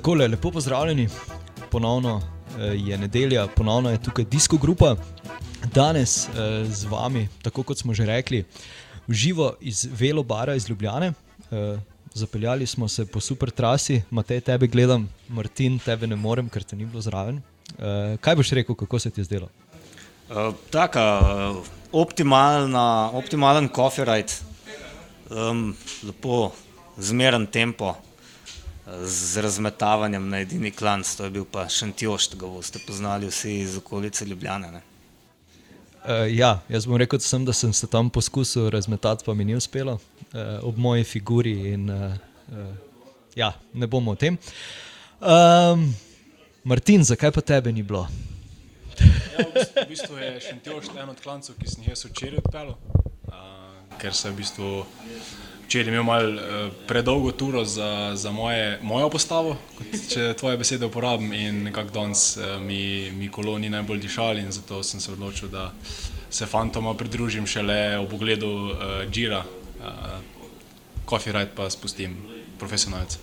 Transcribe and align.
Tako 0.00 0.14
le, 0.14 0.28
lepo 0.28 0.50
pozdravljeni, 0.50 1.08
ponovno 1.70 2.20
eh, 2.20 2.62
je 2.64 2.98
nedelja, 2.98 3.46
ponovno 3.56 3.90
je 3.90 4.02
tukaj 4.02 4.24
Disko 4.24 4.56
Grupa. 4.56 4.96
Danes 5.74 6.28
eh, 6.28 6.64
z 6.64 6.84
vami, 6.84 7.28
tako 7.42 7.62
kot 7.62 7.78
smo 7.78 7.94
že 7.94 8.06
rekli, 8.06 8.44
živo 9.08 9.54
iz 9.60 9.88
Velo 9.92 10.22
Bara 10.22 10.54
iz 10.54 10.68
Ljubljane. 10.68 11.12
Eh, 11.50 11.78
zapeljali 12.14 12.66
smo 12.66 12.88
se 12.88 13.06
po 13.06 13.20
super 13.20 13.50
trasi, 13.50 14.02
Matej, 14.10 14.40
tebe 14.40 14.66
gledam, 14.66 15.08
Martin, 15.28 15.78
tebe 15.78 16.06
ne 16.06 16.16
morem, 16.16 16.48
ker 16.48 16.62
te 16.62 16.76
ni 16.76 16.86
bilo 16.86 17.00
zraven. 17.00 17.42
Kaj 18.20 18.36
boš 18.36 18.50
rekel, 18.50 18.74
kako 18.74 18.98
se 18.98 19.10
ti 19.10 19.20
je 19.20 19.24
zdelo? 19.24 19.48
Uh, 20.30 20.54
taka, 20.70 21.18
uh, 21.18 21.56
optimalna, 21.92 23.10
optimalen 23.18 23.68
copyright, 23.68 24.42
um, 25.30 25.76
lepo, 26.06 26.52
zmeren 26.98 27.46
tempo 27.46 27.96
z 29.02 29.42
razmetavanjem 29.42 30.28
na 30.30 30.38
edini 30.40 30.70
klan, 30.70 31.02
to 31.16 31.26
je 31.26 31.30
bil 31.34 31.44
pa 31.50 31.66
Šantjoš, 31.66 32.28
ki 32.30 32.38
ga 32.38 32.46
boste 32.46 32.78
poznali 32.86 33.26
vsi 33.26 33.56
iz 33.64 33.76
okolice 33.82 34.24
Ljubljane. 34.24 34.70
Uh, 34.70 36.30
ja, 36.30 36.60
jaz 36.68 36.86
bom 36.86 36.94
rekel, 37.02 37.18
sem, 37.18 37.44
da 37.44 37.52
sem 37.52 37.72
se 37.74 37.90
tam 37.90 38.10
poskusil 38.10 38.70
razmetati, 38.70 39.26
pa 39.26 39.34
mi 39.34 39.44
ni 39.44 39.58
uspelo, 39.58 39.98
uh, 39.98 40.62
ob 40.62 40.78
moji 40.78 41.04
figuri. 41.04 41.74
In, 41.74 41.90
uh, 41.90 42.14
uh, 42.54 42.74
ja, 43.34 43.50
ne 43.74 43.86
bomo 43.86 44.14
o 44.14 44.14
tem. 44.14 44.38
Um, 45.18 45.90
Martin, 46.62 47.02
zakaj 47.02 47.34
pa 47.34 47.40
tebe 47.42 47.72
ni 47.74 47.82
bilo? 47.82 48.06
Ja, 49.00 49.46
v 49.46 49.52
bistvu 49.54 49.69
je 49.88 50.40
Šantjoš 50.40 50.84
en 51.02 51.08
od 51.08 51.20
klancev, 51.20 51.56
ki 51.58 51.68
sem 51.68 51.84
jih 51.84 51.94
včeraj 51.94 52.38
odpeljal, 52.44 52.74
uh, 52.74 53.98
ker 54.00 54.14
se 54.14 54.30
v 54.30 54.36
bistvu 54.36 54.70
včeraj 55.64 55.92
imel 55.92 56.04
malo 56.04 56.30
uh, 56.34 56.72
predolgo 56.86 57.32
turo 57.32 57.64
za, 57.64 58.12
za 58.14 58.32
moje, 58.32 58.78
mojo 58.82 59.10
postavo, 59.10 59.56
kot, 59.78 59.96
če 60.12 60.34
tvoje 60.38 60.58
besede 60.60 60.86
uporabim, 60.86 61.32
in 61.32 61.62
nekako 61.68 61.94
danes 61.94 62.36
uh, 62.36 62.58
mi, 62.62 63.10
mi 63.14 63.30
koloni 63.30 63.70
najbolj 63.70 64.02
dišali, 64.06 64.44
in 64.44 64.52
zato 64.52 64.82
sem 64.82 65.00
se 65.00 65.12
odločil, 65.12 65.48
da 65.48 65.70
se 66.30 66.46
fantoma 66.46 66.94
pridružim 66.94 67.46
šele 67.46 67.98
ob 67.98 68.10
pogledu 68.10 68.50
uh, 68.50 68.76
Džira, 69.10 69.44
Coffee 71.08 71.32
uh, 71.32 71.38
Ride 71.38 71.50
pa 71.56 71.70
spustim 71.70 72.16
profesionalce. 72.58 73.18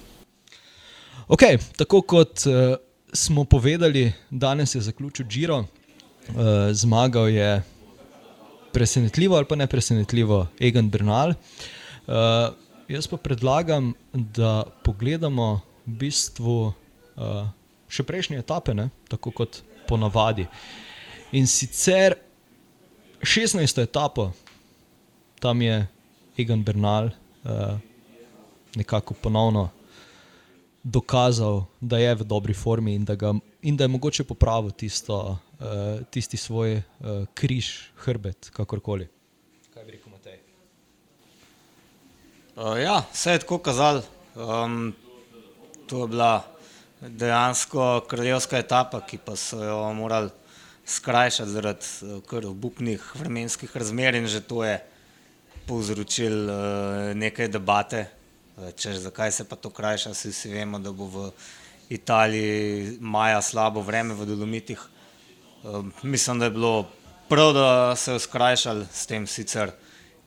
Ok, 1.28 1.44
tako 1.78 2.02
kot 2.02 2.48
uh, 2.48 2.76
smo 3.14 3.44
povedali, 3.44 4.14
danes 4.30 4.76
je 4.76 4.82
zaključil 4.82 5.26
Džiro, 5.28 5.66
uh, 6.30 6.70
zmagal 6.72 7.30
je. 7.30 7.62
Presenetljivo 8.74 9.36
ali 9.36 9.46
pa 9.50 9.56
ne 9.56 9.68
presenetljivo, 9.68 10.48
Egan 10.60 10.90
Bernal. 10.90 11.34
Uh, 12.08 12.54
jaz 12.88 13.08
pa 13.08 13.18
predlagam, 13.18 13.94
da 14.14 14.64
pogledamo 14.84 15.62
v 15.86 15.96
bistvu 16.04 16.58
uh, 16.68 17.48
še 17.90 18.04
prejšnje 18.04 18.44
etape, 18.44 18.76
ne? 18.76 18.90
tako 19.10 19.32
kot 19.32 19.62
ponavadi. 19.88 20.46
In 21.32 21.48
sicer 21.48 22.16
16. 23.24 23.82
etapo, 23.82 24.32
tam 25.40 25.62
je 25.62 25.88
Egan 26.38 26.64
Bernal 26.64 27.10
uh, 27.10 27.80
nekako 28.76 29.14
ponovno 29.14 29.70
dokazal, 30.84 31.66
da 31.82 31.98
je 31.98 32.16
v 32.16 32.24
dobri 32.24 32.54
formi 32.54 32.96
in 32.96 33.06
da, 33.06 33.16
ga, 33.16 33.34
in 33.62 33.78
da 33.78 33.84
je 33.84 33.88
mogoče 33.88 34.24
popravil 34.24 34.72
tisto, 34.72 35.38
uh, 35.60 36.06
tisti 36.10 36.38
svoj 36.38 36.78
uh, 36.78 37.26
križ, 37.34 37.92
hrbet, 38.06 38.50
kakorkoli. 38.54 39.08
Uh, 42.58 42.74
ja, 42.82 43.04
vse 43.14 43.32
je 43.32 43.40
tako 43.40 43.60
kazalo. 43.62 44.02
Um, 44.36 44.96
to 45.88 46.02
je 46.02 46.08
bila 46.08 46.46
dejansko 47.02 48.02
kraljevska 48.10 48.58
etapa, 48.58 49.02
ki 49.06 49.18
pa 49.18 49.36
so 49.36 49.62
jo 49.64 49.94
morali 49.94 50.30
skrajšati 50.86 51.50
zaradi 51.50 51.86
uh, 52.34 52.54
buknih 52.54 53.12
vremenskih 53.16 53.78
razmer 53.78 54.16
in 54.16 54.28
že 54.28 54.42
to 54.42 54.64
je 54.64 54.80
povzročilo 55.68 56.54
uh, 56.54 57.16
nekaj 57.16 57.48
debate, 57.48 58.08
češ, 58.76 58.96
zakaj 59.06 59.32
se 59.32 59.44
pa 59.44 59.56
to 59.56 59.70
krajša. 59.70 60.12
Vsi, 60.12 60.30
vsi 60.30 60.50
vemo, 60.50 60.80
da 60.80 60.92
bo 60.92 61.06
v 61.06 61.32
Italiji 61.90 62.98
maja 63.00 63.42
slabo 63.42 63.82
vreme 63.82 64.14
v 64.14 64.26
Dolomitih. 64.26 64.97
Uh, 65.64 65.86
mislim, 66.04 66.40
da 66.40 66.46
je 66.46 66.52
bilo 66.52 66.88
prav, 67.30 67.54
da 67.54 67.96
se 67.96 68.14
je 68.14 68.20
skrajšali 68.20 68.86
s 68.92 69.06
tem 69.06 69.28
sicer. 69.28 69.72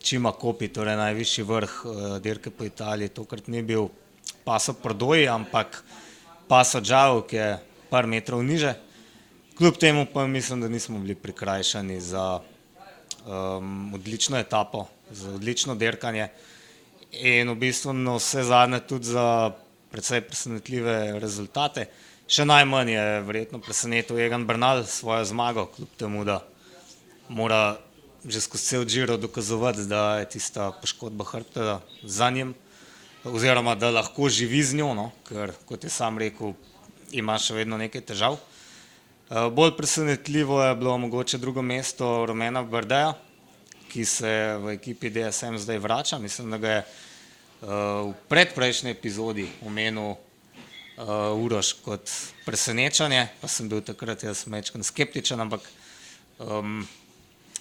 Čima 0.00 0.32
Kopi, 0.32 0.68
torej 0.68 0.96
najvišji 0.96 1.44
vrh 1.44 1.72
uh, 1.84 2.18
dirke 2.18 2.50
po 2.50 2.64
Italiji, 2.64 3.08
tokrat 3.08 3.48
ni 3.48 3.62
bil 3.62 3.88
Paso 4.44 4.72
Prodoj, 4.72 5.28
ampak 5.28 5.84
Paso 6.48 6.80
Džavo, 6.80 7.20
ki 7.28 7.36
je 7.36 7.58
par 7.90 8.06
metrov 8.06 8.42
niže. 8.42 8.74
Kljub 9.58 9.76
temu 9.76 10.06
pa 10.12 10.26
mislim, 10.26 10.60
da 10.60 10.68
nismo 10.68 10.98
bili 10.98 11.14
prikrajšani 11.14 12.00
za 12.00 12.40
um, 13.26 13.94
odlično 13.94 14.38
etapo, 14.38 14.86
za 15.10 15.34
odlično 15.34 15.74
dirkanje 15.74 16.28
in 17.12 17.50
v 17.50 17.54
bistvu 17.54 17.92
na 17.92 18.16
vse 18.16 18.42
zadnje 18.42 18.80
tudi 18.80 19.04
za 19.04 19.50
predvsej 19.90 20.20
presenetljive 20.20 21.20
rezultate. 21.20 21.86
Še 22.30 22.44
najmanj 22.46 22.92
je 22.94 23.04
verjetno 23.26 23.58
presenetil 23.58 24.20
Egan 24.22 24.44
Bernal 24.46 24.84
svojo 24.86 25.24
zmago, 25.26 25.64
kljub 25.74 25.94
temu, 25.98 26.20
da 26.22 26.44
mora 27.26 27.80
že 28.22 28.38
skozi 28.44 28.64
cel 28.68 28.84
žiro 28.86 29.16
dokazovati, 29.16 29.88
da 29.90 30.20
je 30.20 30.28
tista 30.36 30.68
poškodba 30.70 31.24
hrbta 31.24 31.80
za 32.04 32.28
njim, 32.30 32.52
oziroma 33.24 33.74
da 33.74 33.90
lahko 33.90 34.28
živi 34.28 34.62
z 34.62 34.78
njo, 34.78 34.92
no? 34.94 35.08
ker, 35.26 35.56
kot 35.66 35.84
je 35.84 35.90
sam 35.90 36.22
rekel, 36.22 36.54
ima 37.10 37.34
še 37.34 37.58
vedno 37.58 37.80
nekaj 37.82 38.06
težav. 38.12 38.38
Eh, 38.38 39.50
bolj 39.50 39.74
presenetljivo 39.74 40.62
je 40.62 40.78
bilo 40.78 40.94
mogoče 41.02 41.42
drugo 41.42 41.66
mesto 41.66 42.26
Romena 42.30 42.62
Brdeja, 42.62 43.16
ki 43.90 44.06
se 44.06 44.54
v 44.62 44.76
ekipi 44.78 45.10
DSM 45.10 45.58
zdaj 45.58 45.82
vrača. 45.82 46.22
Mislim, 46.22 46.54
da 46.54 46.62
ga 46.62 46.70
je 46.78 46.82
uh, 46.86 47.68
v 48.06 48.14
predprejšnji 48.30 48.94
epizodi 48.94 49.50
omenil 49.66 50.14
uh, 51.00 51.44
Uroš 51.44 51.72
kot 51.84 52.10
presenečanje, 52.44 53.28
pa 53.40 53.48
sem 53.48 53.68
bil 53.68 53.80
takrat 53.84 54.24
jaz 54.24 54.44
mečkan 54.50 54.84
skeptičen, 54.84 55.40
ampak 55.40 55.64
um, 56.38 56.84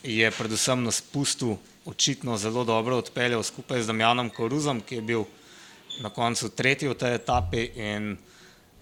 je 0.04 0.32
predvsem 0.32 0.84
na 0.84 0.92
spustu 0.92 1.58
očitno 1.86 2.38
zelo 2.38 2.64
dobro 2.64 2.98
odpeljal 2.98 3.44
skupaj 3.44 3.84
z 3.84 3.92
Damjanom 3.92 4.30
Koruzom, 4.30 4.82
ki 4.82 5.00
je 5.00 5.02
bil 5.02 5.24
na 6.04 6.10
koncu 6.10 6.50
tretji 6.50 6.88
v 6.88 6.96
tej 6.96 7.16
etapi 7.20 7.64
in 7.76 8.18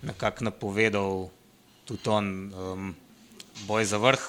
nekako 0.02 0.50
napovedal 0.50 1.30
tudi 1.86 2.10
on 2.10 2.26
um, 2.54 2.96
boj 3.66 3.86
za 3.86 3.98
vrh. 3.98 4.22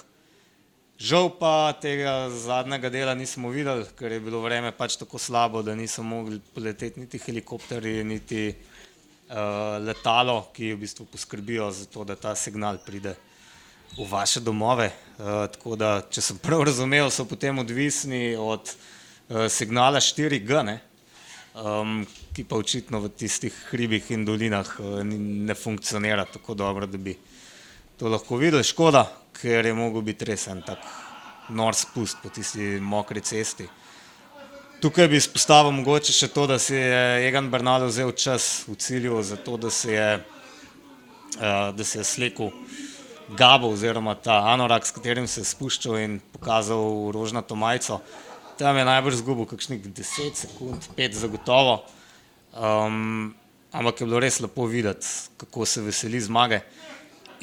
Žal 0.99 1.29
pa 1.39 1.73
tega 1.79 2.27
zadnjega 2.31 2.91
dela 2.91 3.15
nismo 3.15 3.53
videli, 3.55 3.85
ker 3.95 4.13
je 4.13 4.21
bilo 4.21 4.41
vreme 4.43 4.73
pač 4.75 4.97
tako 4.99 5.19
slabo, 5.19 5.63
da 5.63 5.75
niso 5.75 6.03
mogli 6.03 6.41
poleteti 6.55 7.01
niti 7.01 7.21
helikopterji, 7.23 8.03
niti 8.05 8.49
uh, 8.49 8.78
letalo, 9.85 10.49
ki 10.57 10.73
v 10.73 10.81
bistvu 10.81 11.05
poskrbijo 11.13 11.71
za 11.71 11.87
to, 11.93 12.05
da 12.05 12.17
ta 12.17 12.35
signal 12.35 12.79
pride 12.85 13.15
v 13.97 14.07
vaše 14.09 14.41
domove. 14.41 14.91
Uh, 15.19 15.47
tako 15.53 15.77
da, 15.77 16.03
če 16.11 16.23
sem 16.23 16.39
prav 16.39 16.63
razumel, 16.69 17.11
so 17.11 17.27
potem 17.29 17.59
odvisni 17.59 18.37
od 18.37 18.73
uh, 18.73 19.49
signala 19.53 20.01
4G, 20.01 20.63
ne? 20.65 20.79
Ki 22.37 22.45
pa 22.47 22.55
očitno 22.55 23.01
v 23.03 23.09
tistih 23.19 23.55
hribih 23.73 24.13
in 24.15 24.23
dolinah 24.23 24.69
ne 25.03 25.55
funkcionira 25.59 26.23
tako 26.31 26.55
dobro, 26.55 26.87
da 26.87 26.99
bi 26.99 27.17
to 27.99 28.07
lahko 28.07 28.39
videli. 28.39 28.63
Škoda, 28.63 29.03
ker 29.35 29.67
je 29.67 29.75
mogel 29.75 30.05
biti 30.07 30.29
res 30.29 30.47
en 30.53 30.63
tak 30.63 30.85
nor 31.49 31.75
spust 31.75 32.23
po 32.23 32.31
tisti 32.31 32.79
mokri 32.81 33.21
cesti. 33.21 33.67
Tukaj 34.79 35.09
bi 35.11 35.19
izpostavil 35.19 35.73
mogoče 35.75 36.13
še 36.15 36.29
to, 36.31 36.45
da 36.47 36.55
si 36.63 36.77
je 36.77 37.27
Egan 37.27 37.49
Bernal 37.51 37.89
vzel 37.89 38.13
čas 38.15 38.63
v 38.69 38.77
cilju 38.79 39.17
za 39.27 39.35
to, 39.43 39.57
da 39.59 39.73
se 39.75 39.91
je, 39.91 40.11
uh, 41.41 41.75
je 41.75 42.05
slekel 42.07 42.53
Gabo, 43.35 43.73
oziroma 43.75 44.15
ta 44.15 44.37
anorak, 44.53 44.87
s 44.87 44.95
katerim 44.95 45.27
se 45.27 45.41
je 45.41 45.49
spuščal 45.51 45.99
in 45.99 46.21
pokazal 46.33 47.11
rožnato 47.11 47.59
majico. 47.59 47.99
Tam 48.59 48.79
je 48.79 48.85
najbrž 48.87 49.19
zgubil 49.19 49.49
kakšnih 49.51 49.83
10 49.83 50.39
sekund, 50.47 50.87
5 50.95 51.19
zagotovo. 51.27 51.81
Um, 52.55 53.35
ampak 53.75 53.99
je 53.99 54.07
bilo 54.07 54.21
res 54.23 54.39
lepo 54.39 54.69
videti, 54.71 55.11
kako 55.43 55.67
se 55.67 55.83
veseli 55.83 56.21
zmage. 56.23 56.61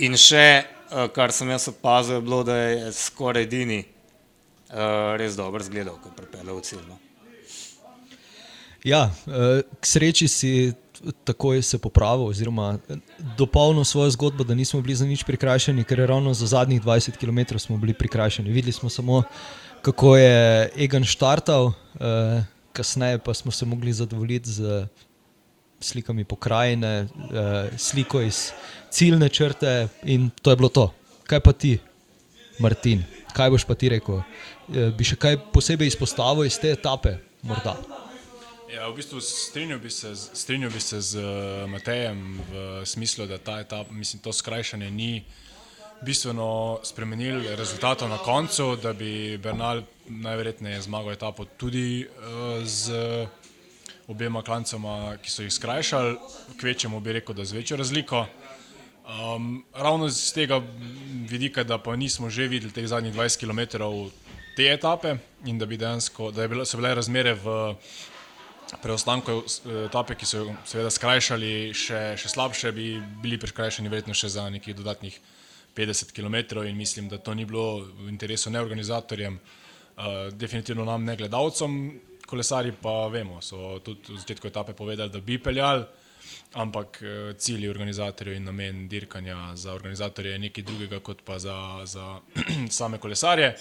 In 0.08 0.16
še, 0.16 0.64
uh, 0.88 1.12
kar 1.12 1.36
sem 1.36 1.52
jaz 1.52 1.68
opazil, 1.68 2.22
je 2.22 2.28
bilo, 2.32 2.46
da 2.48 2.56
je 2.64 2.96
skoraj 2.96 3.44
edini 3.44 3.82
uh, 3.84 5.20
res 5.20 5.36
dobro 5.36 5.60
zgledal, 5.68 6.00
ko 6.00 6.14
je 6.14 6.18
pripeljal 6.24 6.64
v 6.64 6.66
cilj. 6.72 6.88
No. 6.88 7.02
Ja, 8.86 9.10
uh, 9.10 9.66
k 9.82 9.84
sreči 9.86 10.28
si 10.30 10.74
takoj 11.26 11.62
se 11.62 11.78
popravil, 11.82 12.30
oziroma 12.30 12.78
dopolnil 13.38 13.84
svojo 13.84 14.12
zgodbo, 14.14 14.44
da 14.44 14.56
nismo 14.56 14.82
bili 14.82 14.96
za 14.96 15.06
nič 15.06 15.24
prikrajšani, 15.26 15.84
ker 15.84 16.06
ravno 16.06 16.34
za 16.34 16.46
zadnjih 16.46 16.82
20 16.82 17.18
km 17.18 17.58
smo 17.58 17.78
bili 17.78 17.94
prikrajšani. 17.94 18.50
Videli 18.50 18.72
smo 18.72 18.90
samo, 18.90 19.24
kako 19.82 20.18
je 20.18 20.70
Egan 20.78 21.04
štartal, 21.04 21.66
uh, 21.66 21.74
kasneje 22.74 23.18
pa 23.18 23.34
smo 23.34 23.52
se 23.52 23.66
mogli 23.66 23.94
zadovoljiti 23.94 24.50
z 24.50 24.88
slikami 25.80 26.24
pokrajine, 26.24 27.02
uh, 27.02 27.78
sliko 27.78 28.22
iz 28.22 28.52
ciljne 28.90 29.30
črte 29.30 29.88
in 30.04 30.30
to 30.42 30.50
je 30.50 30.56
bilo 30.56 30.70
to. 30.70 30.94
Kaj 31.26 31.40
pa 31.40 31.54
ti, 31.54 31.78
Martin, 32.60 33.04
kaj 33.34 33.50
boš 33.50 33.66
pa 33.66 33.76
ti 33.76 33.90
rekel? 33.90 34.16
Uh, 34.16 34.94
bi 34.98 35.04
še 35.04 35.18
kaj 35.18 35.42
posebej 35.54 35.90
izpostavil 35.90 36.46
iz 36.46 36.62
te 36.62 36.70
etape? 36.78 37.18
Morda. 37.42 38.05
Ja, 38.76 38.90
v 38.92 38.96
bistvu 39.00 39.22
strinjal 39.22 39.80
bi 39.80 39.90
se, 39.90 40.10
strinjal 40.16 40.72
bi 40.72 40.80
se 40.84 40.98
z 41.02 41.22
Matejem 41.68 42.42
v 42.52 42.86
smislu, 42.86 43.24
da 43.26 43.38
ta 43.38 43.60
etap, 43.64 43.88
mislim, 43.92 44.20
to 44.22 44.34
skrajšanje 44.34 44.90
ni 44.92 45.24
bistveno 46.04 46.80
spremenil 46.84 47.56
rezultatov 47.56 48.10
na 48.10 48.18
koncu, 48.18 48.76
da 48.76 48.92
bi 48.94 49.38
Bernal 49.38 49.84
najverjetneje 50.08 50.82
zmagal 50.82 51.14
etapo 51.14 51.46
tudi 51.46 52.04
uh, 52.04 52.66
z 52.68 52.92
obema 54.08 54.44
klancema, 54.44 55.16
ki 55.24 55.32
so 55.32 55.46
jih 55.46 55.54
skrajšali, 55.54 56.18
kvečemu 56.60 57.00
bi 57.00 57.14
rekel, 57.16 57.36
da 57.36 57.46
z 57.46 57.56
večjo 57.56 57.78
razliko. 57.78 58.26
Um, 59.06 59.64
ravno 59.74 60.10
z 60.10 60.34
tega 60.34 60.60
vidika, 61.30 61.64
da 61.64 61.78
pa 61.78 61.96
nismo 61.96 62.30
že 62.30 62.48
videli 62.48 62.74
teh 62.74 62.88
zadnjih 62.88 63.16
20 63.16 63.40
km 63.40 63.88
te 64.58 64.68
etape 64.74 65.16
in 65.46 65.60
da, 65.60 65.66
dejansko, 65.66 66.32
da 66.32 66.48
bilo, 66.48 66.66
so 66.66 66.78
bile 66.78 66.96
razmere 66.96 67.34
v 67.34 67.76
preostanku 68.82 69.44
etape, 69.86 70.16
ki 70.16 70.28
so 70.28 70.42
jo 70.42 70.56
seveda 70.68 70.92
skrajšali, 70.94 71.52
še, 71.76 72.02
še 72.20 72.32
slabše, 72.32 72.72
bi 72.76 72.96
bili 73.22 73.40
preskrajšani 73.42 73.92
verjetno 73.92 74.16
še 74.18 74.32
za 74.34 74.48
nekih 74.50 74.76
dodatnih 74.78 75.20
50 75.76 76.14
km 76.16 76.66
in 76.66 76.78
mislim, 76.78 77.10
da 77.10 77.18
to 77.18 77.34
ni 77.34 77.46
bilo 77.46 77.84
v 77.84 78.10
interesu 78.10 78.50
ne 78.50 78.62
organizatorjem, 78.62 79.38
uh, 79.38 80.32
definitivno 80.32 80.86
nam 80.86 81.06
ne 81.06 81.16
gledalcem, 81.16 82.02
kolesari 82.26 82.72
pa 82.82 83.08
vemo, 83.12 83.42
so 83.42 83.80
tudi 83.86 84.14
v 84.14 84.20
začetku 84.24 84.48
etape 84.48 84.74
povedali, 84.74 85.12
da 85.14 85.20
bi 85.20 85.38
peljali, 85.38 85.86
ampak 86.56 87.02
uh, 87.04 87.32
cilji 87.38 87.70
organizatorjev 87.70 88.38
in 88.38 88.48
namen 88.50 88.88
dirkanja 88.88 89.56
za 89.56 89.74
organizatorje 89.74 90.32
je 90.32 90.44
nekaj 90.48 90.64
drugega 90.64 91.00
kot 91.00 91.26
pa 91.26 91.40
za, 91.40 91.58
za 91.86 92.20
same 92.80 92.98
kolesarje. 92.98 93.56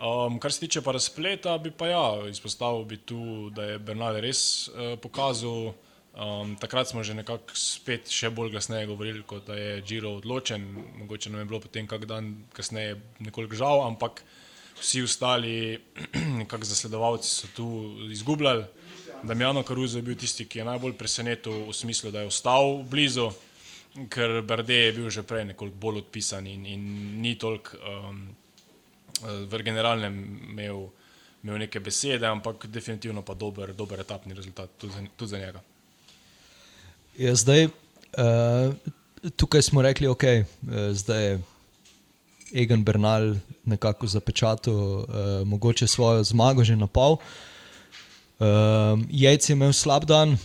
Um, 0.00 0.38
kar 0.40 0.52
se 0.52 0.60
tiče 0.60 0.80
pa 0.80 0.92
razpleta, 0.96 1.58
bi 1.58 1.70
pa 1.70 1.90
ja, 1.90 2.04
izpostavil 2.30 2.84
bi 2.88 2.96
tu, 2.96 3.50
da 3.52 3.74
je 3.74 3.78
Bernal 3.78 4.20
res 4.24 4.68
uh, 4.68 4.96
pokazal, 5.02 5.74
Um, 6.10 6.56
takrat 6.58 6.90
smo 6.90 7.04
že 7.06 7.14
nekako 7.14 7.54
spet 7.54 8.10
še 8.10 8.32
bolj 8.34 8.50
glasneje 8.50 8.88
govorili, 8.90 9.22
kot 9.22 9.46
da 9.46 9.54
je 9.54 9.78
Giro 9.86 10.16
odločen. 10.18 10.64
Mogoče 10.98 11.30
nam 11.30 11.40
je 11.40 11.46
bilo 11.46 11.60
potem 11.62 11.86
kak 11.86 12.02
dan 12.10 12.32
kasneje 12.52 12.96
nekoliko 13.22 13.54
žal, 13.54 13.84
ampak 13.86 14.24
vsi 14.80 15.04
ostali 15.06 15.78
nekako 16.42 16.66
zasledovalci 16.66 17.30
so 17.30 17.52
tu 17.54 17.68
izgubljali. 18.10 18.66
Damjano 19.22 19.62
Karuzo 19.62 20.00
je 20.00 20.02
bil 20.02 20.18
tisti, 20.18 20.48
ki 20.50 20.58
je 20.58 20.66
najbolj 20.66 20.96
presenetil 20.98 21.68
v 21.68 21.76
smislu, 21.76 22.10
da 22.10 22.24
je 22.24 22.32
ostal 22.32 22.82
blizu, 22.82 23.30
ker 24.10 24.40
Brde 24.42 24.80
je 24.80 24.92
bil 24.96 25.10
že 25.14 25.22
prej 25.22 25.44
nekoliko 25.52 25.78
bolj 25.78 26.02
odpisan 26.02 26.46
in, 26.46 26.66
in 26.66 26.82
ni 27.22 27.36
toliko 27.38 27.78
um, 27.78 28.24
v 29.22 29.62
generalnem 29.62 30.16
imel, 30.50 30.88
imel 31.42 31.58
neke 31.58 31.80
besede, 31.80 32.26
ampak 32.26 32.66
definitivno 32.66 33.22
pa 33.22 33.34
dober, 33.34 33.74
dober 33.74 34.00
etapni 34.00 34.34
rezultat 34.34 34.70
tudi 34.78 34.92
za, 34.92 35.04
tudi 35.16 35.30
za 35.30 35.38
njega. 35.38 35.60
Ja, 37.18 37.34
zdaj, 37.34 37.66
uh, 37.66 38.74
tukaj 39.36 39.62
smo 39.62 39.82
rekli, 39.82 40.06
da 40.06 40.12
okay, 40.12 40.44
uh, 40.62 41.16
je 41.20 41.40
Egan 42.54 42.84
Bernal 42.84 43.34
nekako 43.64 44.06
zapečatil 44.06 44.74
uh, 44.74 45.04
mogoče 45.44 45.86
svojo 45.86 46.24
zmago 46.24 46.64
že 46.64 46.76
na 46.76 46.86
pol. 46.86 47.16
Uh, 48.40 48.46
Jejc 49.10 49.48
je 49.48 49.52
imel 49.52 49.72
slab 49.72 50.04
dan, 50.04 50.38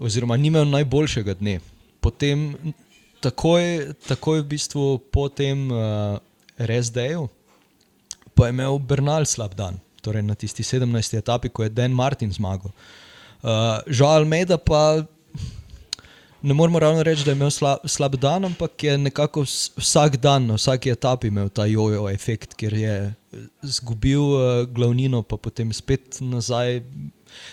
oziroma 0.00 0.36
ni 0.36 0.48
imel 0.48 0.64
najboljšega 0.64 1.34
dne. 1.34 1.60
Potem, 2.00 2.56
takoj, 3.20 3.92
takoj 4.08 4.40
v 4.40 4.46
bistvu 4.56 4.98
po 5.12 5.28
tem 5.28 5.68
uh, 5.70 6.18
resdeju, 6.56 7.28
pa 8.34 8.48
je 8.48 8.54
imel 8.56 8.78
Bernal 8.78 9.26
slab 9.26 9.54
dan, 9.54 9.80
torej 10.02 10.22
na 10.22 10.34
tisti 10.34 10.62
17. 10.62 11.18
etapi, 11.18 11.48
ko 11.48 11.62
je 11.62 11.72
Dan 11.72 11.92
Martin 11.92 12.32
zmagal. 12.32 12.72
Uh, 13.42 13.82
Žal 13.90 14.22
Almeida 14.22 14.58
pa 14.58 15.02
ne 16.42 16.54
moremo 16.54 16.78
ravno 16.78 17.02
reči, 17.02 17.24
da 17.24 17.30
je 17.30 17.36
imel 17.36 17.50
slab, 17.50 17.78
slab 17.84 18.16
dan, 18.16 18.44
ampak 18.44 18.82
je 18.82 18.98
nekako 18.98 19.44
vsak 19.76 20.16
dan, 20.16 20.46
na 20.46 20.54
vsaki 20.54 20.90
etapi 20.90 21.30
imel 21.30 21.48
ta 21.48 21.66
jojo 21.66 22.08
efekt, 22.10 22.54
ker 22.54 22.74
je 22.74 23.14
izgubil 23.62 24.22
uh, 24.22 24.42
glavnino, 24.66 25.22
pa 25.22 25.36
potem 25.36 25.72
spet 25.72 26.18
nazaj 26.20 26.82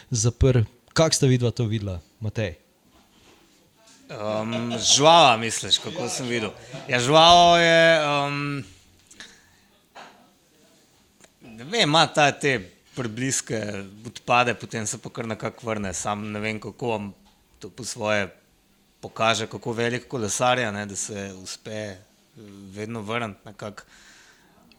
zaprl. 0.10 0.66
Kak 0.94 1.14
ste 1.14 1.30
vidva 1.30 1.52
to 1.52 1.70
videla, 1.70 2.00
Matej? 2.20 2.58
Um, 4.10 4.74
žvala, 4.82 5.38
misliš, 5.38 5.78
kako 5.78 6.10
sem 6.10 6.26
videl. 6.28 6.50
Ja, 6.90 6.98
žvalo 7.00 7.58
je. 7.62 7.82
Um, 8.02 8.64
ne 11.60 11.66
vem, 11.66 11.90
ima 11.90 12.08
ta 12.08 12.32
te 12.32 12.72
prebliske 12.96 13.58
odpade, 14.06 14.54
potem 14.56 14.86
se 14.88 14.98
pa 14.98 15.10
kar 15.10 15.28
nekako 15.28 15.68
vrne. 15.68 15.94
Sam 15.94 16.32
ne 16.32 16.40
vem, 16.40 16.60
kako 16.60 16.88
vam 16.88 17.10
to 17.60 17.70
po 17.70 17.84
svoje 17.84 18.30
pokaže, 19.02 19.48
kako 19.48 19.74
velik 19.76 20.08
kolesar 20.08 20.60
je, 20.60 20.72
da 20.72 20.96
se 20.96 21.34
uspe 21.44 21.72
eh, 21.72 21.98
vedno 22.76 23.02
vrniti. 23.02 23.50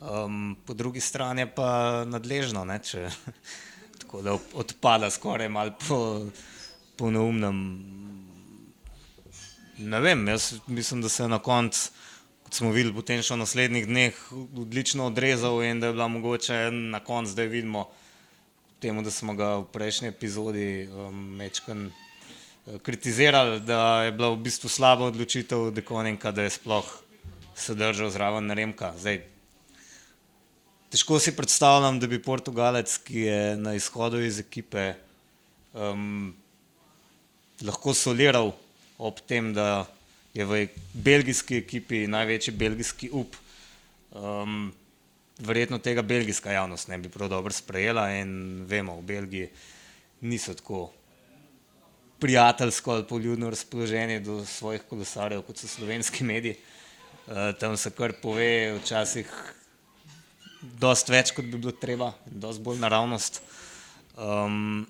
Um, 0.01 0.57
po 0.67 0.75
drugi 0.75 1.01
strani 1.01 1.45
pa 1.47 2.05
nadležno, 2.09 2.65
ne, 2.65 2.79
če 2.79 3.11
tako 4.01 4.23
da 4.23 4.39
odpada 4.55 5.11
skoraj 5.11 5.49
malo 5.49 5.75
po, 5.89 5.99
po 6.97 7.11
neumnem. 7.11 7.59
Ne 9.79 10.01
vem, 10.01 10.29
jaz 10.29 10.55
mislim, 10.67 11.03
da 11.03 11.09
se 11.09 11.23
je 11.23 11.29
na 11.29 11.39
koncu, 11.39 11.91
smo 12.55 12.71
videli, 12.75 12.95
potem 12.95 13.23
še 13.23 13.35
v 13.35 13.43
naslednjih 13.43 13.87
dneh 13.87 14.21
odlično 14.35 15.07
odrezal 15.11 15.63
in 15.65 15.81
da 15.81 15.91
je 15.91 15.97
bila 15.97 16.09
mogoče 16.09 16.71
na 16.71 17.01
koncu, 17.01 17.35
da 17.37 17.47
vidimo 17.47 17.89
temu, 18.81 19.03
da 19.03 19.11
smo 19.11 19.35
ga 19.35 19.57
v 19.61 19.69
prejšnji 19.73 20.09
epizodi 20.09 20.89
um, 20.89 21.37
mečkan 21.41 21.91
kritizirali, 22.83 23.61
da 23.61 24.05
je 24.09 24.13
bila 24.13 24.33
v 24.35 24.43
bistvu 24.45 24.69
slaba 24.69 25.09
odločitev 25.11 25.71
Dekoninka, 25.75 26.33
da 26.33 26.47
je 26.47 26.57
sploh 26.57 26.89
se 27.55 27.75
držal 27.75 28.11
zraven 28.11 28.51
Remka. 28.51 28.93
Zdaj, 28.99 29.21
težko 30.91 31.19
si 31.21 31.37
predstavljam, 31.37 32.01
da 32.01 32.09
bi 32.09 32.23
Portugalec, 32.23 32.97
ki 33.05 33.27
je 33.27 33.41
na 33.61 33.75
izhodu 33.77 34.21
iz 34.25 34.41
ekipe, 34.41 34.95
um, 35.75 36.33
lahko 37.63 37.95
soliral 37.95 38.55
ob 38.99 39.21
tem, 39.29 39.53
da 39.55 39.85
je 40.35 40.45
v 40.45 40.67
belgijski 40.93 41.57
ekipi 41.57 42.07
največji 42.07 42.55
belgijski 42.55 43.11
up. 43.13 43.37
Um, 44.11 44.73
verjetno 45.39 45.79
tega 45.79 46.03
belgijska 46.03 46.53
javnost 46.53 46.89
ne 46.89 46.99
bi 46.99 47.09
prav 47.09 47.29
dobro 47.29 47.53
sprejela 47.53 48.11
in 48.11 48.65
vemo, 48.69 48.97
v 49.01 49.03
Belgiji 49.03 49.49
niso 50.21 50.55
tako 50.55 50.91
prijateljsko 52.21 52.93
ali 52.93 53.07
poljudno 53.07 53.51
razpoloženje 53.51 54.21
do 54.21 54.45
svojih 54.47 54.83
kolesarjev, 54.89 55.43
kot 55.43 55.57
so 55.57 55.69
slovenski 55.69 56.25
mediji. 56.25 56.57
Uh, 57.27 57.55
tam 57.61 57.77
se 57.77 57.91
kar 57.91 58.13
pove, 58.23 58.79
včasih 58.79 59.31
dost 60.61 61.09
več, 61.09 61.33
kot 61.33 61.45
bi 61.45 61.59
bilo 61.59 61.73
treba, 61.73 62.13
dost 62.27 62.61
bolj 62.61 62.79
naravnost. 62.79 63.41
Um, 64.17 64.87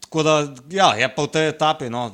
tako 0.00 0.22
da, 0.22 0.36
ja, 0.70 0.92
je 0.96 1.08
pa 1.14 1.26
v 1.26 1.32
tej 1.32 1.48
etapi, 1.52 1.90
no, 1.92 2.06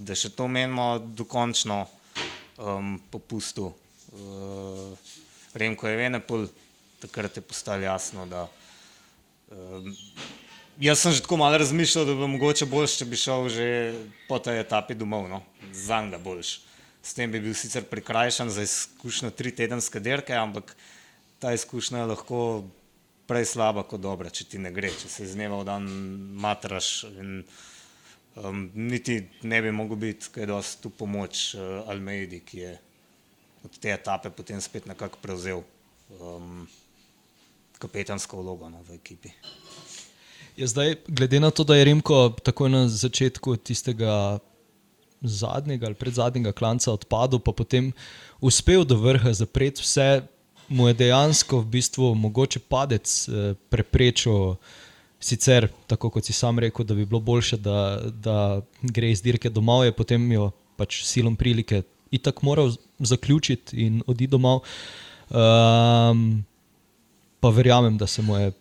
da 0.00 0.16
še 0.16 0.32
to 0.34 0.48
menimo 0.48 0.98
dokončno 0.98 1.84
um, 1.84 2.96
popustu. 3.12 3.70
Uh, 4.10 4.96
Remko 5.54 5.88
je 5.88 5.96
Venepol, 5.98 6.48
takrat 7.02 7.36
je 7.36 7.42
postalo 7.44 7.84
jasno, 7.84 8.26
da 8.26 8.46
um, 9.50 9.94
Jaz 10.80 11.02
sem 11.04 11.12
že 11.12 11.20
tako 11.20 11.36
malo 11.36 11.58
razmišljal, 11.60 12.06
da 12.08 12.14
bi 12.16 12.26
mogoče 12.26 12.64
boljše, 12.64 13.02
če 13.02 13.04
bi 13.04 13.16
šel 13.20 13.48
že 13.52 13.66
po 14.28 14.38
tej 14.40 14.62
etapi 14.62 14.94
domov, 14.96 15.26
no? 15.28 15.42
za 15.76 16.00
njega 16.00 16.16
boljš. 16.18 16.60
S 17.04 17.12
tem 17.12 17.28
bi 17.32 17.40
bil 17.40 17.52
sicer 17.52 17.84
prikrajšan 17.84 18.48
za 18.48 18.64
izkušnjo 18.64 19.30
tri 19.36 19.52
tedenske 19.52 20.00
dirke, 20.00 20.32
ampak 20.32 20.72
ta 21.38 21.52
izkušnja 21.52 21.98
je 21.98 22.06
lahko 22.14 22.38
prej 23.28 23.44
slaba 23.52 23.84
kot 23.84 24.00
dobra, 24.00 24.32
če 24.32 24.44
ti 24.44 24.58
ne 24.58 24.72
gre, 24.72 24.88
če 24.88 25.08
se 25.08 25.28
iz 25.28 25.36
dneva 25.36 25.60
v 25.60 25.68
dan 25.68 25.84
matraš. 26.40 27.04
In, 27.12 27.44
um, 28.36 28.70
niti 28.74 29.22
ne 29.42 29.62
bi 29.62 29.72
mogel 29.72 29.96
biti 29.96 30.30
kaj 30.34 30.46
dosti 30.46 30.88
v 30.88 30.92
pomoč 30.98 31.54
uh, 31.54 31.88
Almeidi, 31.90 32.40
ki 32.40 32.58
je 32.58 32.76
od 33.64 33.78
te 33.78 33.92
etape 33.92 34.30
potem 34.30 34.60
spet 34.60 34.86
nekako 34.86 35.18
prevzel 35.22 35.62
um, 36.20 36.66
kapetansko 37.78 38.40
vlogo 38.40 38.68
no, 38.68 38.82
v 38.88 38.96
ekipi. 39.00 39.32
Je 40.56 40.66
zdaj, 40.66 40.96
glede 41.08 41.40
na 41.40 41.50
to, 41.50 41.64
da 41.64 41.76
je 41.76 41.84
Remko 41.88 42.36
takoj 42.44 42.68
na 42.68 42.88
začetku 42.88 43.56
tistega 43.56 44.38
zadnjega 45.20 45.86
ali 45.86 45.94
predzadnjega 45.94 46.52
klanca 46.52 46.92
odpadel, 46.92 47.40
pa 47.40 47.52
potem 47.52 47.92
uspel 48.40 48.84
do 48.84 48.96
vrha 48.96 49.32
zapreti 49.32 49.82
vse 49.82 50.22
mu 50.68 50.88
je 50.88 50.94
dejansko 50.94 51.60
v 51.60 51.66
bistvu 51.66 52.14
mogoče 52.14 52.60
padec 52.68 53.28
eh, 53.28 53.54
preprečil. 53.68 54.56
Sicer, 55.20 55.68
tako 55.86 56.08
kot 56.10 56.24
si 56.24 56.32
sam 56.32 56.58
rekel, 56.58 56.84
da 56.88 56.94
bi 56.96 57.04
bilo 57.04 57.20
bolje, 57.20 57.58
da, 57.60 58.00
da 58.08 58.36
gre 58.82 59.10
iz 59.12 59.20
dirke 59.22 59.50
domov, 59.52 59.84
je 59.84 59.92
potem 59.92 60.24
jo 60.32 60.50
pač 60.80 61.02
silom 61.04 61.36
prilike 61.36 61.82
itak 62.10 62.42
moral 62.42 62.72
zaključiti 62.98 63.76
in 63.84 64.00
oditi 64.06 64.30
domov. 64.30 64.62
Um, 65.30 66.42
pa 67.40 67.48
verjamem, 67.48 67.98
da 67.98 68.06
se 68.06 68.22
mu 68.22 68.36
je 68.36 68.52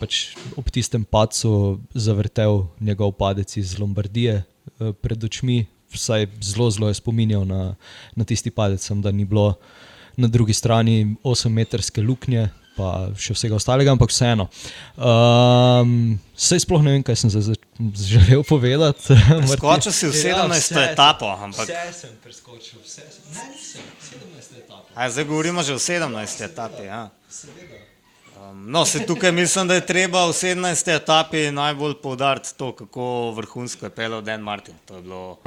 pač 0.00 0.22
ob 0.56 0.70
tistem 0.72 1.04
pacu 1.04 1.80
zavrtel 1.94 2.64
njegov 2.80 3.12
padec 3.18 3.56
iz 3.56 3.78
Lombardije 3.78 4.42
uh, 4.42 4.92
pred 5.02 5.24
očmi, 5.24 5.66
vsaj 5.92 6.26
zelo, 6.40 6.70
zelo 6.70 6.88
je 6.88 6.94
spominjal 6.94 7.44
na, 7.46 7.74
na 8.16 8.24
tisti 8.24 8.50
padec, 8.50 8.86
da 9.02 9.12
ni 9.12 9.24
bilo 9.24 9.54
na 10.16 10.28
drugi 10.28 10.54
strani 10.54 11.16
8-metrske 11.24 12.02
luknje, 12.06 12.48
pa 12.74 13.14
še 13.18 13.34
vsega 13.36 13.56
ostalega, 13.58 13.94
ampak 13.94 14.10
vseeno. 14.10 14.48
Um, 14.98 16.18
Sej 16.34 16.64
sploh 16.64 16.82
ne 16.82 16.96
vem, 16.96 17.04
kaj 17.06 17.14
sem 17.14 17.30
želel 17.30 18.42
povedati. 18.42 19.14
Skočil 19.54 19.94
si 19.94 20.10
v 20.10 20.14
17. 20.14 20.74
Ja, 20.74 20.90
etapo. 20.90 21.30
Ampak... 21.30 21.70
Vse 21.70 21.94
sem 21.94 22.16
preskočil, 22.22 22.82
vse 22.82 23.06
sem. 23.06 23.22
Ne, 23.30 23.46
sem 23.54 23.86
17. 24.18 24.58
etapo. 24.66 24.90
A, 24.98 25.06
zdaj 25.06 25.30
govorimo 25.30 25.62
že 25.62 25.78
o 25.78 25.78
17. 25.78 26.10
etapi. 26.42 26.90
Ja. 26.90 27.14
Um, 28.34 28.66
no, 28.66 28.82
se 28.84 29.06
tukaj 29.06 29.32
mislim, 29.32 29.70
da 29.70 29.78
je 29.78 29.86
treba 29.86 30.26
v 30.26 30.34
17. 30.34 30.90
etapi 30.96 31.50
najbolj 31.54 31.94
poudariti 32.02 32.58
to, 32.58 32.74
kako 32.74 33.30
vrhunsko 33.38 33.86
je 33.86 33.94
pelil 33.94 34.22
Dan 34.26 34.42
Martin. 34.42 34.74
To 34.90 34.98
je 34.98 35.02
bilo, 35.02 35.38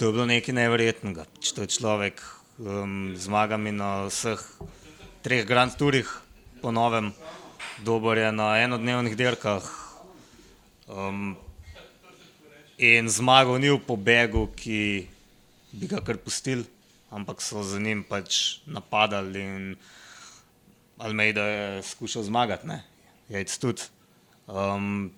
to 0.00 0.06
je 0.08 0.12
bilo 0.12 0.26
nekaj 0.26 0.54
neverjetnega. 0.54 1.28
Če 1.40 1.54
to 1.54 1.68
je 1.68 1.76
človek 1.76 2.24
um, 2.56 3.12
zmagami 3.20 3.72
na 3.72 4.08
vseh 4.08 4.40
treh 5.22 5.46
Grand 5.46 5.70
Tourih, 5.70 6.10
po 6.58 6.74
novem, 6.74 7.14
dober 7.86 8.18
je 8.18 8.30
na 8.34 8.58
enodnevnih 8.58 9.14
dirkah. 9.14 9.62
Um, 10.90 11.38
in 12.74 13.06
zmagal 13.06 13.62
ni 13.62 13.70
v 13.70 13.78
pobegu, 13.78 14.50
ki 14.58 15.06
bi 15.78 15.86
ga 15.86 16.02
kar 16.02 16.18
pustili, 16.18 16.66
ampak 17.14 17.38
so 17.38 17.62
za 17.62 17.78
njim 17.78 18.02
pač 18.02 18.58
napadali 18.66 19.38
in 19.38 19.76
Almeida 20.98 21.46
je 21.46 21.82
skušal 21.86 22.26
zmagati, 22.26 22.66
ne, 22.66 22.82
je 23.30 23.46
tudi. 23.62 23.86
Um, 24.50 25.14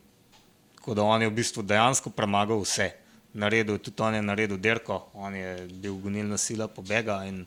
tako 0.77 1.01
da 1.01 1.03
on 1.03 1.25
je 1.25 1.33
v 1.33 1.37
bistvu 1.41 1.65
dejansko 1.65 2.13
premagal 2.13 2.61
vse. 2.61 2.93
Naredil, 3.33 3.81
tudi 3.81 4.05
on 4.05 4.21
je 4.21 4.23
naredil 4.23 4.61
dirko, 4.61 5.09
on 5.17 5.33
je 5.33 5.65
bil 5.81 5.97
gonilna 5.97 6.37
sila 6.37 6.69
pobega 6.69 7.25
in 7.25 7.47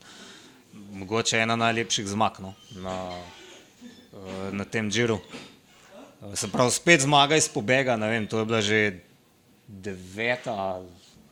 mogoče 0.91 1.37
ena 1.37 1.55
najlepših 1.55 2.07
zmag 2.07 2.39
no, 2.39 2.53
na, 2.75 2.95
eh, 4.13 4.51
na 4.51 4.65
tem 4.65 4.91
džiru. 4.91 5.19
Eh, 6.21 6.35
se 6.35 6.51
pravi, 6.51 6.71
spet 6.71 7.01
zmaga 7.01 7.35
iz 7.35 7.49
pobega, 7.49 7.97
ne 7.97 8.09
vem, 8.09 8.27
to 8.27 8.39
je 8.39 8.45
bila 8.45 8.61
že 8.61 8.99
deveta, 9.67 10.81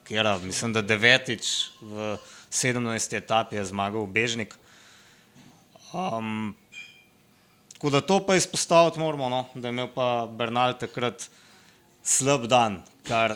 kjera, 0.07 0.37
mislim, 0.37 0.73
da 0.73 0.81
devetič 0.81 1.71
v 1.81 2.17
17. 2.51 3.17
etapi 3.17 3.55
je 3.55 3.65
zmagal 3.65 4.05
Bežnik. 4.07 4.55
Um, 5.93 6.55
tako 7.73 7.89
da 7.89 8.01
to 8.01 8.19
pa 8.25 8.35
izpostaviti 8.35 8.99
moramo, 8.99 9.29
no, 9.29 9.45
da 9.55 9.67
je 9.67 9.71
imel 9.71 9.87
pa 9.95 10.27
Bernal 10.31 10.77
takrat 10.79 11.29
slab 12.03 12.45
dan, 12.47 12.83
kar 13.07 13.35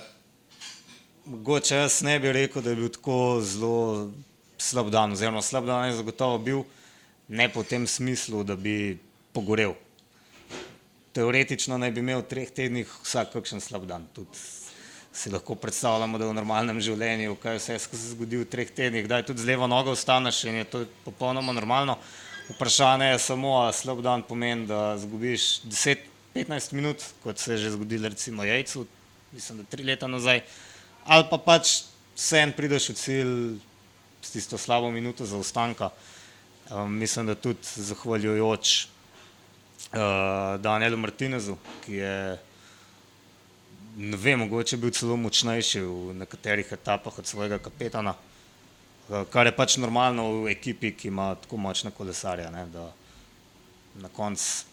mogoče 1.26 1.76
jaz 1.76 2.02
ne 2.02 2.20
bi 2.20 2.32
rekel, 2.32 2.62
da 2.62 2.70
je 2.70 2.76
bil 2.76 2.90
tako 2.90 3.42
zelo 3.42 4.12
slab 4.60 4.92
dan, 4.92 5.16
oziroma 5.16 5.42
slab 5.42 5.66
dan 5.66 5.88
je 5.88 5.98
zagotovo 5.98 6.38
bil, 6.38 6.64
ne 7.28 7.50
po 7.50 7.64
tem 7.64 7.88
smislu, 7.88 8.44
da 8.44 8.56
bi 8.56 8.98
pogorel. 9.34 9.74
Teoretično 11.14 11.78
naj 11.78 11.92
bi 11.92 12.04
imel 12.04 12.22
v 12.22 12.30
treh 12.30 12.52
tednih 12.52 12.90
vsak 13.04 13.34
kakšen 13.34 13.64
slab 13.64 13.88
dan. 13.90 14.06
Tudi 14.14 14.38
si 15.14 15.32
lahko 15.32 15.56
predstavljamo, 15.56 16.20
da 16.22 16.30
v 16.30 16.36
normalnem 16.38 16.80
življenju, 16.84 17.38
kaj 17.42 17.60
se 17.64 17.78
zgodi 18.14 18.44
v 18.44 18.50
treh 18.50 18.70
tednih, 18.70 19.08
da 19.10 19.20
je 19.20 19.30
tudi 19.32 19.44
z 19.44 19.50
levo 19.52 19.68
nogo 19.68 19.96
vstaneš 19.96 20.44
in 20.48 20.62
je 20.62 20.68
to 20.70 20.84
popolnoma 21.06 21.56
normalno. 21.56 21.98
Vprašanje 22.50 23.12
je 23.12 23.20
samo, 23.22 23.56
a 23.62 23.74
slab 23.74 24.02
dan 24.06 24.24
pomeni, 24.26 24.68
da 24.70 24.98
zgubiš 24.98 25.62
10-15 25.66 26.74
minut, 26.78 27.04
kot 27.24 27.38
se 27.38 27.54
je 27.54 27.66
že 27.66 27.74
zgodilo 27.78 28.10
recimo 28.10 28.44
jajcu, 28.44 28.86
mislim, 29.32 29.62
da 29.62 29.70
tri 29.70 29.84
leta 29.84 30.08
nazaj, 30.08 30.42
ali 31.06 31.28
pa 31.30 31.38
pač 31.38 31.84
vsem 32.16 32.54
prideš 32.54 32.90
v 32.90 32.96
cilj 32.98 33.36
s 34.30 34.32
tisto 34.32 34.58
slabo 34.58 34.92
minuto 34.92 35.26
zaostanka. 35.26 35.90
Um, 36.70 36.94
mislim, 36.94 37.26
da 37.26 37.36
tudi 37.36 37.60
zahvaljujoč 37.76 38.86
uh, 38.86 40.62
Danielu 40.62 40.98
Martinezu, 40.98 41.56
ki 41.86 41.94
je, 41.94 42.38
ne 43.98 44.18
vem, 44.18 44.40
mogoče 44.40 44.78
bil 44.78 44.94
celo 44.94 45.18
močnejši 45.18 45.82
v 45.82 46.14
nekaterih 46.22 46.70
etapah 46.78 47.18
od 47.20 47.26
svojega 47.26 47.58
kapetana, 47.58 48.14
uh, 48.14 49.26
kar 49.34 49.50
je 49.50 49.56
pač 49.58 49.80
normalno 49.82 50.28
v 50.44 50.54
ekipi, 50.54 50.94
ki 50.94 51.10
ima 51.10 51.32
tako 51.42 51.58
močne 51.58 51.90
kolesarje, 51.92 52.52
ne, 52.54 52.68
da 52.70 52.86
na 53.98 54.14
koncu 54.14 54.70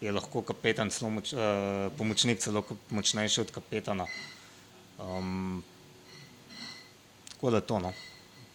je 0.00 0.14
lahko 0.14 0.44
kapetan, 0.46 0.94
celo 0.94 1.10
moč, 1.10 1.34
uh, 1.34 1.90
pomočnik 1.98 2.38
celo 2.38 2.62
močnejši 2.94 3.42
od 3.48 3.50
kapetana. 3.50 4.06
Um, 5.02 5.58
tako 7.34 7.50
da 7.50 7.60
to. 7.66 7.82
No 7.82 7.94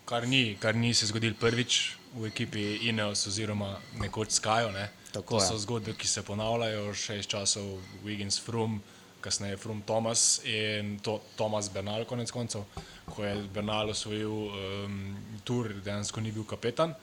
kar 0.07 0.27
ni, 0.27 0.55
kar 0.59 0.75
ni 0.75 0.93
se 0.93 1.05
zgodil 1.09 1.35
prvič 1.35 1.97
v 2.15 2.29
ekipi 2.31 2.63
Ineos 2.87 3.27
oziroma 3.27 3.75
nekoč 3.99 4.37
Skajo. 4.39 4.71
Ne. 4.71 4.87
Tako, 5.11 5.39
to 5.39 5.43
so 5.43 5.57
zgodbe, 5.59 5.95
ki 5.99 6.07
se 6.07 6.23
ponavljajo 6.23 6.93
še 6.95 7.17
iz 7.19 7.27
časov 7.27 7.65
Wiggins 8.05 8.39
Frum, 8.43 8.79
kasneje 9.23 9.57
Frum 9.59 9.81
Thomas 9.87 10.39
in 10.47 10.97
to 11.03 11.17
Thomas 11.35 11.67
Bernal 11.73 12.05
konec 12.07 12.31
koncev, 12.31 12.63
ko 13.11 13.25
je 13.25 13.33
Bernal 13.53 13.91
osvojil 13.91 14.31
um, 14.31 14.97
tur, 15.43 15.73
dejansko 15.83 16.23
ni 16.23 16.31
bil 16.31 16.47
kapetan. 16.47 16.95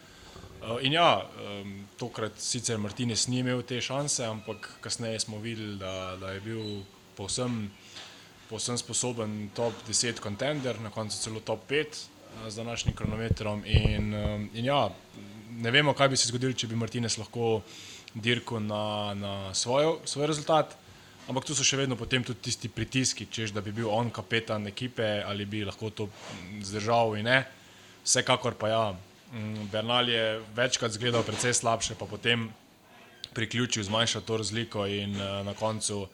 Uh, 0.65 0.79
in 0.81 0.97
ja, 0.97 1.27
um, 1.45 1.77
tokrat 2.01 2.41
sicer 2.41 2.81
Martinez 2.81 3.27
ni 3.29 3.43
imel 3.43 3.61
te 3.69 3.83
šanse, 3.85 4.25
ampak 4.25 4.71
kasneje 4.81 5.21
smo 5.27 5.43
videli, 5.45 5.77
da, 5.81 6.15
da 6.21 6.33
je 6.33 6.41
bil 6.47 6.65
povsem, 7.19 7.67
povsem 8.49 8.81
sposoben 8.81 9.51
top 9.57 9.77
10 9.91 10.25
kontender, 10.25 10.81
na 10.81 10.93
koncu 10.95 11.21
celo 11.21 11.45
top 11.45 11.69
5 11.69 12.14
z 12.49 12.57
današnjim 12.57 12.97
kronometrom. 12.97 13.63
In, 13.67 14.15
in 14.55 14.65
ja, 14.65 14.91
ne 15.51 15.71
vemo, 15.71 15.95
kaj 15.95 16.09
bi 16.09 16.17
se 16.17 16.29
zgodilo, 16.29 16.53
če 16.53 16.67
bi 16.67 16.77
Martinez 16.77 17.19
lahko 17.19 17.61
dirkal 18.15 18.63
na, 18.63 19.15
na 19.15 19.55
svojo, 19.55 19.99
svoj 20.05 20.27
rezultat. 20.27 20.77
Ampak 21.29 21.47
tu 21.49 21.55
so 21.57 21.65
še 21.65 21.79
vedno 21.81 21.97
potem 21.97 22.25
tudi 22.25 22.43
tisti 22.51 22.69
pritiski, 22.69 23.27
češ, 23.33 23.55
da 23.57 23.63
bi 23.65 23.73
bil 23.73 23.89
on 23.89 24.11
kapetan 24.13 24.67
ekipe 24.69 25.23
ali 25.25 25.47
bi 25.49 25.65
lahko 25.65 25.91
to 25.91 26.09
zdržal 26.61 27.17
in 27.17 27.25
ne. 27.31 27.39
Vsekakor 28.05 28.59
pa 28.61 28.69
ja, 28.69 28.85
Bernal 29.73 30.09
je 30.09 30.43
večkrat 30.55 30.93
zgledal 30.93 31.25
precej 31.25 31.55
slabše, 31.57 31.97
pa 31.99 32.07
potem 32.07 32.51
priključil, 33.35 33.83
zmanjšal 33.89 34.23
to 34.23 34.37
razliko 34.37 34.87
in 34.87 35.17
na 35.17 35.55
koncu 35.59 36.07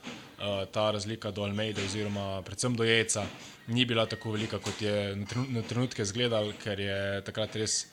ta 0.72 0.90
razlika 0.90 1.30
do 1.30 1.42
Almeida 1.42 1.82
oziroma 1.84 2.42
predvsem 2.46 2.76
do 2.76 2.86
Jeca 2.86 3.26
ni 3.70 3.84
bila 3.86 4.06
tako 4.06 4.34
velika, 4.34 4.58
kot 4.58 4.82
je 4.82 5.16
na 5.16 5.62
trenutke 5.62 6.02
izgledal, 6.02 6.52
ker 6.62 6.80
je 6.80 7.00
takrat 7.26 7.56
res 7.56 7.84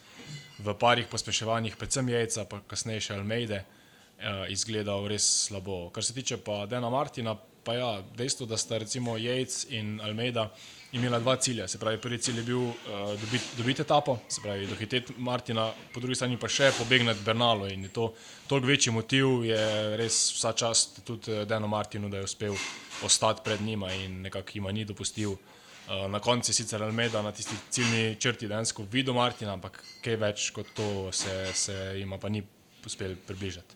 v 0.60 0.74
parih 0.74 1.08
pospeševanjih, 1.10 1.78
predvsem 1.78 2.10
jajca, 2.10 2.46
pa 2.50 2.62
kasneje 2.68 3.08
še 3.08 3.18
Almeide, 3.20 3.62
uh, 3.62 4.46
izgledal 4.50 5.06
res 5.10 5.28
slabo. 5.48 5.88
Kar 5.94 6.04
se 6.04 6.16
tiče 6.18 6.40
pa 6.42 6.66
Dena 6.70 6.90
Martina, 6.90 7.36
pa 7.68 7.76
ja, 7.76 7.92
dejstvo, 8.18 8.48
da 8.48 8.58
sta 8.58 8.78
recimo 8.80 9.18
Jajc 9.18 9.66
in 9.76 10.00
Almeida 10.02 10.48
imela 10.96 11.20
dva 11.20 11.36
cilja. 11.36 11.68
Se 11.68 11.78
pravi, 11.78 12.00
prvi 12.02 12.18
cilj 12.24 12.40
je 12.40 12.46
bil 12.48 12.62
uh, 12.64 13.12
dobiti 13.20 13.58
dobit 13.58 13.82
etapo, 13.84 14.18
se 14.30 14.42
pravi, 14.42 14.68
dohiteti 14.68 15.14
Martina, 15.18 15.68
po 15.94 16.00
drugi 16.00 16.16
strani 16.16 16.40
pa 16.40 16.50
še 16.50 16.72
pobegniti 16.78 17.26
Bernalu. 17.26 17.68
In 17.76 17.90
to 17.94 18.14
toliko 18.48 18.72
večji 18.72 18.96
motiv 18.96 19.44
je 19.46 19.62
res 20.00 20.22
vsa 20.38 20.56
čast 20.58 21.04
tudi 21.06 21.44
Denu 21.46 21.68
Martinu, 21.68 22.10
da 22.10 22.24
je 22.24 22.30
uspel 22.32 22.56
ostati 23.04 23.44
pred 23.46 23.62
njima 23.62 23.92
in 23.94 24.22
nekako 24.26 24.58
jima 24.58 24.72
ni 24.72 24.86
dopustil. 24.86 25.36
Eh, 25.88 26.08
na 26.08 26.20
koncu 26.20 26.52
je 26.52 26.54
sicer 26.54 26.84
Almeida 26.84 27.22
na 27.22 27.32
tisti 27.32 27.56
ciljni 27.70 28.16
črti 28.20 28.48
dejansko 28.48 28.84
videl 28.92 29.16
Martina, 29.16 29.54
ampak 29.56 29.80
kaj 30.04 30.16
več 30.20 30.50
kot 30.52 30.68
to 30.76 31.12
se, 31.16 31.36
se 31.54 31.76
jim 31.96 32.12
pa 32.20 32.30
ni 32.30 32.44
uspel 32.86 33.16
približati. 33.28 33.76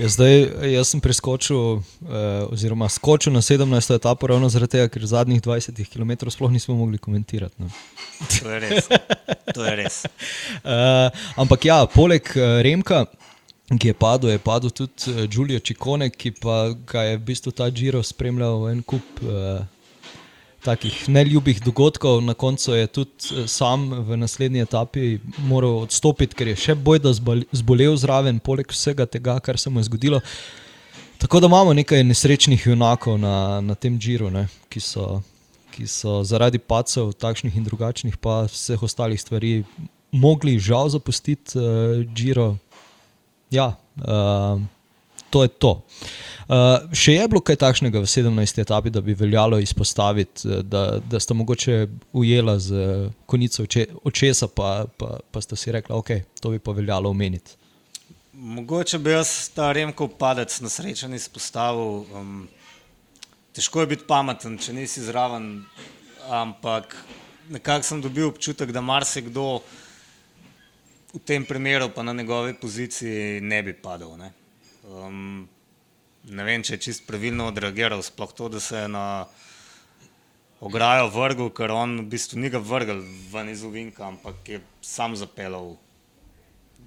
Ja, 0.00 0.08
zdaj, 0.08 0.46
jaz 0.72 0.88
sem 0.92 1.00
preskočil, 1.00 1.80
eh, 1.80 2.44
oziroma 2.52 2.88
skočil 2.88 3.32
na 3.32 3.40
17. 3.40 3.94
etapo, 3.94 4.26
ravno 4.26 4.48
zaradi 4.48 4.76
tega, 4.76 4.88
ker 4.88 5.04
zadnjih 5.06 5.42
20 5.44 5.88
km 5.92 6.30
sploh 6.30 6.52
nismo 6.52 6.74
mogli 6.74 6.98
komentirati. 6.98 7.54
No. 7.58 7.68
To 8.40 8.50
je 8.50 8.60
res. 8.60 8.88
To 9.54 9.64
je 9.64 9.74
res. 9.76 10.04
eh, 10.64 11.24
ampak 11.36 11.64
ja, 11.64 11.82
poleg 11.88 12.32
eh, 12.36 12.62
Remka, 12.64 13.06
ki 13.78 13.92
je 13.92 13.94
padel, 13.94 14.30
je 14.30 14.38
padel 14.38 14.70
tudi 14.70 15.12
uh, 15.12 15.26
Giulio 15.30 15.60
Čikone, 15.60 16.10
ki 16.10 16.32
pa 16.42 16.72
ga 16.86 17.04
je 17.06 17.18
v 17.18 17.22
bistvu 17.22 17.52
ta 17.54 17.70
Giro 17.70 18.02
spremljal 18.02 18.68
en 18.70 18.82
kup 18.82 19.22
uh, 19.22 19.62
takih 20.64 21.08
neljubih 21.08 21.62
dogodkov. 21.62 22.20
Na 22.22 22.34
koncu 22.34 22.74
je 22.74 22.86
tudi 22.86 23.10
eh, 23.32 23.46
sam 23.48 23.90
v 23.90 24.16
naslednji 24.16 24.60
etapi 24.60 25.18
moral 25.38 25.84
odstopiti, 25.86 26.36
ker 26.36 26.52
je 26.52 26.56
še 26.56 26.74
bojda 26.74 27.12
zbolel 27.52 27.96
zraven, 27.96 28.40
poleg 28.40 28.72
vsega 28.72 29.06
tega, 29.06 29.38
kar 29.40 29.58
se 29.58 29.70
mu 29.70 29.80
je 29.80 29.88
zgodilo. 29.88 30.20
Tako 31.20 31.40
da 31.40 31.48
imamo 31.48 31.72
nekaj 31.76 32.04
nesrečnih 32.04 32.66
junakov 32.66 33.18
na, 33.20 33.60
na 33.60 33.74
tem 33.74 33.98
džiru, 34.00 34.30
ne, 34.32 34.46
ki, 34.72 34.80
so, 34.80 35.20
ki 35.74 35.84
so 35.88 36.22
zaradi 36.24 36.58
pacev, 36.58 37.12
takšnih 37.12 37.56
in 37.56 37.66
drugačnih, 37.66 38.16
pa 38.16 38.46
vseh 38.48 38.82
ostalih 38.82 39.20
stvari, 39.20 39.60
mogli 40.12 40.58
žal 40.58 40.88
zapustiti 40.88 41.60
uh, 41.60 42.00
džiro. 42.08 42.54
Ja, 43.50 43.76
uh, 43.96 44.60
to 45.30 45.42
je 45.42 45.48
to. 45.48 45.82
Uh, 46.50 46.90
še 46.94 47.14
je 47.14 47.26
bilo 47.30 47.42
kaj 47.42 47.60
takšnega 47.62 48.02
v 48.02 48.10
17. 48.10 48.62
etapi, 48.62 48.90
da 48.90 49.02
bi 49.02 49.14
veljalo 49.14 49.60
izpostaviti, 49.62 50.48
eh, 50.48 50.62
da, 50.66 50.98
da 50.98 51.20
sta 51.22 51.34
mogoče 51.34 51.86
ujela 52.12 52.58
z 52.58 53.10
konico 53.26 53.62
oče, 53.62 53.86
očesa, 54.04 54.48
pa, 54.50 54.86
pa, 54.98 55.18
pa 55.30 55.42
sta 55.42 55.58
si 55.58 55.70
rekla, 55.70 55.98
ok, 55.98 56.10
to 56.42 56.50
bi 56.50 56.58
pa 56.58 56.74
veljalo 56.74 57.10
omeniti. 57.10 57.54
Mogoče 58.32 58.98
bi 58.98 59.14
jaz 59.14 59.50
ta 59.54 59.70
Remko 59.72 60.08
padec 60.08 60.56
na 60.64 60.70
srečen 60.72 61.14
izpostavil. 61.14 62.06
Um, 62.18 62.48
težko 63.54 63.84
je 63.84 63.90
biti 63.94 64.06
pameten, 64.08 64.58
če 64.58 64.74
nisi 64.74 65.04
zraven, 65.06 65.52
ampak 66.30 66.96
nekako 67.50 67.86
sem 67.86 68.02
dobil 68.02 68.30
občutek, 68.30 68.72
da 68.72 68.82
marsikdo 68.82 69.60
v 71.14 71.18
tem 71.26 71.44
primeru, 71.44 71.90
pa 71.94 72.02
na 72.02 72.12
njegovi 72.12 72.54
poziciji, 72.54 73.40
ne 73.40 73.62
bi 73.62 73.74
padel. 73.74 74.16
Ne? 74.18 74.32
Um, 74.86 75.48
ne 76.30 76.44
vem, 76.46 76.62
če 76.62 76.76
je 76.76 76.84
čist 76.86 77.06
pravilno 77.08 77.48
odreagiral, 77.50 78.02
sploh 78.02 78.32
to, 78.36 78.48
da 78.48 78.60
se 78.62 78.84
je 78.84 78.88
na 78.88 79.26
ograjo 80.60 81.08
vrgel, 81.10 81.50
ker 81.56 81.72
on 81.74 81.98
v 82.04 82.08
bistvu 82.14 82.38
ni 82.38 82.50
ga 82.52 82.60
vrgel 82.62 83.02
ven 83.32 83.50
iz 83.50 83.64
uvinka, 83.66 84.06
ampak 84.06 84.48
je 84.48 84.60
sam 84.84 85.16
zapeljal 85.16 85.74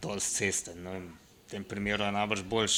dol 0.03 0.19
z 0.19 0.29
ceste. 0.39 0.75
Vem, 0.77 1.09
v 1.11 1.49
tem 1.51 1.63
primeru 1.67 2.05
je 2.05 2.15
najbrž 2.15 2.43
boljš 2.47 2.77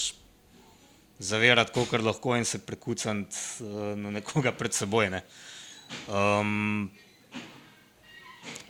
zavirati, 1.19 1.71
kolikor 1.75 2.03
lahko 2.03 2.35
in 2.35 2.45
se 2.45 2.59
prekucati 2.59 3.37
uh, 3.63 3.93
na 3.99 4.17
nekoga 4.17 4.51
pred 4.55 4.73
seboj. 4.73 5.11
Ne. 5.13 5.21
Um, 6.09 6.89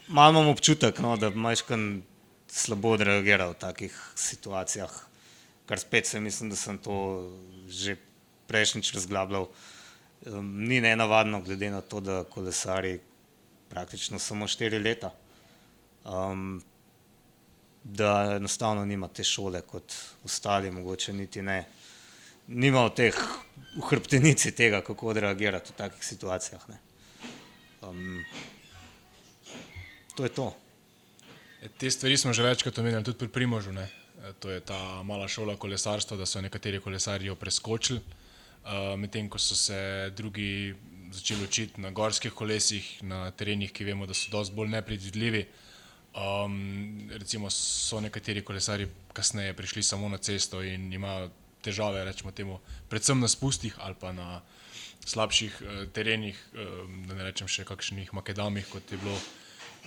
Malo 0.06 0.30
imam 0.30 0.52
občutek, 0.52 1.00
no, 1.02 1.16
da 1.18 1.32
imaš 1.34 1.64
kaj 1.66 1.80
slabo 2.48 2.94
odreagiral 2.96 3.52
v 3.52 3.60
takih 3.60 3.94
situacijah 4.14 5.06
kar 5.66 5.78
spet 5.78 6.06
se 6.06 6.20
mislim, 6.20 6.50
da 6.50 6.56
sem 6.56 6.78
to 6.78 7.30
že 7.68 7.96
prejšnjič 8.46 8.92
razglabljal. 8.94 9.48
Um, 10.26 10.64
ni 10.68 10.80
ne 10.80 10.96
navadno, 10.96 11.40
glede 11.42 11.70
na 11.70 11.80
to, 11.80 12.00
da 12.00 12.24
kolesari 12.24 13.00
praktično 13.68 14.18
samo 14.18 14.46
štiri 14.46 14.78
leta, 14.78 15.10
um, 16.04 16.62
da 17.84 18.36
enostavno 18.36 18.84
nima 18.84 19.08
te 19.08 19.24
šole 19.24 19.60
kot 19.60 19.94
ostali, 20.24 20.70
mogoče 20.70 21.12
niti 21.12 21.42
ne. 21.42 21.64
Nima 22.46 22.84
v 22.86 22.94
teh 22.94 23.18
v 23.76 23.82
hrbtenici 23.90 24.54
tega, 24.54 24.80
kako 24.80 25.10
odreagirati 25.10 25.72
v 25.72 25.76
takih 25.76 26.04
situacijah. 26.04 26.62
Um, 27.82 28.24
to 30.14 30.24
je 30.24 30.30
to. 30.30 30.65
E, 31.66 31.68
te 31.78 31.90
stvari 31.90 32.16
smo 32.16 32.32
že 32.32 32.42
večkrat 32.42 32.78
omenjali, 32.78 33.04
tudi 33.04 33.18
pri 33.18 33.28
Primožu. 33.28 33.72
Ne? 33.72 33.88
Eh, 34.22 34.32
to 34.38 34.50
je 34.50 34.60
ta 34.60 35.02
mala 35.02 35.28
šola 35.28 35.56
kolesarstva, 35.56 36.16
da 36.16 36.26
so 36.26 36.40
nekateri 36.40 36.80
kolesarji 36.80 37.34
preskočili, 37.34 38.00
uh, 38.00 38.94
medtem 38.98 39.28
ko 39.28 39.38
so 39.38 39.54
se 39.54 40.12
drugi 40.16 40.74
začeli 41.12 41.44
učiti 41.44 41.80
na 41.80 41.90
gorskih 41.90 42.32
kolesih, 42.32 43.02
na 43.02 43.30
terenih, 43.30 43.72
ki 43.72 43.84
vemo, 43.84 44.06
da 44.06 44.14
so 44.14 44.30
dosti 44.30 44.54
bolj 44.54 44.68
nepredvidljivi. 44.68 45.46
Um, 46.16 47.10
recimo 47.10 47.50
so 47.50 48.00
nekateri 48.00 48.42
kolesarji 48.42 48.86
kasneje 49.12 49.54
prišli 49.54 49.82
samo 49.82 50.08
na 50.08 50.18
cesto 50.18 50.62
in 50.62 50.92
imajo 50.92 51.30
težave, 51.62 52.04
rečemo 52.04 52.30
temu, 52.30 52.60
predvsem 52.88 53.20
na 53.20 53.28
spustih 53.28 53.74
ali 53.78 53.94
pa 54.00 54.12
na 54.12 54.40
slabših 55.04 55.58
uh, 55.62 55.82
terenih, 55.92 56.38
um, 56.54 57.02
da 57.08 57.14
ne 57.14 57.26
rečem 57.26 57.48
še 57.48 57.64
kakšnih 57.64 58.14
makedamih, 58.14 58.68
kot 58.70 58.92
je 58.92 58.98
bilo 59.02 59.18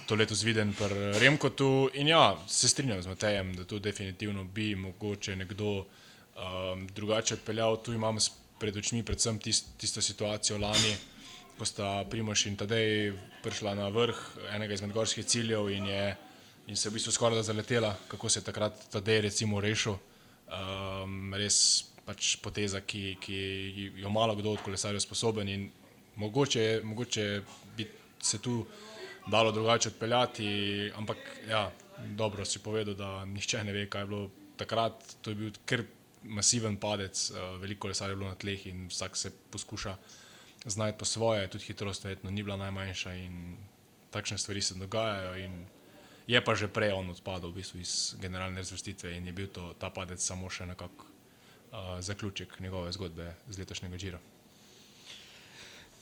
to 0.09 0.15
letos 0.15 0.41
viden 0.41 0.73
pri 0.73 1.19
Remkotu. 1.21 1.89
In 1.93 2.07
ja, 2.07 2.33
se 2.47 2.67
strinjam 2.67 3.01
z 3.01 3.07
Matejem, 3.07 3.53
da 3.55 3.63
to 3.63 3.79
definitivno 3.79 4.43
bi 4.43 4.75
mogoče 4.75 5.35
nekdo 5.35 5.69
um, 5.77 6.87
drugače 6.95 7.33
odpeljal. 7.33 7.77
Tu 7.85 7.93
imam 7.93 8.17
pred 8.59 8.77
očmi 8.77 9.03
predvsem 9.05 9.37
tist, 9.39 9.67
tisto 9.77 10.01
situacijo 10.01 10.57
lani, 10.57 10.95
ko 11.57 11.65
sta 11.65 11.91
Primoš 12.09 12.47
in 12.49 12.57
Tadej 12.57 13.13
prišla 13.43 13.75
na 13.77 13.91
vrh 13.93 14.17
enega 14.55 14.73
izmed 14.73 14.95
gorskih 14.97 15.25
ciljev 15.25 15.69
in, 15.69 15.85
je, 15.85 16.15
in 16.67 16.75
se 16.75 16.89
v 16.89 16.97
bistvu 16.97 17.13
skoraj 17.13 17.37
da 17.37 17.45
zaletela, 17.45 17.93
kako 18.07 18.29
se 18.29 18.39
je 18.39 18.49
takrat 18.49 18.89
Tadej 18.89 19.21
recimo 19.29 19.61
rešil. 19.61 19.93
Um, 20.49 21.35
res 21.37 21.85
pač 22.05 22.39
poteza, 22.41 22.81
ki, 22.81 23.17
ki 23.21 23.37
jo 24.01 24.09
malo 24.09 24.33
kdo 24.35 24.57
od 24.57 24.65
kolesarjev 24.65 25.05
sposoben 25.05 25.49
in 25.49 25.69
mogoče, 26.17 26.81
mogoče 26.83 27.31
bi 27.77 27.85
se 28.17 28.41
tu 28.41 28.63
dalo 29.29 29.51
drugače 29.51 29.89
odpeljati. 29.89 30.47
Ampak, 30.95 31.17
ja, 31.49 31.71
dobro 32.17 32.45
si 32.45 32.59
povedal, 32.59 32.93
da 32.93 33.25
nihče 33.25 33.63
ne 33.63 33.73
ve, 33.73 33.85
kaj 33.89 34.01
je 34.01 34.07
bilo 34.07 34.29
takrat. 34.57 35.15
To 35.21 35.31
je 35.31 35.35
bil 35.35 35.51
kar 35.65 35.83
masiven 36.23 36.77
padec, 36.77 37.31
eh, 37.31 37.57
veliko 37.61 37.87
lesarjev 37.87 38.17
je 38.17 38.19
bilo 38.19 38.29
na 38.29 38.35
tleh 38.35 38.67
in 38.67 38.87
vsak 38.87 39.17
se 39.17 39.31
poskuša 39.51 39.97
znati 40.65 40.97
po 40.97 41.05
svoje. 41.05 41.47
Tudi 41.47 41.63
hitrost, 41.65 42.03
verjetno, 42.03 42.31
ni 42.31 42.43
bila 42.43 42.57
najmanjša 42.57 43.13
in 43.13 43.57
takšne 44.11 44.37
stvari 44.37 44.61
se 44.61 44.75
dogajajo. 44.75 45.49
Je 46.27 46.43
pa 46.45 46.55
že 46.55 46.67
prej 46.67 46.93
on 46.93 47.09
odpadel 47.09 47.49
v 47.49 47.61
bistvu 47.61 47.79
iz 47.79 48.15
generalne 48.21 48.61
razvrstitve 48.61 49.17
in 49.17 49.25
je 49.25 49.33
bil 49.33 49.47
to, 49.47 49.73
ta 49.79 49.89
padec 49.89 50.21
samo 50.21 50.49
še 50.49 50.65
nekako 50.65 51.05
uh, 51.05 51.97
zaključek 51.99 52.59
njegove 52.59 52.91
zgodbe 52.91 53.33
z 53.49 53.57
letošnjega 53.57 53.97
žira. 53.97 54.19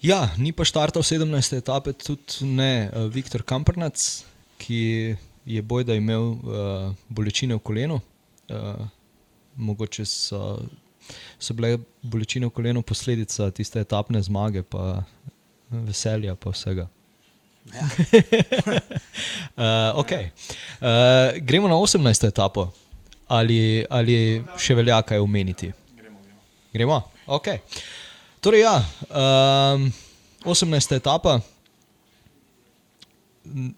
Ja, 0.01 0.27
ni 0.37 0.51
pa 0.53 0.61
štartal 0.61 1.01
17. 1.01 1.57
etape, 1.57 1.93
tudi 1.97 2.45
ne 2.45 2.89
uh, 2.93 3.07
Viktor 3.09 3.41
Kamprnac, 3.41 3.97
ki 4.61 5.15
je 5.45 5.61
boj, 5.65 5.87
da 5.89 5.95
je 5.95 6.03
imel 6.03 6.21
uh, 6.21 6.93
bolečine 7.09 7.57
v 7.57 7.63
kolenu. 7.65 7.97
Uh, 8.45 8.85
mogoče 9.57 10.05
so, 10.05 10.59
so 11.39 11.57
bile 11.57 11.79
bolečine 12.01 12.45
v 12.45 12.53
kolenu 12.53 12.85
posledica 12.85 13.49
tiste 13.49 13.81
etapne 13.81 14.21
zmage, 14.21 14.61
pa 14.61 15.01
veselja, 15.71 16.37
pa 16.37 16.53
vsega. 16.53 16.85
Ja. 17.73 17.89
uh, 19.57 19.97
okay. 20.05 20.29
uh, 20.77 21.41
gremo 21.41 21.67
na 21.67 21.75
18. 21.75 22.29
etapo, 22.29 22.69
ali, 23.27 23.81
ali 23.89 24.43
še 24.61 24.77
velja 24.77 25.01
kaj 25.01 25.25
omeniti? 25.25 25.73
Gremo. 25.97 26.21
gremo? 26.69 27.01
Okay. 27.25 27.65
Torej, 28.39 28.61
ja, 28.61 28.85
um, 29.73 29.91
18. 30.45 30.95
etapa. 30.95 31.39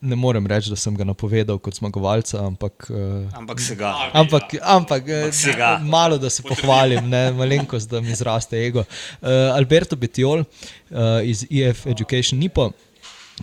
Ne 0.01 0.15
morem 0.15 0.47
reči, 0.49 0.71
da 0.71 0.75
sem 0.75 0.95
ga 0.97 1.05
napovedal 1.05 1.59
kot 1.61 1.77
zmagovalca, 1.77 2.41
ampak. 2.43 2.89
Uh, 2.89 3.29
ampak 3.37 3.61
se 3.61 3.77
ga. 3.77 3.93
Ampak, 4.13 4.55
ampak, 4.59 5.05
ampak 5.07 5.55
ga. 5.57 5.69
malo, 5.83 6.17
da 6.17 6.29
se 6.29 6.43
pohvalim, 6.43 7.07
ne 7.09 7.29
malenkost, 7.37 7.89
da 7.89 8.01
mi 8.01 8.15
zraste 8.15 8.59
ego. 8.65 8.83
Uh, 9.21 9.53
Alberto 9.55 9.95
Betiol 9.95 10.41
uh, 10.41 11.21
iz 11.23 11.45
EF 11.49 11.85
Education 11.87 12.39
Nipo. 12.39 12.71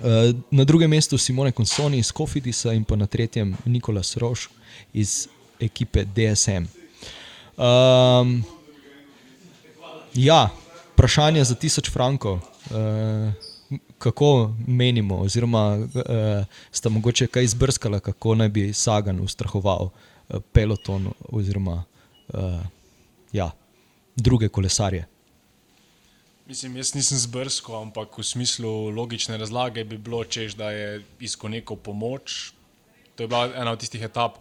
Uh, 0.03 0.35
na 0.51 0.65
drugem 0.65 0.91
mestu 0.91 1.19
Simone 1.19 1.55
Consoni 1.57 2.03
iz 2.03 2.13
Kofidisa 2.13 2.75
in 2.77 2.85
pa 2.85 2.97
na 2.97 3.07
tretjem 3.07 3.55
Nikolas 3.65 4.17
Roš 4.21 4.51
iz 4.93 5.29
ekipe 5.61 6.05
DSM. 6.05 6.69
Um, 7.57 8.43
ja, 10.13 10.51
vprašanje 10.97 11.45
za 11.45 11.55
tisoč 11.55 11.91
frankov. 11.93 12.41
Uh, 12.41 13.33
kako 13.99 14.55
menimo, 14.67 15.19
oziroma 15.21 15.77
uh, 15.77 16.45
sta 16.71 16.89
mogoče 16.89 17.27
kaj 17.27 17.45
izbrskala, 17.45 18.01
kako 18.01 18.35
naj 18.35 18.49
bi 18.49 18.73
Sagan 18.73 19.21
ustrahoval 19.21 19.91
uh, 19.91 20.41
peloton 20.53 21.11
oziroma 21.29 21.85
uh, 22.29 22.61
ja, 23.33 23.51
druge 24.17 24.49
kolesarje. 24.49 25.07
Mislim, 26.47 26.77
jaz 26.77 26.95
nisem 26.95 27.19
zbrskal, 27.19 27.83
ampak 27.83 28.19
v 28.19 28.25
smislu 28.25 28.89
logične 28.89 29.37
razlage 29.37 29.85
bi 29.85 29.99
bilo, 29.99 30.25
češ, 30.25 30.55
da 30.55 30.71
je 30.71 31.03
iskal 31.21 31.51
neko 31.51 31.77
pomoč. 31.77 32.53
To 33.17 33.23
je 33.23 33.29
bila 33.29 33.51
ena 33.55 33.73
od 33.73 33.81
tistih 33.81 34.03
etap, 34.03 34.39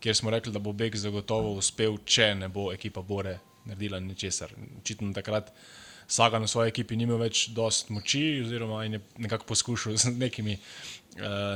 kjer 0.00 0.16
smo 0.16 0.30
rekli, 0.30 0.52
da 0.52 0.58
bo 0.58 0.72
Beg 0.72 0.96
zagotovo 0.96 1.52
uspel, 1.58 1.98
če 2.04 2.34
ne 2.34 2.48
bo 2.48 2.70
ekipa 2.72 3.02
Bore 3.02 3.38
naredila 3.64 4.00
ničesar. 4.00 4.54
Očitno 4.78 5.12
takrat 5.12 5.50
uh, 5.50 5.79
Saga 6.10 6.38
na 6.42 6.46
svoji 6.50 6.72
ekipi 6.72 6.96
nima 6.98 7.14
več 7.14 7.48
dost 7.54 7.90
moči, 7.94 8.40
oziroma 8.42 8.82
je 8.84 8.98
nekako 9.22 9.46
poskušal 9.46 9.96
z 9.96 10.10
nekimi 10.18 10.56
uh, 10.58 11.54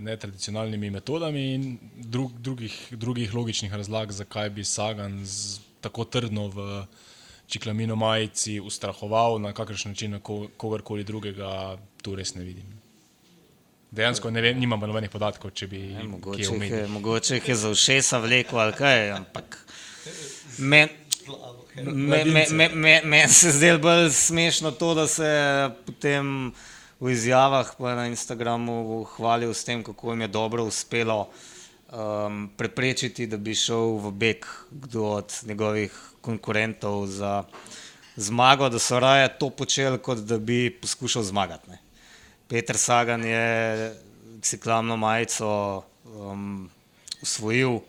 netradicionalnimi 0.00 0.88
ne 0.88 0.94
metodami 0.94 1.42
in 1.54 1.66
drug, 1.96 2.38
drugih, 2.40 2.78
drugih 2.90 3.34
logičnih 3.34 3.74
razlag, 3.74 4.12
zakaj 4.16 4.50
bi 4.50 4.64
Sagan 4.64 5.20
z, 5.24 5.60
tako 5.84 6.06
trdno 6.08 6.48
v 6.48 6.86
čiklamino 7.46 7.96
majici 7.96 8.60
ustrahoval 8.60 9.38
na 9.44 9.52
kakršen 9.52 9.92
način 9.92 10.16
na 10.16 10.20
ko, 10.20 10.46
kogarkoli 10.56 11.04
drugega, 11.04 11.76
tu 12.02 12.16
res 12.16 12.34
ne 12.34 12.44
vidim. 12.44 12.72
Dejansko 13.90 14.30
ne 14.30 14.40
vem, 14.40 14.58
nimam 14.58 14.80
pa 14.80 14.88
nobenih 14.88 15.12
podatkov, 15.12 15.52
če 15.52 15.68
bi 15.68 15.82
jih 15.84 16.50
omenil. 16.50 16.78
je, 16.78 16.88
mogoče 16.96 17.38
jih 17.38 17.48
je 17.48 17.60
za 17.60 17.74
všesa 17.74 18.18
vlekel 18.24 18.60
ali 18.60 18.72
kaj, 18.80 19.10
ampak 19.20 19.60
meni 21.84 22.30
me, 22.52 22.68
me, 22.68 23.00
me, 23.04 23.28
se 23.28 23.50
zdelo 23.50 23.78
bolj 23.78 24.10
smešno 24.10 24.70
to, 24.70 24.94
da 24.94 25.06
se 25.08 25.30
potem 25.86 26.52
v 27.00 27.12
izjavah 27.12 27.74
pa 27.78 27.94
na 27.94 28.06
Instagramu 28.06 29.04
hvalil 29.16 29.54
s 29.54 29.64
tem, 29.64 29.82
kako 29.84 30.12
jim 30.12 30.20
je 30.20 30.28
dobro 30.28 30.64
uspelo 30.64 31.28
um, 31.92 32.50
preprečiti, 32.56 33.26
da 33.26 33.36
bi 33.36 33.54
šel 33.54 33.98
v 34.00 34.12
beg 34.12 34.46
kdo 34.70 35.04
od 35.20 35.32
njegovih 35.44 35.92
konkurentov 36.20 37.06
za 37.06 37.44
zmago, 38.16 38.68
da 38.68 38.78
so 38.78 39.00
raje 39.00 39.28
to 39.38 39.50
počeli, 39.50 39.98
kot 39.98 40.18
da 40.18 40.38
bi 40.38 40.70
poskušal 40.80 41.22
zmagati. 41.22 41.70
Ne. 41.70 41.78
Peter 42.48 42.78
Sagan 42.78 43.24
je 43.24 43.94
ciklamno 44.42 44.96
majico 44.96 45.82
um, 46.04 46.70
usvojil 47.22 47.80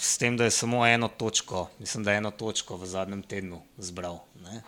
s 0.00 0.18
tem, 0.18 0.36
da 0.36 0.44
je 0.44 0.50
samo 0.50 0.86
eno 0.86 1.08
točko, 1.08 1.68
mislim, 1.78 2.04
da 2.04 2.12
je 2.12 2.18
eno 2.18 2.30
točko 2.30 2.76
v 2.76 2.86
zadnjem 2.86 3.22
tednu 3.22 3.62
zbral. 3.78 4.18
Ne? 4.44 4.62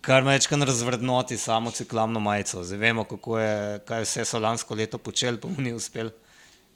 Kar 0.00 0.24
me 0.24 0.32
večkrat 0.32 0.62
razvrednoti 0.62 1.36
samo 1.36 1.70
ciklamno 1.70 2.20
majico. 2.20 2.64
Zdaj 2.64 2.78
vemo, 2.78 3.04
kako 3.04 3.38
je, 3.38 3.78
kaj 3.84 4.02
vse 4.02 4.24
so 4.24 4.38
lansko 4.38 4.74
leto 4.74 4.98
počeli, 4.98 5.40
pa 5.40 5.48
mu 5.48 5.60
ni 5.60 5.72
uspel. 5.72 6.10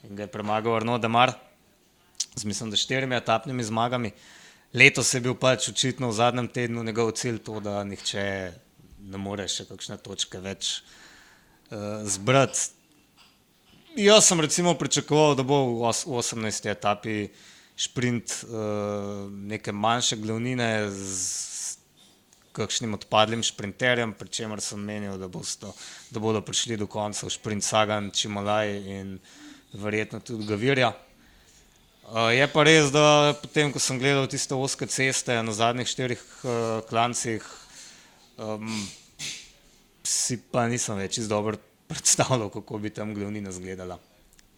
In 0.05 0.17
ga 0.17 0.27
je 0.27 0.33
premagal 0.33 0.77
Arno 0.77 0.99
Demar, 0.99 1.33
z 2.37 2.45
mislim, 2.45 2.71
da 2.71 2.77
štirimi 2.77 3.17
etapnimi 3.17 3.65
zmagami. 3.65 4.11
Letos 4.75 5.15
je 5.15 5.21
bil 5.21 5.35
pač 5.35 5.69
očitno 5.69 6.11
v 6.11 6.13
zadnjem 6.13 6.49
tednu 6.49 6.85
njegov 6.85 7.15
cilj 7.17 7.39
to, 7.47 7.61
da 7.61 7.85
nihče 7.85 8.53
ne 8.99 9.19
more 9.19 9.47
še 9.49 9.69
kakšne 9.69 9.97
točke 10.03 10.41
več 10.43 10.81
uh, 11.71 12.03
zbrati. 12.05 12.84
Jaz 13.97 14.25
sem 14.27 14.41
recimo 14.41 14.75
pričakoval, 14.75 15.37
da 15.39 15.43
bo 15.47 15.55
v 15.79 15.83
os- 15.87 16.03
v 16.03 16.19
18. 16.19 16.67
etapi 16.67 17.29
sprint 17.77 18.43
uh, 18.43 19.31
neke 19.31 19.73
manjše 19.73 20.17
glavnine 20.17 20.91
z 20.91 21.79
kakšnim 22.53 22.95
odpadlim 22.95 23.43
sprinterjem, 23.43 24.13
pri 24.19 24.29
čemer 24.29 24.61
sem 24.61 24.83
menil, 24.83 25.15
da, 25.19 25.29
bosto, 25.31 25.71
da 26.11 26.19
bodo 26.19 26.43
prišli 26.43 26.77
do 26.77 26.87
konca 26.91 27.27
v 27.27 27.31
sprint 27.31 27.63
Sagan, 27.63 28.11
Čimalaj 28.11 28.75
in 28.83 29.19
verjetno 29.73 30.19
tudi 30.21 30.47
Gavirja. 30.47 30.91
Uh, 32.11 32.35
je 32.35 32.49
pa 32.51 32.67
res, 32.67 32.91
da 32.91 33.31
potem, 33.43 33.71
ko 33.71 33.79
sem 33.79 33.99
gledal 33.99 34.27
tiste 34.27 34.59
oske 34.59 34.91
ceste 34.91 35.39
na 35.39 35.55
zadnjih 35.55 35.87
štirih 35.87 36.19
uh, 36.43 36.83
klancih, 36.91 37.47
um, 38.43 38.75
si 40.03 40.43
pa 40.51 40.67
nisem 40.67 40.99
več 40.99 41.23
iz 41.23 41.31
dobro 41.31 41.63
predstavljal, 41.89 42.49
kako 42.51 42.79
bi 42.79 42.91
tam 42.91 43.15
glavnina 43.15 43.51
izgledala. 43.51 43.99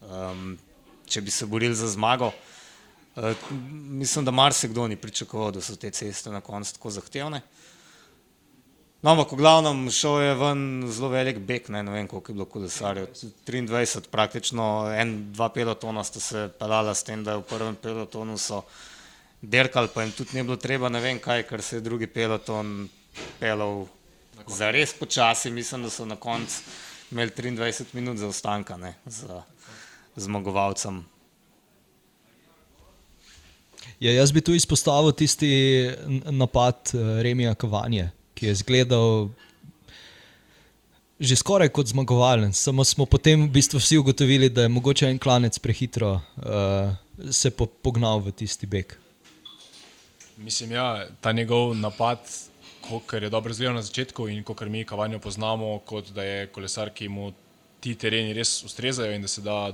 Um, 0.01 0.57
če 1.07 1.21
bi 1.21 1.31
se 1.31 1.45
borili 1.45 1.75
za 1.75 1.87
zmago, 1.87 2.31
uh, 3.15 3.31
mislim, 3.71 4.25
da 4.25 4.31
marsikdo 4.31 4.87
ni 4.87 4.95
pričakoval, 4.95 5.51
da 5.51 5.61
so 5.61 5.75
te 5.75 5.91
ceste 5.91 6.31
na 6.31 6.41
koncu 6.41 6.73
tako 6.73 6.89
zahtevne. 6.89 7.41
No, 9.01 9.13
ampak 9.13 9.31
v 9.31 9.37
glavnem 9.37 9.85
šel 9.93 10.15
je 10.25 10.33
ven 10.39 10.61
zelo 10.89 11.11
velik 11.13 11.37
beg, 11.45 11.67
ne, 11.69 11.83
ne 11.85 11.91
vem 11.93 12.07
koliko 12.09 12.31
je 12.31 12.35
bilo 12.35 12.45
kolesarjev, 12.49 13.11
23, 13.45 14.09
praktično 14.09 14.89
en, 14.89 15.33
dva 15.37 15.51
pelotona 15.53 16.01
sta 16.03 16.19
se 16.19 16.47
pelala 16.59 16.95
s 16.97 17.05
tem, 17.05 17.21
da 17.23 17.35
je 17.35 17.43
v 17.43 17.45
prvem 17.45 17.77
pelotonu 17.77 18.39
so 18.41 18.63
derkali, 19.41 19.91
pa 19.93 20.01
jim 20.01 20.15
tudi 20.17 20.33
ni 20.33 20.43
bilo 20.43 20.57
treba, 20.57 20.89
ne 20.89 20.99
vem 20.99 21.21
kaj, 21.21 21.45
ker 21.45 21.61
se 21.61 21.77
je 21.77 21.85
drugi 21.85 22.09
peloton 22.09 22.89
pelal 23.37 23.85
za 24.49 24.71
res 24.73 24.97
počasi, 24.97 25.53
mislim, 25.53 25.85
da 25.85 25.93
so 25.93 26.05
na 26.05 26.17
koncu 26.17 26.65
imeli 27.11 27.31
23 27.31 27.93
minut 27.93 28.17
zaostanka 28.17 28.77
ne, 28.77 28.93
za 29.05 29.43
zmagovalcem. 30.15 31.05
Ja, 33.99 34.13
jaz 34.13 34.31
bi 34.31 34.41
tu 34.41 34.53
izpostavil 34.53 35.11
tisti 35.11 35.49
napad 36.29 36.93
eh, 36.93 37.21
Remija 37.23 37.55
Kavanje, 37.55 38.09
ki 38.33 38.45
je 38.45 38.51
izgledal 38.51 39.29
že 41.19 41.35
skoraj 41.35 41.69
kot 41.73 41.87
zmagovalen. 41.89 42.53
Samo 42.53 42.85
smo 42.85 43.05
potem 43.05 43.47
v 43.47 43.51
bistvu 43.51 43.81
vsi 43.81 43.97
ugotovili, 43.97 44.49
da 44.49 44.67
je 44.67 44.69
mogoče 44.69 45.09
en 45.09 45.17
klanec 45.19 45.59
prehitro 45.59 46.11
uh, 46.13 46.93
se 47.33 47.49
po, 47.49 47.65
pognal 47.65 48.21
v 48.21 48.31
tisti 48.31 48.69
beg. 48.69 48.93
Mislim, 50.37 50.71
ja, 50.71 51.07
ta 51.21 51.31
njegov 51.31 51.73
napad, 51.73 52.21
kar 53.05 53.23
je 53.23 53.29
dobro 53.29 53.51
izgledal 53.51 53.75
na 53.75 53.81
začetku 53.81 54.27
in 54.27 54.43
kot 54.43 54.61
mi 54.61 54.85
Kavanjo 54.85 55.19
poznamo, 55.19 55.79
kot 55.85 56.11
da 56.15 56.23
je 56.23 56.47
kolesar, 56.47 56.89
ki 56.89 57.07
mu 57.07 57.31
ti 57.79 57.95
tereni 57.95 58.33
res 58.33 58.63
ustrezajo 58.63 59.13
in 59.15 59.21
da 59.21 59.27
se 59.27 59.41
da 59.41 59.73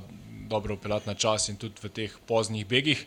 dobro 0.50 0.74
upeljati 0.74 1.10
na 1.10 1.14
čas 1.14 1.50
in 1.50 1.58
tudi 1.58 1.82
v 1.84 1.90
teh 1.90 2.18
poznih 2.28 2.66
begih. 2.68 3.06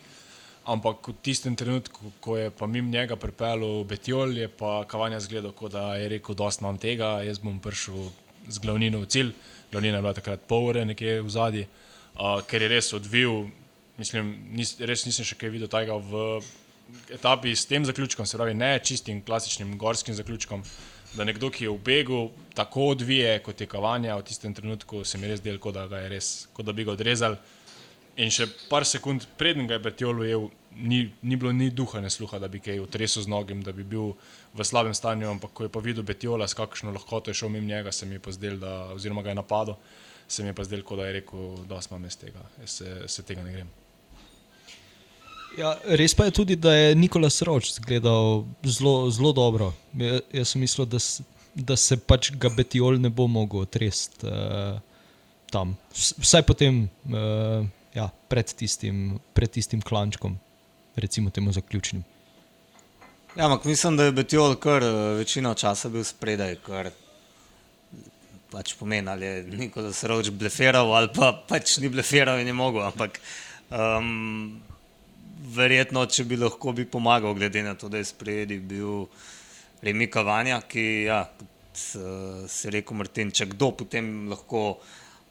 Ampak 0.67 1.07
v 1.07 1.13
tistem 1.23 1.55
trenutku, 1.55 2.11
ko 2.19 2.37
je 2.37 2.51
pa 2.51 2.67
mimo 2.67 2.91
njega 2.91 3.15
pripeljal 3.15 3.83
Betjol, 3.83 4.37
je 4.37 4.47
pa 4.47 4.83
Kavanja 4.87 5.19
zgledal, 5.19 5.51
kot 5.51 5.71
da 5.71 5.95
je 5.95 6.09
rekel, 6.09 6.35
dosti 6.35 6.63
imam 6.63 6.77
tega, 6.77 7.21
jaz 7.23 7.39
bom 7.39 7.59
prišel 7.59 8.09
z 8.47 8.59
glavnino 8.59 8.99
v 8.99 9.07
cilj. 9.07 9.31
Glavnina 9.71 9.97
je 9.97 10.01
bila 10.01 10.13
takrat 10.13 10.43
pol 10.47 10.67
ure 10.71 10.85
nekje 10.85 11.21
v 11.21 11.29
zadnji, 11.31 11.63
uh, 12.15 12.41
ker 12.47 12.61
je 12.61 12.71
res 12.71 12.91
odvil, 12.93 13.47
mislim, 13.97 14.33
nis, 14.55 14.75
res 14.79 15.05
nisem 15.07 15.27
še 15.27 15.39
kaj 15.39 15.55
videl 15.55 15.71
tega 15.71 15.95
v 15.95 16.41
etapi 17.13 17.55
s 17.55 17.65
tem 17.65 17.85
zaključkom, 17.85 18.25
se 18.25 18.37
pravi 18.37 18.53
ne 18.53 18.79
čistim 18.83 19.23
klasičnim 19.25 19.77
gorskim 19.77 20.15
zaključkom, 20.15 20.63
da 21.13 21.23
nekdo, 21.23 21.49
ki 21.49 21.63
je 21.63 21.69
v 21.69 21.79
begu, 21.83 22.21
tako 22.53 22.91
odvije 22.93 23.39
kot 23.43 23.61
je 23.61 23.67
kavanja, 23.67 24.17
v 24.17 24.25
tistem 24.27 24.53
trenutku 24.53 25.03
se 25.03 25.17
mi 25.17 25.27
res 25.27 25.41
del, 25.41 25.59
kot 25.59 25.73
da 25.73 25.87
res, 26.09 26.47
kot 26.53 26.65
da 26.65 26.73
bi 26.73 26.85
ga 26.85 26.93
odrezali. 26.97 27.37
In 28.17 28.31
še 28.33 28.47
par 28.69 28.85
sekund 28.85 29.27
preden 29.37 29.67
ga 29.69 29.77
je 29.77 29.83
Betjol 29.85 30.23
ujel, 30.23 30.47
ni, 30.77 31.03
ni 31.21 31.37
bilo 31.37 31.51
ni 31.53 31.69
duha, 31.69 32.01
ne 32.01 32.09
sluha, 32.09 32.39
da 32.41 32.49
bi 32.49 32.59
kaj 32.59 32.81
utresel 32.81 33.23
z 33.25 33.29
nogim, 33.29 33.61
da 33.65 33.73
bi 33.73 33.85
bil 33.85 34.15
v 34.57 34.65
slabem 34.65 34.93
stanju, 34.97 35.29
ampak 35.29 35.53
ko 35.53 35.67
je 35.67 35.73
pa 35.73 35.81
videl 35.85 36.05
Betjola, 36.05 36.47
s 36.49 36.57
kakšno 36.57 36.93
lahkoto 36.95 37.29
je 37.29 37.37
šel 37.37 37.53
mimo 37.53 37.69
njega, 37.69 37.93
se 37.93 38.09
mi 38.09 38.17
je 38.17 38.25
pa 38.25 38.33
zdel, 38.33 38.57
da, 38.61 38.77
oziroma 38.97 39.25
ga 39.25 39.33
je 39.33 39.41
napadel, 39.41 39.77
se 40.27 40.43
mi 40.43 40.49
je 40.49 40.57
pa 40.57 40.65
zdel, 40.65 40.85
kot 40.85 41.01
da 41.01 41.09
je 41.09 41.19
rekel, 41.21 41.51
da 41.69 41.81
smo 41.81 42.01
jaz 42.03 42.17
tega, 42.17 42.45
jaz 42.61 42.79
se, 42.81 42.95
se 43.07 43.25
tega 43.25 43.45
ne 43.45 43.53
grem. 43.53 43.69
Ja, 45.57 45.71
res 45.97 46.13
pa 46.13 46.27
je 46.27 46.35
tudi, 46.37 46.55
da 46.59 46.73
je 46.75 46.95
Nikolas 46.95 47.41
Roč 47.41 47.71
izgledal 47.71 48.43
zelo, 48.63 49.09
zelo 49.09 49.31
dobro. 49.33 49.71
Ja, 49.97 50.19
jaz 50.33 50.53
sem 50.53 50.61
mislil, 50.61 50.85
da, 50.85 50.99
da 51.55 51.77
se 51.79 51.97
pač 51.97 52.31
ga 52.37 52.51
Betijol 52.53 52.99
ne 53.01 53.09
bo 53.09 53.25
mogel 53.31 53.65
tresti 53.65 54.27
uh, 54.27 54.77
tam. 55.49 55.73
Vs- 55.95 56.13
Vsaj 56.21 56.45
potem, 56.45 56.83
uh, 57.09 57.65
ja, 57.95 58.09
pred, 58.29 58.53
tistim, 58.53 59.17
pred 59.33 59.55
tistim 59.55 59.81
klančkom, 59.81 60.37
recimo 60.99 61.33
temu 61.33 61.55
zaključnim. 61.55 62.05
Ja, 63.37 63.45
ampak 63.45 63.65
mislim, 63.65 63.97
da 63.97 64.03
je 64.03 64.11
Betjol 64.11 64.55
kar 64.55 64.83
eh, 64.83 64.93
večino 65.17 65.53
časa 65.53 65.89
bil 65.93 66.03
spredaj, 66.03 66.55
kar 66.65 66.89
pač 68.49 68.73
pomeni, 68.79 69.09
ali 69.09 69.25
je 69.25 69.43
Nikola 69.43 69.91
Sroč 69.93 70.31
blefiral 70.31 70.89
ali 70.95 71.09
pa 71.13 71.33
pač 71.47 71.77
ni 71.77 71.89
blefiral 71.89 72.39
in 72.41 72.47
je 72.47 72.53
mogel, 72.53 72.81
ampak 72.87 73.19
um, 73.69 74.61
verjetno, 75.57 76.05
če 76.05 76.25
bi 76.27 76.37
lahko 76.39 76.73
bi 76.75 76.85
pomagal, 76.89 77.35
glede 77.37 77.63
na 77.63 77.75
to, 77.77 77.89
da 77.89 78.01
je 78.01 78.09
sprejedi 78.09 78.59
bil 78.59 79.05
Remi 79.85 80.07
Kavanja, 80.11 80.61
ki, 80.69 80.85
ja, 81.07 81.21
uh, 81.27 82.45
si 82.49 82.73
rekel 82.73 82.97
Martin, 82.97 83.31
če 83.31 83.49
kdo 83.53 83.71
potem 83.77 84.27
lahko 84.31 84.79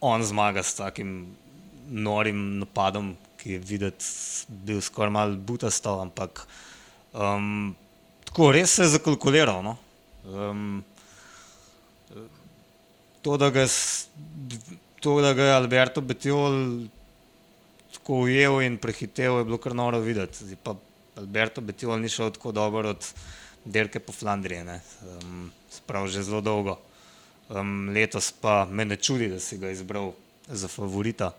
on 0.06 0.22
zmaga 0.26 0.62
s 0.62 0.76
takim 0.78 1.18
norim 1.86 2.58
napadom, 2.60 3.14
ki 3.40 3.56
je 3.56 3.62
videti 3.62 4.06
bil 4.66 4.80
skoraj 4.82 5.12
mal 5.14 5.36
butasto, 5.36 5.96
ampak 6.02 6.44
um, 7.12 7.74
tako 8.26 8.50
res 8.54 8.76
se 8.76 8.86
je 8.86 8.94
zakalkuliral. 8.96 9.62
No? 9.64 9.76
Um, 10.26 10.84
to, 13.22 13.36
da 13.38 13.50
ga, 13.50 13.66
je 13.66 13.70
to, 15.00 15.20
da 15.22 15.32
ga 15.34 15.50
je 15.50 15.56
Alberto 15.56 16.02
Betjol 16.02 16.86
tako 18.06 18.20
ujel 18.22 18.60
in 18.62 18.76
prehitev, 18.78 19.38
je 19.38 19.44
bilo 19.44 19.58
kar 19.58 19.74
noro 19.74 19.98
videti. 19.98 20.44
Zdaj 20.44 20.56
pa 20.62 20.76
Alberto 21.18 21.60
Betjol 21.60 21.98
ni 21.98 22.08
šel 22.08 22.30
tako 22.30 22.52
dobro 22.52 22.92
od 22.94 23.06
Derke 23.64 23.98
po 23.98 24.12
Flandriji, 24.12 24.62
ne. 24.64 24.80
um, 25.02 25.50
sprav 25.70 26.06
že 26.06 26.22
zelo 26.22 26.40
dolgo. 26.40 26.78
Um, 27.50 27.90
letos 27.90 28.30
pa 28.30 28.64
me 28.70 28.84
ne 28.84 28.96
čudi, 28.96 29.26
da 29.28 29.40
si 29.40 29.58
ga 29.58 29.70
izbral 29.74 30.12
za 30.46 30.68
favorita, 30.68 31.32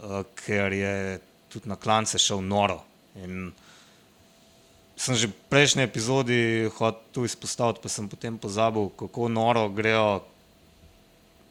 uh, 0.00 0.24
ker 0.40 0.72
je 0.72 1.20
tudi 1.52 1.68
na 1.68 1.76
klance 1.76 2.18
šel 2.18 2.40
noro. 2.40 2.80
In 3.20 3.52
sem 4.96 5.14
že 5.14 5.28
v 5.28 5.36
prejšnji 5.52 5.84
epizodi 5.84 6.70
hotel 6.78 7.28
izpostaviti, 7.28 7.84
pa 7.84 7.92
sem 7.92 8.08
potem 8.08 8.38
pozabil, 8.40 8.88
kako 8.96 9.28
noro 9.28 9.68
grejo 9.68 10.24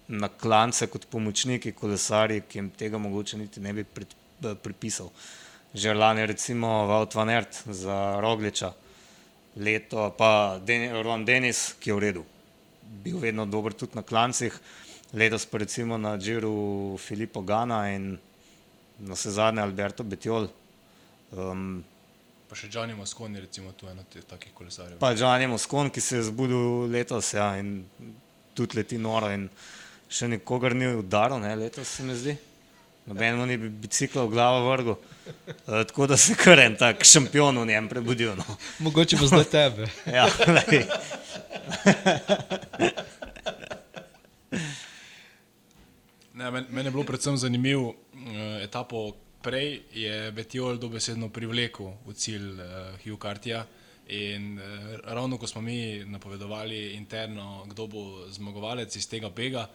na 0.08 0.26
klance 0.28 0.88
kot 0.90 1.06
pomočniki 1.06 1.72
kolesarji, 1.72 2.42
ki 2.50 2.58
jim 2.58 2.70
tega 2.74 2.98
mogoče 2.98 3.38
niti 3.38 3.62
ne 3.62 3.74
bi 3.78 3.84
pred, 3.86 4.10
pripisal. 4.64 5.12
Že 5.74 5.94
lani 5.94 6.26
recimo 6.26 6.86
Vaut 6.90 7.14
van 7.14 7.30
Ert 7.30 7.64
za 7.70 8.20
Rogliča, 8.22 8.74
leto 9.56 10.10
pa 10.18 10.58
Den 10.58 10.90
Ron 11.04 11.26
Denis, 11.26 11.76
ki 11.80 11.90
je 11.90 11.96
v 11.96 12.00
redu. 12.00 12.26
Bil 13.04 13.20
vedno 13.22 13.46
dober 13.46 13.74
tudi 13.74 13.96
na 13.96 14.02
klancih, 14.02 14.54
letos 15.14 15.46
pa 15.46 15.58
recimo 15.58 15.98
na 15.98 16.18
Džiru 16.18 16.98
Filipo 16.98 17.42
Gana 17.42 17.90
in 17.94 18.18
na 19.00 19.14
vse 19.14 19.32
zadnje 19.32 19.62
Alberto 19.62 20.04
Betjol. 20.04 20.50
Um, 21.32 21.84
Pa 22.50 22.58
še 22.58 22.66
Gianni 22.74 22.96
Mosconi, 22.98 23.38
recimo, 23.40 23.72
tu 23.78 23.86
je 23.86 23.92
eno 23.92 24.02
takih 24.26 24.54
kolesarjev. 24.58 24.98
pa 24.98 25.14
Džanje 25.14 25.48
Moskon, 25.48 25.92
ki 25.94 26.02
se 26.02 26.16
je 26.18 26.24
zbudil 26.24 26.90
letos 26.90 27.34
ja, 27.34 27.52
in 27.62 27.86
tudi 28.58 28.80
leti 28.80 28.98
noro 28.98 29.30
in 29.30 29.46
še 30.10 30.28
nikogar 30.28 30.74
ni 30.74 30.88
udaril, 30.98 31.38
ne, 31.40 31.56
letos 31.56 31.88
se 31.88 32.04
mi 32.04 32.16
zdi. 32.18 32.34
Nobenemu 33.10 33.46
ni 33.50 33.58
bi- 33.58 33.70
bicikla 33.70 34.24
v 34.24 34.30
glavo 34.30 34.70
vrgel. 34.70 34.96
Uh, 35.66 35.82
tako 35.88 36.08
da 36.08 36.18
se 36.18 36.36
kar 36.38 36.60
en 36.60 36.76
tak 36.78 37.02
šampion 37.04 37.58
v 37.58 37.66
njem 37.66 37.90
prebudil. 37.90 38.36
No. 38.38 38.46
Mogoče 38.86 39.18
bo 39.18 39.26
zdaj 39.26 39.50
tebe. 39.50 39.90
Ja, 40.16 40.28
lej. 40.48 40.86
Ne, 46.34 46.52
men, 46.52 46.66
meni 46.70 46.88
je 46.88 46.92
bilo 46.92 47.04
predvsem 47.04 47.38
zanimivo, 47.38 47.90
uh, 47.90 48.62
etapo 48.64 49.12
prej 49.42 49.82
je 49.94 50.32
Betjol 50.32 50.78
dobesedno 50.78 51.30
privlekel 51.34 51.94
v 52.06 52.14
cilj 52.14 52.62
uh, 52.62 52.94
Hugh 53.04 53.18
Cartija. 53.22 53.66
In 54.10 54.58
uh, 54.58 54.64
ravno 55.04 55.38
ko 55.38 55.48
smo 55.48 55.62
mi 55.62 56.06
napovedovali 56.06 56.94
interno, 56.94 57.66
kdo 57.74 57.88
bo 57.88 58.04
zmagovalec 58.30 58.96
iz 58.96 59.10
tega 59.10 59.30
bega, 59.30 59.66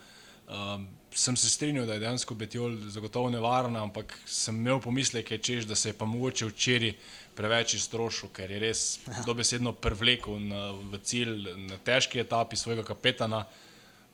um, 0.49 0.87
sem 1.15 1.37
se 1.37 1.51
strinjal, 1.51 1.87
da 1.87 1.95
je 1.95 2.03
dejansko 2.03 2.35
Betjol 2.35 2.77
zagotovo 2.91 3.31
nevaren, 3.31 3.77
ampak 3.77 4.17
sem 4.27 4.57
imel 4.57 4.81
pomisleke, 4.83 5.39
češ, 5.39 5.69
da 5.71 5.75
se 5.75 5.93
je 5.93 5.99
pa 5.99 6.05
mogoče 6.05 6.49
včeraj 6.51 6.93
preveč 7.35 7.75
iztrošil, 7.79 8.33
ker 8.35 8.51
je 8.51 8.59
res 8.63 8.83
dobesedno 9.29 9.73
privlekel 9.73 10.41
na, 10.43 10.67
v 10.75 11.01
cilj 11.03 11.55
na 11.69 11.79
težki 11.85 12.23
etapi 12.23 12.57
svojega 12.57 12.85
kapetana. 12.87 13.45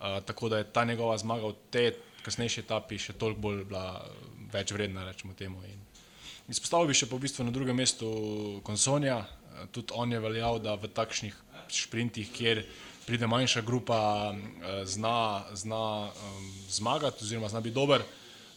Uh, 0.00 0.20
tako 0.24 0.48
da 0.48 0.58
je 0.58 0.70
ta 0.72 0.84
njegova 0.84 1.18
zmaga 1.18 1.50
v 1.50 1.56
tej 1.70 1.90
kasnejši 2.24 2.60
etapi 2.64 2.98
še 2.98 3.16
toliko 3.20 3.40
bolj 3.40 3.64
bila 3.68 3.84
več 4.52 4.72
vredna, 4.72 5.04
rečemo 5.08 5.34
temu. 5.36 5.60
In 5.68 5.80
izpostavil 6.48 6.88
bi 6.88 6.96
še 6.96 7.08
po 7.08 7.18
bistvu 7.20 7.44
na 7.44 7.52
drugem 7.52 7.76
mestu 7.76 8.08
Konsonja. 8.64 9.22
Tudi 9.72 9.92
on 9.92 10.12
je 10.12 10.20
veljal, 10.20 10.60
da 10.62 10.76
v 10.80 10.88
takšnih 10.88 11.36
sprintih, 11.68 12.32
kjer 12.32 12.64
pride 13.10 13.26
manjša 13.26 13.60
grupa, 13.66 14.30
eh, 14.34 14.86
zna, 14.86 15.42
zna 15.52 16.10
um, 16.14 16.52
zmagati 16.68 17.24
oziroma 17.24 17.48
zna 17.48 17.60
biti 17.60 17.74
dober. 17.74 18.02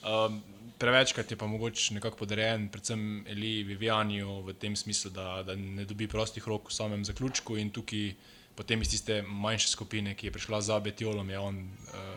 Um, 0.05 0.43
prevečkrat 0.77 1.31
je 1.31 1.37
pa 1.37 1.47
mogoče 1.47 1.93
nekako 1.93 2.17
podrejen, 2.17 2.67
predvsem 2.69 3.25
Eli 3.27 3.63
Vivianiju 3.63 4.41
v 4.45 4.53
tem 4.53 4.75
smislu, 4.75 5.09
da, 5.11 5.41
da 5.43 5.55
ne 5.55 5.85
dobi 5.89 6.07
prostih 6.07 6.45
rok 6.47 6.69
v 6.69 6.75
samem 6.75 7.05
zaključku 7.05 7.57
in 7.57 7.71
tukaj 7.73 8.11
potem 8.55 8.81
iz 8.81 8.91
tiste 8.93 9.23
manjše 9.25 9.71
skupine, 9.71 10.13
ki 10.13 10.27
je 10.27 10.35
prišla 10.35 10.61
za 10.61 10.77
Betjolom, 10.79 11.29
je 11.29 11.39
on 11.39 11.57
uh, 11.57 12.13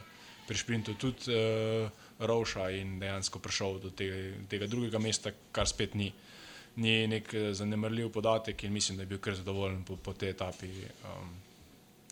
pri 0.48 0.60
šprintu 0.60 0.94
tudi 1.00 1.32
uh, 1.32 1.88
Rovša 2.18 2.68
in 2.76 2.98
dejansko 3.00 3.40
prišel 3.40 3.80
do 3.80 3.94
tega, 3.96 4.20
tega 4.48 4.68
drugega 4.68 5.00
mesta, 5.00 5.32
kar 5.52 5.68
spet 5.68 5.96
ni, 5.96 6.12
ni 6.76 7.06
nek 7.08 7.34
eh, 7.34 7.50
zanemrljiv 7.56 8.08
podatek 8.12 8.64
in 8.64 8.72
mislim, 8.72 8.96
da 8.96 9.04
je 9.04 9.12
bil 9.14 9.18
kar 9.24 9.34
zadovoljen 9.34 9.84
po, 9.84 9.96
po 9.96 10.12
tej 10.12 10.36
etapi. 10.36 10.68
Um, 11.04 11.45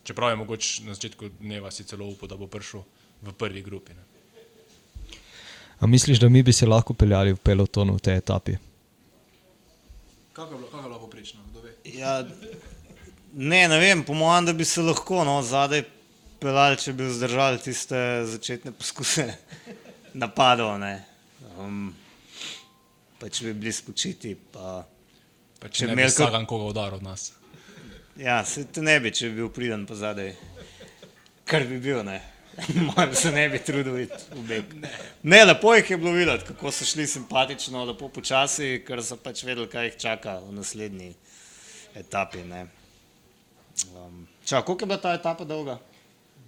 čeprav 0.05 0.31
je 0.31 0.37
mogoče 0.37 0.83
na 0.83 0.95
začetku 0.95 1.29
dneva 1.41 1.71
si 1.71 1.85
celo 1.85 2.07
upal, 2.07 2.29
da 2.29 2.37
bo 2.37 2.47
prišel 2.47 2.83
v 3.23 3.33
prvi 3.33 3.63
grupi. 3.63 3.95
Ne. 3.95 4.05
A 5.81 5.87
misliš, 5.87 6.19
da 6.19 6.29
mi 6.29 6.43
bi 6.43 6.53
se 6.53 6.67
lahko 6.67 6.95
peljali 6.95 7.33
v 7.33 7.37
pelotonu 7.39 7.95
v 7.95 8.01
tej 8.01 8.17
etapi? 8.17 8.57
Kako 10.33 10.55
je 10.55 10.61
bilo 10.61 10.99
poprečno, 10.99 11.41
kdo 11.51 11.61
ve? 11.61 11.73
Ja, 11.85 12.27
ne, 13.33 13.69
ne 13.69 13.79
vem, 13.79 14.05
po 14.05 14.15
mojem, 14.15 14.45
da 14.45 14.53
bi 14.53 14.65
se 14.65 14.83
lahko 14.83 15.25
no, 15.25 15.43
zadaj 15.43 15.85
pelali, 16.39 16.77
če 16.77 16.93
bi 16.93 17.05
vzdržali 17.05 17.59
tiste 17.59 17.97
začetne 18.27 18.73
poskuse 18.73 19.29
napadov. 20.15 20.79
ne. 20.79 21.05
Um, 21.59 21.95
pa 23.19 23.29
če 23.29 23.45
bi 23.45 23.53
bili 23.55 23.73
spočiti, 23.73 24.35
pa 24.53 24.85
Pa 25.61 25.71
Če 25.73 25.87
če 25.87 25.95
bi 25.97 26.03
kar- 26.03 26.11
Sagan 26.11 26.45
koga 26.45 26.65
udaril 26.65 26.99
od 26.99 27.03
nas. 27.03 27.33
Ja, 28.17 28.45
se 28.45 28.65
te 28.67 28.83
ne 28.83 28.99
bi, 29.01 29.13
če 29.15 29.29
bi 29.31 29.43
bil 29.43 29.51
priden 29.55 29.87
pa 29.87 29.97
zadaj. 29.99 30.35
Kar 31.49 31.67
bi 31.69 31.79
bil, 31.83 32.03
ne. 32.07 32.21
Mojem 32.87 33.15
se 33.15 33.33
ne 33.33 33.49
bi 33.49 33.59
trudil 33.59 33.99
iti 34.05 34.21
v 34.31 34.45
beg. 34.49 34.75
Ne. 34.79 34.91
ne, 35.23 35.41
lepo 35.45 35.75
jih 35.75 35.91
je 35.91 35.99
bilo 35.99 36.13
videti, 36.15 36.47
kako 36.53 36.71
so 36.71 36.87
šli 36.87 37.07
simpatično, 37.11 37.85
lepo 37.91 38.09
počasi, 38.09 38.79
ker 38.87 39.03
so 39.03 39.19
pač 39.21 39.43
vedeli, 39.45 39.67
kaj 39.71 39.89
jih 39.89 39.99
čaka 40.07 40.39
v 40.45 40.55
naslednji 40.55 41.11
etapi. 41.99 42.45
Ne. 42.47 42.67
Um, 43.91 44.27
ča, 44.45 44.63
koliko 44.63 44.85
je 44.85 44.93
bila 44.93 45.01
ta 45.03 45.15
etapa 45.19 45.45
dolga? 45.45 45.79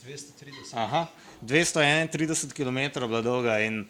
230. 0.05 0.77
Aha, 0.79 1.07
231 1.43 2.55
km 2.55 2.79
je 2.79 3.09
bila 3.09 3.23
dolga 3.23 3.59
in 3.61 3.83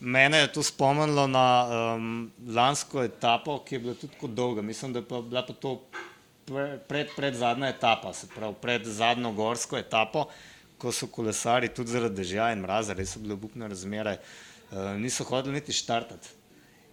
mene 0.00 0.38
je 0.38 0.52
to 0.52 0.62
spomnilo 0.62 1.26
na 1.30 1.46
um, 1.94 2.30
lansko 2.46 3.04
etapo, 3.04 3.60
ki 3.64 3.74
je 3.74 3.78
bila 3.78 3.94
tudi 3.94 4.14
tako 4.14 4.26
dolga. 4.26 4.62
Mislim, 4.62 4.92
da 4.92 4.98
je 4.98 5.08
pa 5.08 5.20
bila 5.20 5.46
pa 5.46 5.52
to 5.52 5.78
pred, 6.88 7.12
pred 7.16 7.34
zadnja 7.34 7.68
etapa, 7.68 8.12
se 8.12 8.28
pravi 8.34 8.54
pred 8.60 8.86
zadnjo 8.86 9.32
gorsko 9.32 9.78
etapo, 9.78 10.26
ko 10.78 10.92
so 10.92 11.06
kolesari 11.06 11.68
tudi 11.68 11.92
zaradi 11.92 12.22
dežja 12.22 12.50
in 12.54 12.62
mraza, 12.64 12.96
res 12.96 13.14
so 13.14 13.20
bile 13.20 13.36
obupne 13.36 13.68
razmere, 13.68 14.18
uh, 14.70 14.92
niso 14.98 15.24
hodili 15.28 15.60
niti 15.60 15.76
štartati. 15.76 16.36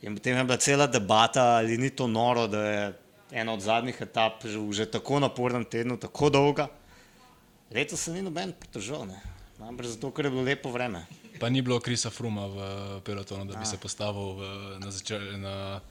In 0.02 0.15
potem 0.15 0.38
je 0.38 0.43
bila 0.43 0.58
cela 0.58 0.88
debata, 0.88 1.43
ali 1.58 1.78
ni 1.78 1.89
to 1.89 2.08
noro, 2.08 2.48
da 2.48 2.63
je 2.67 2.93
ena 3.32 3.54
od 3.54 3.62
zadnjih 3.62 3.98
etap 4.02 4.46
že 4.46 4.60
v 4.60 4.74
že 4.74 4.86
tako 4.86 5.20
napornem 5.20 5.65
tednu, 5.65 5.98
tako 5.98 6.30
dolga. 6.30 6.67
Letos 7.72 8.00
se 8.00 8.12
ni 8.12 8.22
noben 8.22 8.54
pritožil. 8.54 9.10
Namreč 9.60 9.98
zato, 9.98 10.12
ker 10.12 10.26
je 10.26 10.32
bilo 10.32 10.43
lepo 10.46 10.70
vreme. 10.70 11.06
Pa 11.39 11.50
ni 11.50 11.62
bilo 11.62 11.80
Krisa 11.80 12.10
Fruma 12.10 12.46
v 12.48 12.58
pelotonu, 13.04 13.46
da 13.46 13.58
bi 13.58 13.65
se 13.65 13.78
postavil 13.78 14.38
v, 14.38 14.41
na, 14.80 14.91
začel, 14.91 15.38
na 15.41 15.82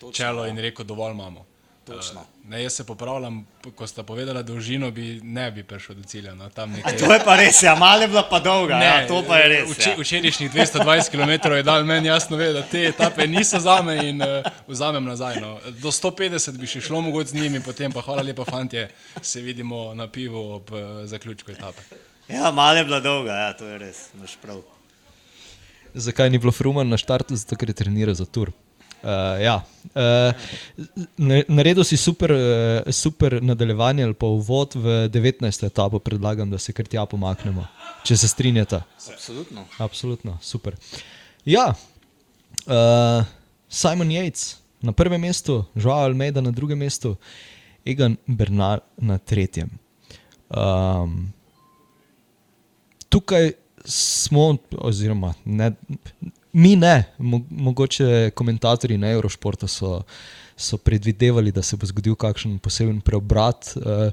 Točno, 0.00 0.12
čelo 0.12 0.44
ja. 0.44 0.52
in 0.52 0.58
rekel, 0.58 0.84
dovolj 0.84 1.12
imamo. 1.12 1.44
Točno. 1.88 2.20
Uh, 2.20 2.50
ne, 2.50 2.62
jaz 2.62 2.72
se 2.72 2.84
popravljam, 2.84 3.46
ko 3.74 3.86
sta 3.86 4.02
povedala 4.02 4.42
dolžino, 4.42 4.90
bi 4.90 5.20
ne 5.22 5.50
bi 5.50 5.62
prišel 5.64 5.96
do 5.96 6.02
cilja. 6.02 6.34
No, 6.34 6.48
tam 6.50 6.72
nekje. 6.72 6.98
To 6.98 7.12
je 7.12 7.20
pa 7.24 7.36
res, 7.36 7.62
ja, 7.62 7.74
malo 7.74 8.02
je 8.02 8.08
bila 8.08 8.22
pa 8.30 8.40
dolga, 8.40 8.78
ne, 8.78 8.86
ja, 8.86 9.06
to 9.08 9.22
pa 9.28 9.38
je 9.38 9.48
res. 9.48 9.70
Vče, 9.70 9.90
Ja. 9.90 9.96
včerajšnjih 9.98 10.52
220 10.52 11.10
km 11.10 11.52
je 11.56 11.62
dal 11.62 11.84
meni 11.84 12.08
jasno 12.08 12.36
vedeti, 12.36 12.60
da 12.60 12.66
te 12.70 12.84
etape 12.88 13.26
niso 13.26 13.60
za 13.60 13.82
me 13.82 13.96
in 14.08 14.22
uh, 14.22 14.28
vzamem 14.66 15.04
nazaj. 15.04 15.40
No. 15.40 15.58
Do 15.82 15.88
150 15.90 16.58
bi 16.58 16.66
še 16.66 16.80
šlo 16.80 17.00
mogoče 17.00 17.30
z 17.30 17.34
njimi, 17.40 17.60
potem 17.60 17.92
pa 17.92 18.00
hvala 18.02 18.22
lepa, 18.22 18.44
fantje, 18.44 18.88
se 19.22 19.40
vidimo 19.40 19.94
na 19.94 20.08
pivu 20.08 20.44
ob 20.54 20.70
uh, 20.72 20.78
zaključku 21.04 21.50
etape. 21.52 21.82
ja, 22.28 22.50
malo 22.50 22.76
je 22.78 22.84
bila 22.84 23.00
dolga, 23.00 23.32
ja, 23.32 23.52
to 23.52 23.64
je 23.66 23.78
res, 23.78 24.08
imaš 24.14 24.36
prav. 24.42 24.60
Zakaj 25.94 26.30
ni 26.30 26.38
bilo 26.38 26.52
Fruman 26.52 26.88
na 26.88 26.96
štartu? 27.00 27.36
Zato, 27.36 27.56
ker 27.56 27.68
je 27.70 27.74
treniral 27.74 28.14
za 28.14 28.26
tur. 28.26 28.52
Uh, 29.02 29.38
ja. 29.42 29.56
uh, 29.94 30.34
na- 31.16 31.44
naredil 31.48 31.84
si 31.84 31.96
super, 31.96 32.32
uh, 32.32 32.92
super 32.92 33.42
nadaljevanje 33.42 34.04
ali 34.04 34.14
pa 34.14 34.26
uvod 34.26 34.74
v 34.74 35.08
19. 35.08 35.66
etapo, 35.66 35.98
predlagam, 35.98 36.50
da 36.50 36.58
se 36.58 36.72
kar 36.72 36.86
tja 36.86 37.06
pomaknemo, 37.06 37.66
če 38.04 38.16
se 38.16 38.28
strinjate. 38.28 38.82
Absolutno. 39.12 39.64
Absolutno, 39.78 40.38
super. 40.42 40.76
Ja, 41.46 41.74
uh, 42.66 43.24
Simon 43.68 44.08
Yates 44.08 44.56
na 44.82 44.92
prvem 44.92 45.20
mestu, 45.20 45.64
Joao 45.74 46.04
Almeida 46.04 46.40
na 46.40 46.50
drugem 46.50 46.78
mestu, 46.78 47.16
Egan 47.84 48.16
Bernal 48.26 48.80
na 48.96 49.18
tretjem. 49.18 49.70
Um, 50.48 51.32
tukaj 53.08 53.52
smo, 53.84 54.56
oziroma 54.78 55.34
ne, 55.44 55.72
mi 56.58 56.74
ne, 56.76 57.04
mo, 57.18 57.40
mogoče 57.50 58.30
komentatorji 58.34 58.98
na 58.98 59.12
Eurošportu 59.14 59.68
so, 59.70 60.02
so 60.56 60.76
predvidevali, 60.76 61.52
da 61.54 61.62
se 61.62 61.76
bo 61.78 61.86
zgodil 61.86 62.18
kakšen 62.18 62.58
poseben 62.58 63.00
preobrat. 63.00 63.72
Uh, 63.76 64.10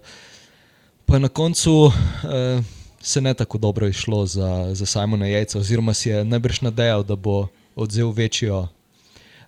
Pa 1.05 1.19
na 1.19 1.29
koncu 1.29 1.71
uh, 1.71 1.91
se 3.01 3.21
ne 3.21 3.33
tako 3.33 3.57
dobro 3.57 3.87
išlo 3.87 4.25
za, 4.25 4.69
za 4.73 4.85
Simona 4.85 5.27
Jajca, 5.27 5.59
oziroma 5.59 5.93
si 5.93 6.09
je 6.09 6.23
najbrž 6.25 6.61
nadejal, 6.61 7.03
da 7.03 7.15
bo 7.15 7.47
odzel 7.75 8.09
večjo, 8.09 8.67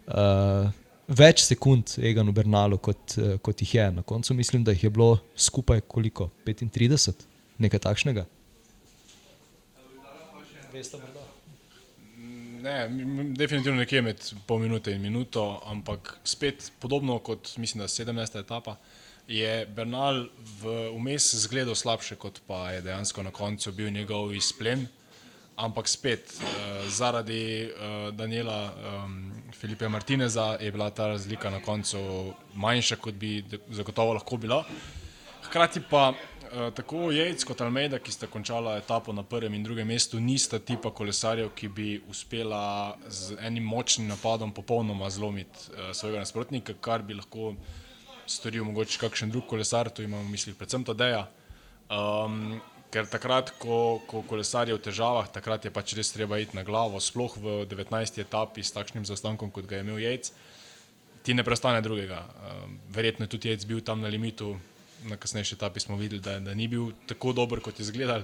uh, 0.07 0.69
več 1.07 1.41
sekund 1.47 1.95
Eganu 1.97 2.31
Bernalu, 2.31 2.77
kot, 2.77 3.17
uh, 3.17 3.39
kot 3.41 3.61
jih 3.61 3.75
je. 3.75 3.87
Na 3.91 4.01
koncu 4.01 4.33
mislim, 4.33 4.63
da 4.63 4.71
jih 4.71 4.83
je 4.83 4.89
bilo 4.89 5.17
skupaj 5.35 5.81
koliko? 5.81 6.29
35, 6.45 7.25
nekaj 7.57 7.79
takšnega. 7.79 8.25
Ne, 10.77 10.83
m- 10.83 11.16
m- 12.89 13.33
definitivno 13.35 13.79
nekje 13.79 14.01
med 14.01 14.23
pol 14.47 14.59
minute 14.59 14.91
in 14.91 15.01
minuto, 15.01 15.61
ampak 15.65 16.17
spet 16.23 16.71
podobno 16.79 17.19
kot 17.19 17.57
mislim, 17.57 17.81
da 17.81 17.87
17. 17.87 18.39
etapa, 18.39 18.75
je 19.27 19.65
Bernal 19.65 20.27
vmes 20.95 21.35
zgledal 21.35 21.75
slabše, 21.75 22.15
kot 22.15 22.41
pa 22.47 22.71
je 22.71 22.81
dejansko 22.81 23.23
na 23.23 23.31
koncu 23.31 23.71
bil 23.71 23.89
njegov 23.91 24.35
izplen. 24.35 24.87
ampak 25.57 25.87
spet 25.89 26.21
uh, 26.37 26.85
zaradi 26.89 27.65
uh, 27.65 28.13
Daniela 28.13 28.73
um, 29.05 29.31
Filipe 29.53 29.87
Martineza 29.89 30.57
je 30.61 30.71
bila 30.71 30.89
ta 30.89 31.07
razlika 31.07 31.49
na 31.49 31.59
koncu 31.61 31.97
manjša, 32.53 32.95
kot 32.95 33.13
bi 33.13 33.43
zagotovo 33.69 34.13
lahko 34.13 34.37
bila. 34.37 34.63
Hkrati 35.43 35.81
pa 35.89 36.13
tako 36.75 37.11
Jejc 37.11 37.43
kot 37.47 37.61
Almeida, 37.61 37.99
ki 37.99 38.11
sta 38.11 38.27
končala 38.27 38.77
etapo 38.77 39.13
na 39.13 39.23
prvem 39.23 39.53
in 39.53 39.63
drugem 39.63 39.87
mestu, 39.87 40.19
nista 40.19 40.59
tipa 40.59 40.91
kolesarjev, 40.91 41.51
ki 41.55 41.67
bi 41.67 41.89
uspela 42.09 42.95
z 43.07 43.37
enim 43.41 43.65
močnim 43.65 44.07
napadom 44.07 44.53
popolnoma 44.53 45.09
zlomiti 45.09 45.71
uh, 45.71 45.91
svojega 45.93 46.23
nasprotnika, 46.23 46.75
kar 46.81 47.03
bi 47.03 47.17
lahko 47.17 47.53
storil 48.27 48.65
mogoče 48.67 48.99
kakšen 48.99 49.31
drug 49.31 49.47
kolesar, 49.47 49.89
tu 49.89 50.03
imamo 50.03 50.23
v 50.23 50.33
mislih 50.35 50.55
predvsem 50.59 50.83
Tadeja. 50.87 51.25
Um, 51.87 52.59
ker 52.91 53.07
takrat, 53.07 53.51
ko, 53.59 53.99
ko 54.07 54.23
kolesar 54.27 54.69
je 54.69 54.75
v 54.75 54.83
težavah, 54.83 55.27
takrat 55.31 55.65
je 55.67 55.71
pač 55.73 55.95
res 55.95 56.11
treba 56.13 56.39
iti 56.39 56.55
na 56.55 56.63
glavo, 56.67 56.99
sploh 57.03 57.35
v 57.39 57.57
19. 57.67 58.23
etapi 58.23 58.63
s 58.63 58.75
takšnim 58.75 59.07
zaostankom, 59.07 59.51
kot 59.51 59.67
ga 59.67 59.79
je 59.79 59.85
imel 59.87 59.99
Jejc, 60.03 60.31
ti 61.23 61.35
ne 61.35 61.43
prestane 61.43 61.83
drugega. 61.83 62.23
Um, 62.23 62.79
verjetno 62.91 63.27
je 63.27 63.35
tudi 63.35 63.51
Jejc 63.51 63.67
bil 63.67 63.83
tam 63.83 64.03
na 64.03 64.11
limitu, 64.11 64.55
na 65.03 65.17
kasnejši 65.17 65.55
etapi 65.55 65.79
smo 65.79 65.97
videli, 65.97 66.21
da, 66.21 66.39
da 66.39 66.53
ni 66.53 66.67
bil 66.67 66.91
tako 67.07 67.33
dober, 67.33 67.61
kot 67.61 67.79
je 67.79 67.83
izgledal. 67.83 68.23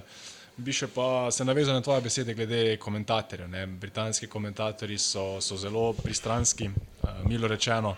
Bi 0.56 0.72
še 0.72 0.86
pa 0.94 1.30
se 1.34 1.44
navezal 1.44 1.74
na 1.74 1.82
tvoje 1.82 2.04
besede 2.04 2.34
glede 2.34 2.76
komentatorjev. 2.82 3.48
Ne? 3.50 3.66
Britanski 3.66 4.28
komentatorji 4.30 4.98
so, 4.98 5.40
so 5.42 5.58
zelo 5.58 5.92
pristranski, 5.98 6.70
uh, 6.70 7.24
milo 7.26 7.50
rečeno. 7.50 7.96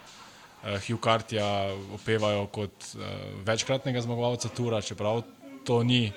Uh, 0.63 0.79
Hugh 0.87 1.03
Cartija 1.05 1.47
opevajo 1.95 2.47
kot 2.53 2.89
uh, 2.95 3.05
večkratnega 3.45 4.01
zmagovalca 4.01 4.49
Tura, 4.49 4.81
čeprav 4.81 5.23
to 5.65 5.83
ni 5.83 6.13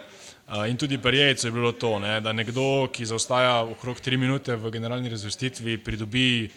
In 0.49 0.77
tudi 0.77 0.97
pri 0.97 1.17
Jejcu 1.17 1.47
je 1.47 1.51
bilo 1.51 1.71
to, 1.71 1.99
ne, 1.99 2.15
da 2.21 2.31
nekdo, 2.33 2.87
ki 2.89 3.05
zaostaja 3.05 3.61
okrog 3.69 3.99
3 4.01 4.17
minute 4.17 4.55
v 4.57 4.71
generalni 4.73 5.09
razvrstitvi, 5.09 5.77
pridobi 5.77 6.49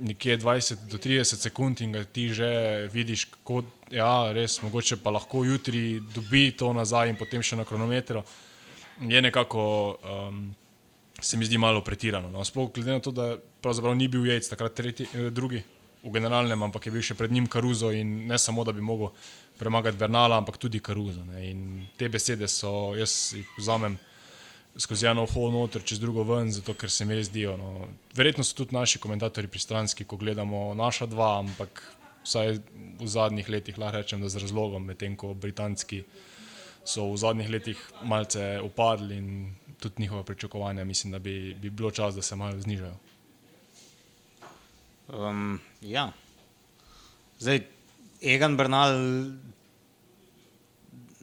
nekje 0.00 0.38
20 0.38 0.88
do 0.90 0.98
30 0.98 1.36
sekund 1.36 1.80
in 1.80 1.92
ga 1.92 2.04
ti 2.04 2.28
že 2.34 2.88
vidiš, 2.92 3.26
kot 3.44 3.64
ja, 3.90 4.32
res 4.32 4.60
mogoče 4.62 4.96
pa 5.02 5.10
lahko 5.10 5.44
jutri 5.44 6.00
dobi 6.14 6.50
to 6.56 6.72
nazaj 6.72 7.10
in 7.10 7.16
potem 7.16 7.42
še 7.42 7.56
na 7.56 7.64
kronometru. 7.64 8.22
Je 9.00 9.22
nekako, 9.22 9.62
um, 10.00 10.54
se 11.20 11.36
mi 11.36 11.44
zdi 11.44 11.58
malo 11.58 11.84
pretirano. 11.84 12.30
No. 12.30 12.44
Sploh 12.44 12.72
glede 12.72 12.92
na 12.92 13.00
to, 13.00 13.12
da 13.12 13.36
pravzaprav 13.62 13.96
ni 13.96 14.08
bil 14.08 14.26
Jejc 14.26 14.48
takrat 14.48 14.74
tretji, 14.74 15.08
eh, 15.12 15.30
drugi 15.30 15.62
v 16.02 16.12
generalnem, 16.12 16.62
ampak 16.62 16.86
je 16.86 16.92
bil 16.92 17.02
še 17.02 17.16
pred 17.18 17.32
njim 17.32 17.46
Karuzo 17.50 17.90
in 17.92 18.26
ne 18.28 18.38
samo, 18.38 18.64
da 18.64 18.72
bi 18.72 18.80
mogel 18.80 19.10
premagati 19.58 19.98
Bernala, 19.98 20.38
ampak 20.38 20.58
tudi 20.58 20.80
Karuza. 20.80 21.24
Ne. 21.24 21.50
In 21.50 21.86
te 21.96 22.08
besede 22.08 22.48
so, 22.48 22.94
jaz 22.96 23.34
jih 23.36 23.48
vzamem 23.58 23.98
skozi 24.78 25.06
eno 25.06 25.24
uho 25.24 25.50
noter, 25.50 25.82
čez 25.84 26.00
drugo 26.00 26.24
ven, 26.24 26.50
zato 26.52 26.74
ker 26.74 26.90
se 26.90 27.04
mi 27.04 27.16
zdijo. 27.24 27.56
No. 27.56 27.88
Verjetno 28.14 28.44
so 28.44 28.56
tudi 28.56 28.74
naši 28.76 28.98
komentatorji 28.98 29.48
pristranski, 29.48 30.04
ko 30.04 30.16
gledamo 30.16 30.74
naša 30.74 31.06
dva, 31.06 31.38
ampak 31.38 31.82
vsaj 32.24 32.58
v 33.00 33.08
zadnjih 33.08 33.48
letih 33.48 33.78
lahko 33.78 34.00
rečem, 34.00 34.20
da 34.20 34.28
z 34.28 34.42
razlogom, 34.42 34.84
medtem 34.84 35.16
ko 35.16 35.34
britanski 35.34 36.02
so 36.86 37.10
v 37.12 37.16
zadnjih 37.18 37.50
letih 37.50 37.80
malce 38.06 38.60
upadli 38.62 39.16
in 39.16 39.54
tudi 39.80 40.02
njihova 40.02 40.22
pričakovanja, 40.22 40.84
mislim, 40.84 41.12
da 41.12 41.18
bi, 41.18 41.54
bi 41.54 41.70
bilo 41.70 41.90
čas, 41.90 42.14
da 42.14 42.22
se 42.22 42.36
malo 42.36 42.60
znižajo. 42.60 42.96
Um, 45.08 45.60
ja. 45.80 46.12
Zdaj, 47.38 47.60
Egan 48.22 48.56
Bernal, 48.56 48.96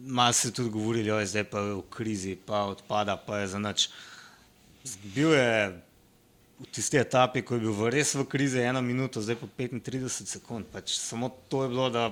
malo 0.05 0.33
se 0.33 0.51
tudi 0.51 0.69
govorili, 0.69 1.09
da 1.09 1.19
je 1.19 1.25
zdaj 1.25 1.43
pa 1.43 1.61
v 1.61 1.81
krizi, 1.89 2.35
pa 2.35 2.63
odpada, 2.63 3.17
pa 3.17 3.37
je 3.37 3.47
za 3.47 3.59
nič. 3.59 3.89
Bil 5.15 5.33
je 5.33 5.79
v 6.59 6.65
tisti 6.71 6.97
etapi, 6.97 7.41
ko 7.41 7.55
je 7.55 7.63
bil 7.63 7.73
v 7.73 7.91
res 7.91 8.15
v 8.15 8.25
krizi, 8.27 8.59
eno 8.63 8.81
minuto, 8.81 9.21
zdaj 9.21 9.39
pa 9.39 9.47
35 9.47 10.27
sekund. 10.27 10.67
Pač 10.71 10.97
samo 10.99 11.31
to 11.47 11.63
je 11.63 11.69
bilo, 11.71 11.87
da 11.89 12.11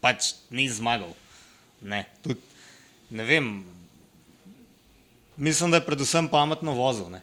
pač 0.00 0.34
ni 0.50 0.68
zmagal. 0.68 1.12
Ne, 1.82 2.06
tudi, 2.22 2.40
ne 3.10 3.24
vem, 3.26 3.46
mislim, 5.36 5.70
da 5.70 5.80
je 5.80 5.86
predvsem 5.86 6.28
pametno 6.28 6.74
vozil. 6.74 7.10
Ne. 7.12 7.22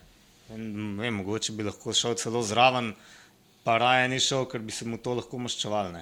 Ne 0.49 1.04
vem, 1.04 1.13
mogoče 1.21 1.54
bi 1.54 1.65
lahko 1.65 1.93
šel 1.93 2.17
celo 2.17 2.41
zraven, 2.45 2.93
pa 3.63 3.78
raje 3.78 4.10
ni 4.10 4.19
šel, 4.21 4.45
ker 4.49 4.62
bi 4.62 4.73
se 4.73 4.86
mu 4.86 4.97
to 4.97 5.13
lahko 5.17 5.38
maščeval. 5.38 5.93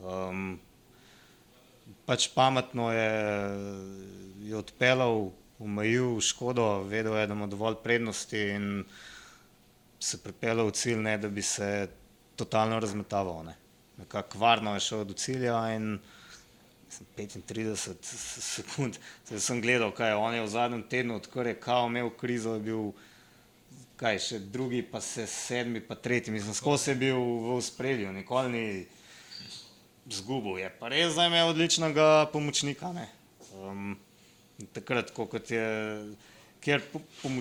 Um, 0.00 0.56
pač 2.06 2.28
pametno 2.34 2.92
je, 2.92 3.10
je 4.46 4.56
odpeljal, 4.56 5.30
omejil 5.58 6.20
škodo, 6.20 6.82
vedel 6.86 7.16
je, 7.16 7.26
da 7.26 7.34
ima 7.34 7.46
dovolj 7.46 7.80
prednosti 7.82 8.40
in 8.54 8.84
se 10.00 10.20
pripeljal 10.22 10.68
v 10.68 10.76
cilj, 10.76 11.00
ne 11.02 11.16
da 11.18 11.28
bi 11.28 11.42
se 11.42 11.88
totalno 12.36 12.80
razmetaval. 12.80 13.44
Ne. 13.44 13.56
Nekako 13.98 14.38
varno 14.38 14.74
je 14.74 14.80
šel 14.80 15.04
do 15.04 15.14
cilja 15.14 15.56
in 15.74 15.98
35 17.16 17.96
sekund. 18.40 18.98
Zdaj 19.26 19.40
sem 19.40 19.60
gledal, 19.60 19.90
kaj 19.92 20.14
on 20.14 20.34
je 20.34 20.42
v 20.44 20.48
zadnjem 20.48 20.82
tednu, 20.88 21.16
odkar 21.16 21.46
je 21.46 21.60
kao 21.60 21.86
imel 21.86 22.10
krizo, 22.10 22.54
je 22.54 22.60
bil 22.60 22.92
kaj 23.96 24.18
še 24.20 24.38
drugi, 24.52 24.82
pa 24.82 25.00
se 25.00 25.26
sedmi, 25.26 25.80
pa 25.80 25.94
tretji. 25.94 26.32
Mislim, 26.32 26.54
skozi 26.54 26.90
je 26.90 27.00
bil 27.00 27.18
v 27.48 27.60
spredju, 27.64 28.12
nikoli 28.12 28.52
ni 28.52 28.66
zgubil. 30.10 30.58
Je 30.58 30.70
pa 30.80 30.88
res, 30.88 31.14
da 31.14 31.26
ima 31.26 31.44
odličnega 31.46 32.28
pomočnika. 32.32 32.92
Um, 33.56 33.96
takrat, 34.72 35.10
ko 35.14 35.28
je, 35.48 35.66
ker 36.60 36.84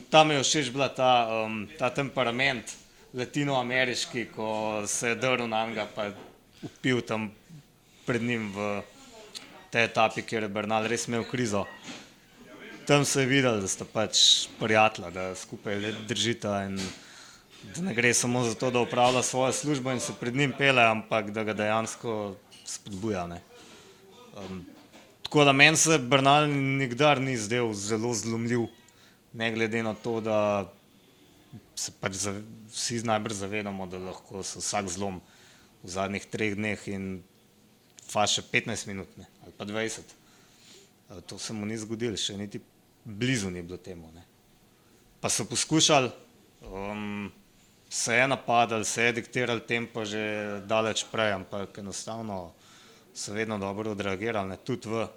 tam 0.09 0.31
je 0.31 0.43
všeč 0.43 0.71
bila 0.73 0.89
ta, 0.89 1.43
um, 1.45 1.65
ta 1.79 1.89
temperament 1.89 2.75
latinoameriški, 3.15 4.27
ko 4.35 4.83
se 4.87 5.13
je 5.13 5.15
drl 5.15 5.47
na 5.47 5.65
njega, 5.67 5.87
pa 5.95 6.09
je 6.09 6.15
upil 6.63 7.01
tam 7.01 7.31
pred 8.05 8.21
njim 8.21 8.51
v 8.51 8.81
tej 9.71 9.87
etapi, 9.87 10.21
kjer 10.21 10.43
je 10.43 10.51
Bernal 10.51 10.87
res 10.87 11.07
imel 11.07 11.23
krizo. 11.23 11.65
Tam 12.85 13.05
se 13.05 13.23
je 13.23 13.29
videl, 13.29 13.61
da 13.61 13.67
sta 13.67 13.85
pač 13.85 14.45
prijatelja, 14.59 15.09
da 15.09 15.23
skupaj 15.35 15.79
držita 16.07 16.65
in 16.67 16.77
da 17.73 17.81
ne 17.81 17.93
gre 17.97 18.13
samo 18.13 18.43
za 18.45 18.53
to, 18.53 18.69
da 18.71 18.83
upravlja 18.83 19.23
svojo 19.25 19.51
službo 19.51 19.91
in 19.91 19.99
se 19.99 20.13
pred 20.19 20.35
njim 20.35 20.53
pele, 20.57 20.83
ampak 20.83 21.31
da 21.31 21.43
ga 21.43 21.53
dejansko 21.53 22.35
spodbuja. 22.65 23.25
Um, 24.35 24.65
tako 25.23 25.45
da 25.45 25.53
meni 25.53 25.77
se 25.77 25.97
Bernal 25.97 26.49
nikdar 26.49 27.21
ni 27.21 27.37
zdel 27.37 27.73
zelo 27.73 28.13
zlomljiv, 28.13 28.67
ne 29.33 29.51
glede 29.51 29.83
na 29.83 29.93
to, 29.93 30.19
da 30.21 30.73
se 31.75 31.91
pač 31.99 32.13
zav, 32.13 32.41
vsi 32.71 33.01
najbolj 33.07 33.33
zavedamo, 33.33 33.87
da 33.87 33.99
lahko 33.99 34.43
se 34.43 34.59
vsak 34.59 34.89
zlom 34.89 35.21
v 35.83 35.89
zadnjih 35.89 36.25
treh 36.25 36.55
dneh 36.55 36.87
in 36.87 37.23
faše 38.09 38.41
15 38.51 38.87
minut 38.87 39.17
ne, 39.17 39.25
ali 39.43 39.53
pa 39.57 39.65
20. 39.65 39.99
Uh, 41.09 41.21
to 41.21 41.39
se 41.39 41.53
mu 41.53 41.65
ni 41.65 41.77
zgodilo, 41.77 42.17
še 42.17 42.37
niti 42.37 42.61
blizu 43.05 43.49
ni 43.49 43.61
bilo 43.61 43.77
temu. 43.77 44.11
Ne. 44.15 44.23
Pa 45.21 45.29
so 45.29 45.45
poskušali. 45.45 46.09
Um, 46.65 47.31
se 47.95 48.13
je 48.15 48.27
napadal, 48.27 48.83
se 48.83 49.03
je 49.03 49.11
diktiral 49.11 49.59
tempo 49.59 50.05
že 50.05 50.19
daleč 50.65 51.05
prej, 51.11 51.31
ampak 51.31 51.77
enostavno 51.77 52.51
so 53.13 53.33
vedno 53.33 53.57
dobro 53.57 53.91
odreagirali, 53.91 54.57
tudi 54.63 54.91
v, 54.91 55.07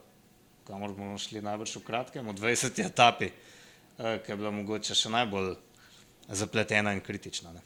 kamor 0.67 0.95
bomo 0.95 1.19
šli 1.19 1.43
najbrž 1.43 1.77
v 1.77 1.83
kratkem, 1.83 2.29
v 2.31 2.38
20. 2.38 2.79
etapi, 2.87 3.33
eh, 3.99 4.21
ki 4.23 4.31
je 4.31 4.37
bila 4.37 4.55
mogoče 4.55 4.95
še 4.95 5.11
najbolj 5.11 5.57
zapletena 6.31 6.95
in 6.95 7.03
kritična. 7.03 7.51
Ne. 7.53 7.61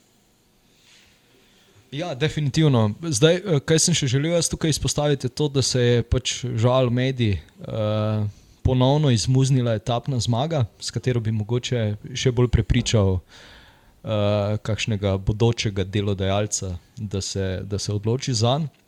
Ja, 1.93 2.15
definitivno. 2.15 2.95
Zdaj, 3.05 3.37
eh, 3.37 3.61
kaj 3.61 3.79
sem 3.79 3.95
še 3.95 4.09
želel 4.09 4.33
jaz 4.33 4.49
tukaj 4.49 4.73
izpostaviti, 4.73 5.29
je 5.29 5.37
to, 5.37 5.49
da 5.53 5.63
se 5.63 5.81
je 5.81 6.03
pač 6.03 6.41
žal 6.57 6.89
medij 6.89 7.37
uh, 7.37 8.25
ponovno 8.65 9.11
izmuznila 9.13 9.77
etapna 9.77 10.17
zmaga, 10.21 10.65
s 10.81 10.89
katero 10.91 11.21
bi 11.21 11.37
mogoče 11.37 11.97
še 12.17 12.33
bolj 12.33 12.49
prepričal 12.49 13.21
uh, 13.21 13.21
uh, 14.03 14.59
kakšnega 14.63 15.17
bodočega 15.17 15.85
delodajalca, 15.85 16.77
da 16.97 17.21
se, 17.21 17.61
da 17.65 17.79
se 17.79 17.93
odloči 17.93 18.35
za 18.35 18.59
njega. 18.59 18.83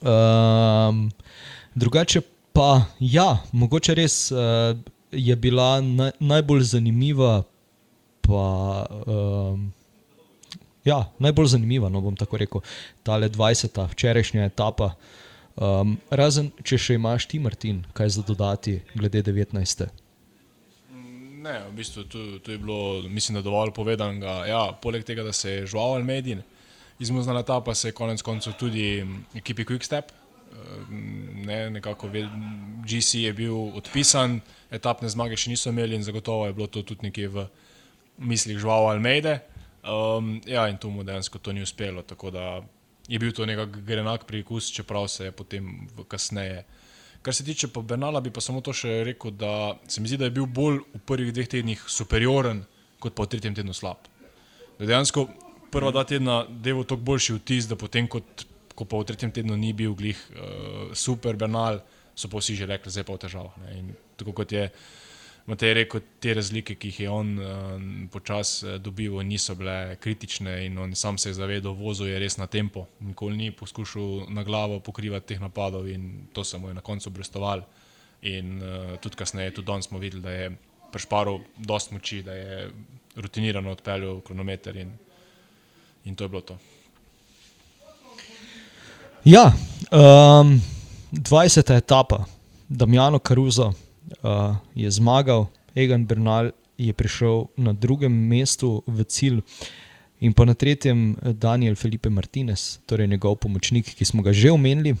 Um, 0.00 1.10
drugače 1.74 2.20
pa, 2.52 2.82
ja, 3.00 3.38
mogoče 3.52 3.94
res 3.94 4.30
uh, 4.30 4.38
je 5.12 5.36
bila 5.36 5.80
na, 5.80 6.10
najbolj 6.20 6.62
zanimiva, 6.62 7.42
pa. 8.20 8.86
Um, 9.06 9.72
Ja, 10.84 11.10
najbolj 11.20 11.50
zanimiva, 11.52 11.90
no 11.92 12.00
bom 12.00 12.14
tako 12.16 12.38
rekel, 12.40 12.62
ta 13.04 13.18
le 13.20 13.28
20. 13.28 13.76
včerajšnja 13.92 14.46
etapa. 14.48 14.94
Um, 15.60 15.98
razen, 16.08 16.48
če 16.64 16.78
še 16.80 16.96
imaš 16.96 17.26
ti, 17.28 17.36
Martin, 17.38 17.82
kaj 17.92 18.14
za 18.14 18.24
dodati, 18.24 18.78
glede 18.96 19.20
19. 19.26 19.84
Ne, 21.40 21.56
v 21.70 21.72
bistvu 21.72 22.04
tu, 22.04 22.38
tu 22.44 22.52
je 22.52 22.58
bilo, 22.58 23.02
mislim, 23.08 23.38
da 23.38 23.42
dovolj 23.42 23.72
povedanega. 23.72 24.44
Ja, 24.46 24.62
poleg 24.82 25.04
tega, 25.08 25.24
da 25.24 25.32
se 25.32 25.50
je 25.50 25.66
žval 25.72 26.02
medij, 26.04 26.42
izmuznila 27.00 27.42
ta, 27.42 27.60
pa 27.64 27.74
se 27.74 27.88
je 27.88 27.96
konec 27.96 28.22
koncev 28.22 28.58
tudi 28.60 29.06
ekipi 29.34 29.64
Quickstep. 29.64 30.12
Eh, 30.12 30.90
ne, 31.46 31.70
nekako 31.70 32.10
GC 32.84 33.14
je 33.14 33.32
bil 33.32 33.56
odpisan, 33.78 34.40
etapne 34.70 35.08
zmage 35.08 35.38
še 35.38 35.54
niso 35.54 35.72
imeli 35.72 35.96
in 35.96 36.04
zagotovo 36.04 36.46
je 36.46 36.56
bilo 36.58 36.66
to 36.66 36.82
tudi 36.82 37.08
nekje 37.08 37.28
v 37.28 37.46
mislih 38.18 38.58
žval 38.60 38.90
Almeide. 38.90 39.38
Um, 39.80 40.40
ja, 40.44 40.66
in 40.68 40.76
tu 40.76 40.90
mu 40.92 41.06
dejansko 41.08 41.38
to 41.38 41.54
ni 41.56 41.62
uspelo, 41.64 42.02
tako 42.02 42.30
da 42.30 42.60
je 43.08 43.18
bil 43.18 43.32
to 43.32 43.46
nekako 43.46 43.80
grenak 43.86 44.26
prikus, 44.28 44.68
čeprav 44.74 45.08
se 45.08 45.30
je 45.30 45.32
potem 45.32 45.88
kasneje. 46.08 46.66
Kar 47.22 47.34
se 47.34 47.44
tiče 47.44 47.68
pa 47.68 47.82
Bernala, 47.82 48.20
bi 48.20 48.32
pa 48.32 48.40
samo 48.40 48.62
to 48.64 48.72
še 48.72 49.02
rekel, 49.04 49.34
da 49.36 49.76
se 49.88 50.00
mi 50.00 50.08
zdi, 50.08 50.16
da 50.20 50.30
je 50.30 50.36
bil 50.38 50.46
bolj 50.48 50.80
v 50.94 51.00
prvih 51.06 51.32
dveh 51.36 51.48
tednih 51.52 51.82
superioren, 51.84 52.62
kot 53.00 53.14
pa 53.16 53.26
v 53.26 53.34
tretjem 53.34 53.56
tednu 53.58 53.76
slab. 53.76 54.08
Da 54.78 54.88
dejansko 54.88 55.26
prva 55.72 55.92
dva 55.92 56.06
tedna 56.08 56.42
devo 56.48 56.84
toliko 56.84 57.12
boljši 57.12 57.36
vtis, 57.36 57.68
da 57.68 57.76
potem, 57.76 58.08
kot, 58.08 58.46
ko 58.74 58.88
pa 58.88 59.02
v 59.02 59.10
tretjem 59.10 59.34
tednu 59.36 59.58
ni 59.60 59.74
bil 59.76 59.92
glih 59.98 60.16
uh, 60.32 60.94
super 60.96 61.36
Bernal, 61.36 61.82
so 62.16 62.28
pa 62.32 62.40
vsi 62.40 62.56
že 62.56 62.68
rekli, 62.68 62.92
zdaj 62.92 63.04
pa 63.08 63.18
v 63.18 63.22
težavah. 63.26 63.60
Tako 64.20 64.34
kot 64.40 64.56
je 64.56 64.64
Matej 65.46 65.74
rekel, 65.74 66.00
te 66.20 66.34
razlike, 66.34 66.74
ki 66.78 66.88
jih 66.88 67.00
je 67.00 67.10
on 67.10 67.30
uh, 67.38 67.48
počasi 68.12 68.66
uh, 68.66 68.76
dobival, 68.82 69.24
niso 69.26 69.54
bile 69.58 69.96
kritične 70.00 70.66
in 70.66 70.78
on 70.78 70.94
sam 70.94 71.18
se 71.18 71.30
je 71.30 71.34
zavedal, 71.34 71.72
vozil 71.74 72.10
je 72.10 72.18
res 72.18 72.36
na 72.36 72.46
tempo. 72.46 72.86
Nikoli 73.00 73.36
ni 73.36 73.50
poskušal 73.50 74.26
na 74.28 74.44
glavo 74.44 74.80
pokrivati 74.80 75.32
teh 75.32 75.40
napadov 75.40 75.88
in 75.88 76.28
to 76.32 76.44
se 76.44 76.58
mu 76.58 76.68
je 76.68 76.74
na 76.74 76.80
koncu 76.80 77.10
brestoval. 77.10 77.62
In 78.22 78.58
uh, 78.62 78.96
tudi 79.00 79.16
kasneje, 79.16 79.54
tudi 79.54 79.66
danes 79.66 79.88
smo 79.88 79.98
videli, 79.98 80.22
da 80.22 80.30
je 80.30 80.50
prešparil 80.92 81.40
dost 81.56 81.90
moči, 81.90 82.22
da 82.22 82.32
je 82.32 82.70
rutinirano 83.16 83.72
odpeljal 83.72 84.20
kronometer 84.20 84.76
in, 84.76 84.92
in 86.04 86.16
to 86.16 86.24
je 86.24 86.28
bilo 86.28 86.40
to. 86.40 86.58
Ja, 89.24 89.52
um, 89.92 90.60
20. 91.12 91.76
etapa, 91.76 92.24
Damjano 92.68 93.18
Karuzo 93.18 93.72
uh, 94.22 94.56
je 94.74 94.90
zmagal, 94.90 95.46
Egan 95.74 96.06
Bernal 96.06 96.50
je 96.78 96.92
prišel 96.92 97.46
na 97.56 97.72
drugem 97.72 98.12
mestu 98.12 98.82
v 98.86 99.04
cilj. 99.04 99.40
In 100.20 100.34
pa 100.36 100.44
na 100.44 100.52
tretjem 100.52 101.16
Daniel 101.22 101.76
Felipe 101.80 102.10
Martinez, 102.12 102.78
torej 102.84 103.08
njegov 103.08 103.38
pomočnik, 103.40 103.88
ki 103.96 104.04
smo 104.04 104.22
ga 104.22 104.32
že 104.36 104.52
omenili 104.52 104.92
uh, 104.92 104.98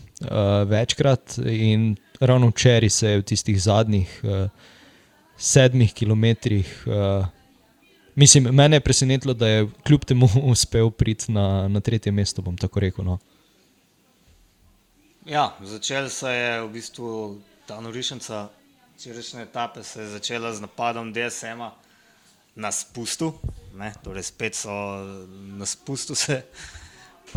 večkrat. 0.64 1.38
In 1.44 1.96
ravno 2.20 2.48
včeraj 2.48 2.90
se 2.90 3.10
je 3.10 3.18
v 3.20 3.26
tistih 3.28 3.62
zadnjih 3.62 4.08
uh, 4.24 4.48
sedmih 5.36 5.92
kilometrih, 5.92 6.84
uh, 6.88 7.26
mislim, 8.14 8.48
mene 8.54 8.76
je 8.76 8.80
presenetilo, 8.80 9.34
da 9.34 9.48
je 9.48 9.68
kljub 9.86 10.04
temu 10.04 10.28
uspel 10.52 10.90
priti 10.90 11.32
na, 11.32 11.68
na 11.68 11.80
tretje 11.80 12.12
mesto. 12.12 12.42
Bom 12.42 12.56
tako 12.56 12.80
rekel. 12.80 13.04
No. 13.04 13.18
Ja, 15.26 15.56
začel 15.60 16.08
se 16.08 16.28
je 16.32 16.62
v 16.62 16.68
bistvu 16.72 17.38
ta 17.66 17.80
norišnica, 17.80 18.48
včerajšnje 19.00 19.42
etape 19.42 19.82
se 19.82 20.00
je 20.00 20.08
začela 20.08 20.52
z 20.52 20.60
napadom 20.60 21.12
DSM-a 21.12 21.72
na 22.54 22.68
spustu. 22.72 23.32
Ne, 23.72 23.94
torej 24.04 24.28
spet 24.28 24.54
so 24.54 24.68
na 25.56 25.64
spustu 25.66 26.12
se 26.14 26.42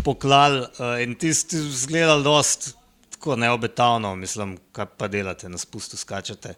poklali 0.03 0.59
uh, 0.59 0.99
in 0.99 1.15
tisti 1.15 1.55
izgledali 1.55 2.23
dost 2.23 2.75
tako 3.15 3.35
neobetavno, 3.35 4.15
mislim, 4.15 4.57
kaj 4.75 4.85
pa 4.97 5.07
delate, 5.07 5.49
na 5.49 5.57
spustu 5.57 5.97
skačete. 5.97 6.57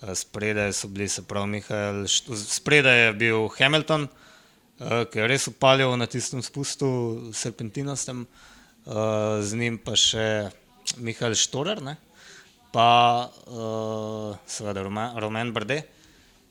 Uh, 0.00 0.14
spredaj 0.16 0.72
so 0.72 0.88
bili, 0.88 1.08
se 1.08 1.26
pravi, 1.28 1.46
Mihael, 1.46 2.06
spredaj 2.48 3.04
je 3.04 3.12
bil 3.12 3.48
Hamilton, 3.58 4.08
uh, 4.08 5.04
ki 5.12 5.18
je 5.18 5.28
res 5.28 5.48
upalil 5.52 5.92
na 6.00 6.08
tistem 6.08 6.40
spustu, 6.42 6.88
serpentinostem, 7.36 8.24
uh, 8.24 9.44
z 9.44 9.60
njim 9.60 9.76
pa 9.76 9.92
še 9.92 10.48
Mihael 10.96 11.36
Štorer, 11.36 11.84
ne? 11.84 11.98
Pa 12.72 13.28
uh, 13.28 14.36
seveda 14.46 14.84
Roman 15.20 15.52
Brde. 15.52 15.82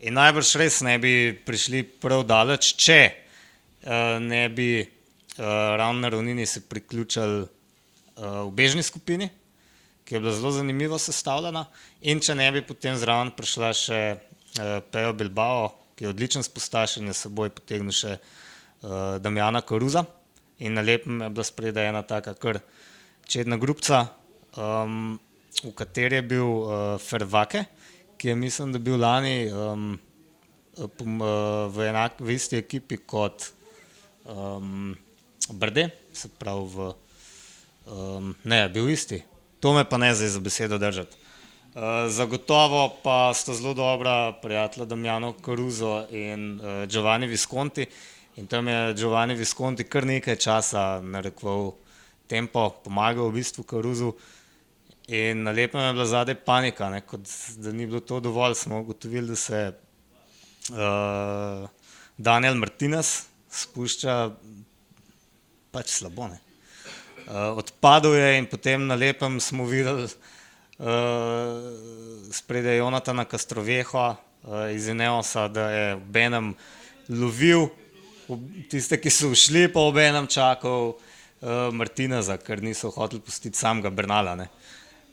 In 0.05 0.13
najbrž 0.13 0.55
res 0.61 0.82
ne 0.86 0.97
bi 1.01 1.34
prišli 1.34 1.84
prav 2.01 2.26
daleč, 2.30 2.76
če 2.78 2.99
uh, 3.09 4.18
ne 4.22 4.45
bi 4.53 4.70
uh, 4.82 4.88
ravno 5.78 6.01
na 6.01 6.11
ravnini 6.13 6.45
se 6.45 6.61
priključili 6.70 7.41
uh, 7.41 8.45
v 8.45 8.51
bežni 8.53 8.84
skupini, 8.86 9.30
ki 10.05 10.15
je 10.15 10.22
bila 10.22 10.34
zelo 10.38 10.51
zanimivo 10.59 10.99
sestavljena, 11.01 11.65
in 12.01 12.22
če 12.22 12.38
ne 12.38 12.51
bi 12.53 12.61
potem 12.61 12.97
zraven 12.97 13.34
prišla 13.38 13.74
še 13.74 14.01
uh, 14.18 14.78
Pejo 14.91 15.13
Bilbao, 15.18 15.72
ki 15.97 16.05
je 16.05 16.13
odličen 16.13 16.45
spostaš 16.45 16.99
in 17.01 17.09
je 17.09 17.18
seboj 17.18 17.49
potegnil 17.57 17.93
še 17.93 18.20
uh, 18.20 19.18
Damjana 19.18 19.65
Koruza. 19.65 20.05
In 20.61 20.74
na 20.74 20.82
lepem 20.82 21.22
je 21.22 21.30
bila 21.30 21.45
spredaj 21.45 21.89
ena 21.89 22.01
taka 22.05 22.34
kar 22.34 22.61
čedna 23.30 23.57
grupca, 23.61 24.07
um, 24.57 25.18
v 25.64 25.74
kateri 25.74 26.20
je 26.20 26.22
bil 26.22 26.45
uh, 26.45 26.97
Fervake, 27.01 27.66
ki 28.18 28.28
je 28.28 28.36
mislim, 28.36 28.72
da 28.74 28.80
bil 28.80 28.99
lani 28.99 29.49
um, 29.51 29.99
v, 30.78 31.88
enak, 31.89 32.22
v 32.22 32.36
isti 32.36 32.58
ekipi 32.58 32.97
kot 32.97 33.49
um, 34.26 34.95
Brde, 35.47 35.89
se 36.14 36.30
pravi, 36.30 36.68
v, 36.74 36.91
um, 37.88 38.36
ne, 38.43 38.68
bil 38.70 38.89
isti. 38.89 39.22
To 39.64 39.74
me 39.74 39.86
pa 39.88 39.97
ne 39.97 40.12
zdaj 40.16 40.36
za 40.36 40.39
besedo 40.43 40.78
držati. 40.78 41.18
Uh, 41.78 42.10
zagotovo 42.10 42.89
pa 43.03 43.34
sta 43.34 43.53
zelo 43.53 43.74
dobra 43.74 44.34
prijatelja 44.41 44.86
Damjano 44.86 45.34
Caruso 45.45 46.05
in 46.12 46.60
uh, 46.60 46.86
Giovanni 46.89 47.28
Visconti. 47.28 47.86
In 48.38 48.47
tam 48.47 48.68
je 48.68 48.93
Giovanni 48.93 49.36
Visconti 49.36 49.84
kar 49.84 50.05
nekaj 50.05 50.36
časa 50.36 51.01
narekoval 51.01 51.74
tempo, 52.28 52.70
pomagal 52.84 53.30
v 53.30 53.39
bistvu 53.39 53.64
Caruso. 53.64 54.14
In 55.08 55.47
lepem 55.47 55.80
je 55.82 55.93
bila 55.93 56.05
zadaj 56.05 56.36
panika, 56.36 56.89
ne, 56.91 56.99
kot 57.01 57.24
da 57.64 57.72
ni 57.72 57.86
bilo 57.88 58.01
to 58.03 58.20
dovolj. 58.20 58.55
Smo 58.60 58.82
ugotovili, 58.84 59.28
da 59.28 59.36
se 59.36 59.72
uh, 60.70 61.70
Daniel 62.18 62.55
Martinez 62.60 63.24
spušča 63.47 64.32
pač 65.72 65.93
slabo. 65.95 66.28
Uh, 66.28 67.55
odpadel 67.55 68.18
je 68.20 68.38
in 68.38 68.49
potem 68.51 68.84
na 68.88 68.99
lepem 68.99 69.39
smo 69.39 69.64
videli 69.66 70.03
uh, 70.03 70.12
spredaj 72.32 72.78
Jonatana 72.78 73.24
Kastroveha 73.26 74.10
uh, 74.12 74.68
iz 74.76 74.88
Ineosa, 74.91 75.47
da 75.47 75.70
je 75.72 75.95
v 76.03 76.26
enem 76.28 76.55
lovil 77.08 77.70
tiste, 78.68 78.99
ki 78.99 79.08
so 79.08 79.32
ušli, 79.32 79.70
pa 79.72 79.88
v 79.88 80.03
enem 80.10 80.28
čakal 80.28 80.97
uh, 80.97 81.72
Martineza, 81.72 82.36
ker 82.43 82.60
niso 82.60 82.91
hoteli 82.91 83.24
pustiti 83.24 83.55
samega 83.55 83.88
Bernala. 83.88 84.36
Ne. 84.36 84.51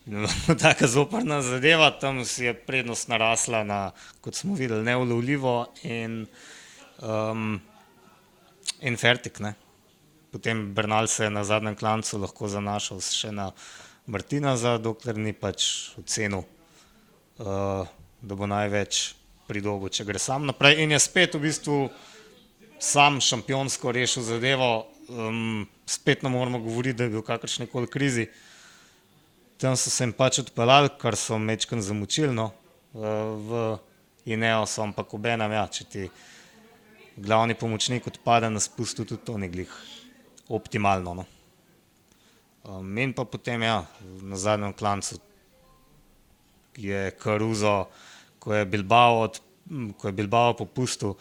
Tako 0.61 0.87
zoprna 0.87 1.43
zadeva, 1.43 1.91
tam 1.91 2.21
je 2.37 2.55
prednost 2.55 3.09
narasla 3.09 3.65
na, 3.65 3.93
kot 4.21 4.35
smo 4.35 4.55
videli, 4.55 4.85
neulovljivo 4.85 5.67
in, 5.83 6.27
um, 7.01 7.61
in 8.81 8.97
fertik. 8.97 9.41
Ne. 9.41 9.55
Potem 10.33 10.75
Bernal 10.75 11.07
se 11.07 11.25
je 11.25 11.31
na 11.31 11.45
zadnjem 11.45 11.77
klancu 11.77 12.21
lahko 12.21 12.49
zanašal 12.49 13.01
še 13.01 13.33
na 13.33 13.51
Martina, 14.07 14.53
dokler 14.77 15.17
ni 15.17 15.33
pač 15.33 15.95
ocenil, 15.97 16.45
uh, 17.41 17.89
da 18.21 18.37
bo 18.37 18.47
največ 18.47 19.15
pridobil, 19.49 19.89
če 19.89 20.05
gre 20.05 20.21
sam 20.21 20.45
naprej. 20.45 20.85
In 20.85 20.93
je 20.93 21.01
spet 21.01 21.39
v 21.39 21.47
bistvu 21.49 21.79
sam 22.77 23.23
šampionsko 23.25 23.93
rešil 23.93 24.27
zadevo, 24.27 24.85
um, 25.09 25.65
spet 25.89 26.21
ne 26.21 26.29
moramo 26.29 26.61
govoriti, 26.61 26.99
da 26.99 27.09
je 27.09 27.17
bil 27.17 27.25
v 27.25 27.31
kakršni 27.33 27.73
koli 27.73 27.89
krizi 27.89 28.29
tam 29.65 29.77
so 29.81 29.91
se 29.91 30.05
jim 30.05 30.13
pač 30.13 30.43
odpeljali, 30.43 30.91
kar 31.01 31.17
so 31.17 31.39
mečkam 31.41 31.81
zamučili, 31.81 32.35
no, 32.37 32.51
v 32.93 33.61
Ineo 34.29 34.67
so, 34.69 34.83
ampak 34.85 35.15
obenem, 35.17 35.55
ja, 35.57 35.63
če 35.73 35.85
ti 35.89 36.03
glavni 37.17 37.57
pomočnik 37.57 38.05
odpade 38.11 38.51
na 38.53 38.61
spustu, 38.61 39.07
tudi 39.09 39.25
to 39.25 39.39
ni 39.41 39.49
glih 39.49 39.73
optimalno. 40.53 41.15
No. 41.21 41.25
Um, 42.65 42.93
in 43.01 43.15
pa 43.17 43.25
potem, 43.25 43.65
ja, 43.65 43.79
na 44.21 44.37
zadnjem 44.41 44.77
klancu 44.77 45.17
je 46.77 47.01
Karuzo, 47.17 47.87
ko 48.45 48.53
je 48.53 48.69
Bilbao, 48.69 49.25
od, 49.31 49.41
ko 49.97 50.13
je 50.13 50.17
Bilbao 50.21 50.53
popustil, 50.61 51.17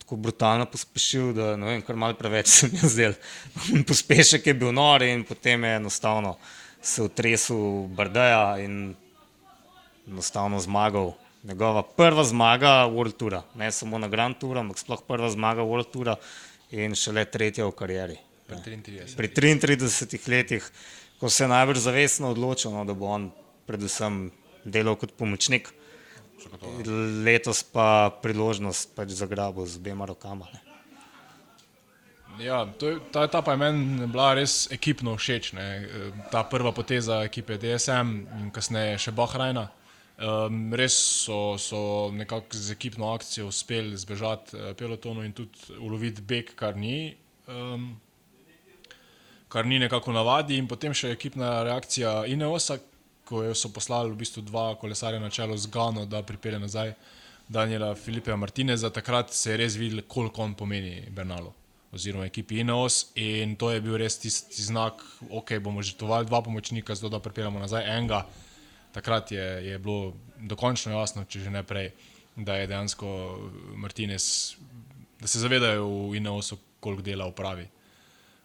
tako 0.00 0.16
brutalno 0.16 0.64
pospešil, 0.64 1.34
da 1.36 1.52
ne 1.60 1.74
vem, 1.74 1.84
kar 1.84 2.00
mal 2.00 2.16
preveč 2.16 2.56
se 2.56 2.72
mi 2.72 2.80
je 2.80 2.92
zdel. 2.96 3.20
Pospešek 3.88 4.48
je 4.48 4.58
bil 4.64 4.72
nori 4.72 5.12
in 5.12 5.28
potem 5.28 5.68
je 5.68 5.76
enostavno 5.76 6.38
se 6.82 7.02
utresel 7.02 7.86
Brdeja 7.88 8.58
in 8.58 8.94
enostavno 10.08 10.60
zmagal. 10.60 11.12
Njegova 11.42 11.82
prva 11.82 12.24
zmaga 12.24 12.86
World 12.86 13.16
Tour, 13.16 13.40
ne 13.54 13.72
samo 13.72 13.98
na 13.98 14.08
Grand 14.08 14.38
Tour, 14.38 14.58
ampak 14.58 14.78
sploh 14.78 15.02
prva 15.06 15.30
zmaga 15.30 15.62
World 15.62 15.90
Tour 15.90 16.14
in 16.70 16.94
šele 16.94 17.24
tretja 17.24 17.66
v 17.66 17.74
karieri. 17.74 18.18
Pri 19.16 19.28
33 19.28 20.28
letih, 20.28 20.70
ko 21.20 21.30
se 21.30 21.44
je 21.44 21.48
najbolj 21.48 21.80
zavestno 21.82 22.30
odločil, 22.30 22.70
no, 22.70 22.84
da 22.84 22.94
bo 22.94 23.10
on 23.10 23.30
predvsem 23.66 24.30
delal 24.64 24.96
kot 24.98 25.14
pomočnik, 25.18 25.72
letos 27.26 27.62
pa 27.62 28.10
priložnost 28.22 28.94
pač 28.94 29.14
zagrabil 29.18 29.66
z 29.66 29.78
obema 29.82 30.06
rokama. 30.06 30.46
Ne. 30.52 30.61
Ja, 32.42 32.66
to, 32.78 32.96
ta 33.12 33.22
etapa 33.24 33.52
je 33.52 33.58
meni 33.60 34.06
bila 34.10 34.32
res 34.34 34.66
ekipno 34.74 35.14
všeč. 35.18 35.52
Ne. 35.54 35.66
Ta 36.32 36.42
prva 36.48 36.72
poteza 36.74 37.20
ekipe 37.26 37.58
DSM 37.60 38.10
in 38.40 38.50
kasneje 38.54 38.98
še 39.06 39.14
Bahrajna. 39.14 39.68
Um, 40.22 40.74
res 40.78 40.94
so, 41.24 41.56
so 41.58 42.10
nekako 42.14 42.58
z 42.58 42.74
ekipno 42.74 43.08
akcijo 43.14 43.48
uspeli 43.50 43.96
zbežati 43.98 44.56
uh, 44.58 44.70
pelotonu 44.78 45.24
in 45.26 45.32
tudi 45.34 45.78
uloviti 45.78 46.22
beg, 46.22 46.52
kar 46.58 46.76
ni. 46.78 47.14
Um, 47.50 47.94
kar 49.50 49.66
ni 49.66 49.80
nekako 49.82 50.14
navadi, 50.14 50.58
in 50.58 50.68
potem 50.70 50.94
še 50.94 51.14
ekipna 51.16 51.62
reakcija 51.66 52.22
Ineosa, 52.30 52.78
ko 53.28 53.44
so 53.54 53.72
poslali 53.74 54.12
v 54.12 54.20
bistvu 54.22 54.44
dva 54.46 54.72
kolesarja 54.80 55.22
na 55.22 55.30
čelo 55.30 55.56
z 55.56 55.70
Gano, 55.72 56.06
da 56.06 56.22
pripelje 56.26 56.60
nazaj 56.62 56.94
Daniela 57.48 57.94
Filipeja 57.98 58.36
Martineza. 58.36 58.90
Takrat 58.90 59.34
se 59.34 59.50
je 59.52 59.58
res 59.64 59.78
videl, 59.80 60.04
koliko 60.08 60.44
on 60.44 60.54
pomeni 60.58 61.02
Bernalu 61.10 61.52
oziroma 61.92 62.24
ekipi 62.24 62.60
Ineos 62.60 63.12
in 63.20 63.56
to 63.56 63.70
je 63.70 63.80
bil 63.84 63.98
res 64.00 64.16
tisti 64.18 64.64
znak, 64.64 65.02
ok, 65.30 65.58
bomo 65.60 65.82
žrtvovali 65.84 66.26
dva 66.26 66.40
pomočnika, 66.42 66.94
zato 66.94 67.12
da 67.12 67.20
pripeljemo 67.20 67.60
nazaj 67.60 67.84
enega. 67.96 68.24
Takrat 68.92 69.32
je, 69.32 69.44
je 69.66 69.78
bilo 69.78 70.14
dokončno 70.40 70.92
jasno, 70.92 71.24
če 71.24 71.46
že 71.46 71.52
ne 71.52 71.62
prej, 71.64 71.92
da 72.36 72.56
je 72.56 72.66
dejansko 72.66 73.06
Martinez, 73.76 74.56
da 75.20 75.28
se 75.28 75.40
zavedajo 75.40 75.86
v 76.10 76.16
Ineosu, 76.20 76.58
koliko 76.80 77.02
dela 77.02 77.28
upravi. 77.28 77.68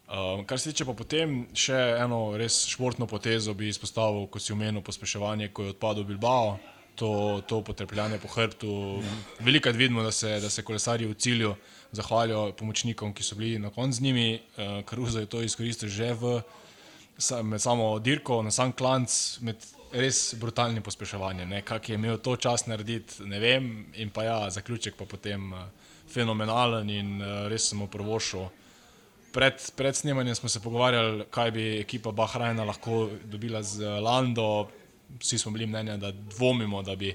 Um, 0.08 0.46
kar 0.48 0.60
se 0.60 0.72
tiče 0.72 0.86
pa 0.88 0.94
potem, 0.96 1.42
še 1.52 1.76
eno 2.00 2.38
res 2.40 2.62
športno 2.70 3.08
potezo 3.12 3.56
bi 3.58 3.68
izpostavil, 3.68 4.28
ko 4.32 4.40
si 4.40 4.54
omenil 4.56 4.84
pospeševanje, 4.86 5.50
ko 5.52 5.66
je 5.66 5.74
odpadel 5.74 6.06
Bilbao, 6.08 6.54
to, 6.96 7.42
to 7.48 7.60
potrpljanje 7.62 8.20
po 8.24 8.32
hrbtu. 8.32 9.02
Veliko 9.40 9.72
vidimo, 9.76 10.04
da 10.04 10.12
se, 10.12 10.40
da 10.40 10.50
se 10.50 10.64
kolesarji 10.64 11.10
v 11.10 11.18
cilju 11.20 11.56
zahvalijo 11.92 12.52
pomočnikom, 12.58 13.14
ki 13.14 13.24
so 13.24 13.36
bili 13.36 13.60
na 13.60 13.70
koncu 13.70 13.98
z 13.98 14.02
njimi, 14.02 14.28
uh, 14.36 14.84
Karuza 14.86 15.20
je 15.20 15.26
to 15.26 15.42
izkoristil 15.42 15.90
že 15.90 16.14
v, 16.14 16.42
med 17.44 17.62
samo 17.62 18.00
dirko, 18.00 18.42
na 18.44 18.52
sam 18.52 18.72
klanc, 18.72 19.40
med 19.42 19.56
res 19.92 20.36
brutalnim 20.36 20.84
pospeševanjem. 20.84 21.54
Kak 21.66 21.90
je 21.90 21.96
imel 21.96 22.18
to 22.18 22.36
čas 22.36 22.68
narediti, 22.68 23.24
ne 23.24 23.40
vem, 23.40 23.86
in 23.96 24.10
pa 24.10 24.24
ja, 24.24 24.40
zaključek 24.50 24.96
pa 25.00 25.06
potem 25.06 25.54
uh, 25.54 25.68
fenomenalen 26.12 26.90
in 26.90 27.22
uh, 27.22 27.48
res 27.48 27.70
sem 27.72 27.82
oprovošil. 27.82 28.48
Pred, 29.34 29.62
pred 29.76 29.96
snemanjem 29.96 30.36
smo 30.36 30.50
se 30.50 30.60
pogovarjali, 30.64 31.28
kaj 31.32 31.52
bi 31.52 31.66
ekipa 31.80 32.12
Bahrajna 32.12 32.64
lahko 32.66 33.10
dobila 33.24 33.64
z 33.64 34.00
Lando. 34.02 34.68
Vsi 35.20 35.38
smo 35.38 35.52
bili 35.52 35.68
mnenja, 35.68 35.98
da 35.98 36.12
dvomimo, 36.12 36.82
da 36.84 36.96
bi 36.96 37.14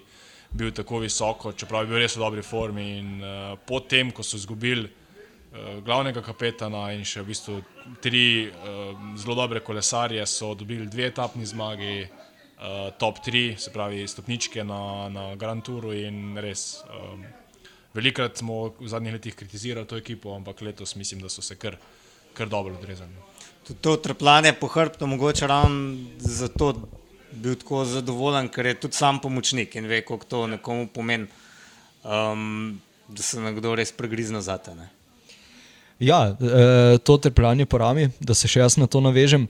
bil 0.52 0.72
tako 0.72 0.98
visoko, 0.98 1.52
čeprav 1.52 1.84
je 1.84 1.92
bil 1.92 2.02
res 2.02 2.16
v 2.16 2.22
dobri 2.22 2.42
formi. 2.44 2.86
In 2.98 3.12
uh, 3.22 3.54
potem, 3.66 4.12
ko 4.12 4.24
so 4.24 4.36
izgubili 4.36 4.84
uh, 4.84 5.80
glavnega 5.84 6.22
kapetana 6.24 6.90
in 6.96 7.04
še 7.08 7.22
v 7.22 7.32
bistvu 7.32 7.60
tri 8.04 8.24
uh, 8.48 8.92
zelo 9.20 9.36
dobre 9.38 9.64
kolesarje, 9.64 10.24
so 10.26 10.52
dobili 10.54 10.88
dve 10.90 11.08
etapni 11.08 11.46
zmagi, 11.48 12.02
uh, 12.04 12.90
top 13.00 13.22
tri, 13.24 13.54
se 13.58 13.72
pravi 13.72 14.04
stopničke 14.08 14.64
na, 14.64 15.08
na 15.12 15.30
Grand 15.36 15.64
Touru 15.64 15.94
in 15.96 16.36
res. 16.40 16.82
Um, 16.88 17.24
Velikrat 17.92 18.38
smo 18.40 18.70
v 18.78 18.88
zadnjih 18.88 19.18
letih 19.18 19.34
kritizirali 19.36 19.84
to 19.84 19.98
ekipo, 20.00 20.32
ampak 20.32 20.62
letos 20.64 20.94
mislim, 20.96 21.20
da 21.20 21.28
so 21.28 21.42
se 21.44 21.58
kar, 21.60 21.76
kar 22.32 22.48
dobro 22.48 22.72
odrezali. 22.78 23.12
Tudi 23.66 23.82
to 23.84 23.96
trpljanje 24.00 24.54
po 24.56 24.66
hrbtu, 24.72 25.06
mogoče 25.06 25.46
ravno 25.46 25.98
zato 26.16 26.72
bil 27.32 27.54
tako 27.60 27.84
zadovoljen, 27.84 28.48
ker 28.52 28.66
je 28.66 28.74
tudi 28.86 28.96
sam 28.96 29.20
pomočnik 29.20 29.76
in 29.76 29.86
ve, 29.86 30.02
koliko 30.04 30.26
to 30.28 30.46
nekomu 30.46 30.88
pomeni, 30.88 31.26
um, 32.04 32.80
da 33.08 33.22
se 33.22 33.40
nekdo 33.40 33.74
res 33.74 33.92
pregrizne 33.92 34.42
za 34.42 34.58
te. 34.58 34.74
Ne? 34.74 34.88
Ja, 36.02 36.24
eh, 36.32 36.98
to 36.98 37.16
trpljanje 37.16 37.66
po 37.66 37.78
rami, 37.78 38.08
da 38.20 38.34
se 38.34 38.48
še 38.48 38.60
jaz 38.60 38.76
na 38.76 38.86
to 38.86 39.00
navežem, 39.00 39.46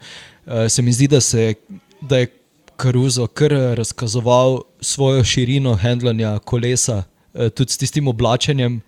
eh, 0.47 0.69
se 0.69 0.83
mi 0.83 0.93
zdi, 0.93 1.09
da, 1.09 1.21
se, 1.21 1.55
da 2.01 2.25
je 2.25 2.33
Karuzo 2.77 3.27
kar 3.27 3.53
razkazoval 3.79 4.63
svojo 4.81 5.25
širino 5.25 5.75
handlanja 5.79 6.39
kolesa 6.39 7.03
Eh, 7.35 7.51
tudi 7.51 7.73
s 7.73 7.79
tistim 7.79 8.09
oblačenjem. 8.09 8.81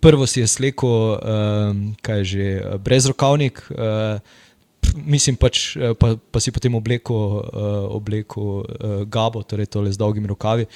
Prvo 0.00 0.26
si 0.26 0.40
je 0.40 0.46
slekel, 0.46 1.18
kaj 2.02 2.18
je 2.18 2.24
že, 2.24 2.62
brez 2.78 3.06
rokavnik, 3.06 3.62
uh, 3.70 4.18
mislim 4.94 5.36
pač, 5.36 5.76
pa, 6.00 6.14
pa 6.30 6.40
si 6.40 6.52
potem 6.54 6.74
oblekel, 6.74 7.16
uh, 7.16 7.86
oblekel 7.94 8.42
uh, 8.42 8.64
Gabo, 9.10 9.42
torej 9.42 9.70
tole 9.72 9.92
z 9.92 10.00
dolgimi 10.00 10.30
rokavi. 10.30 10.66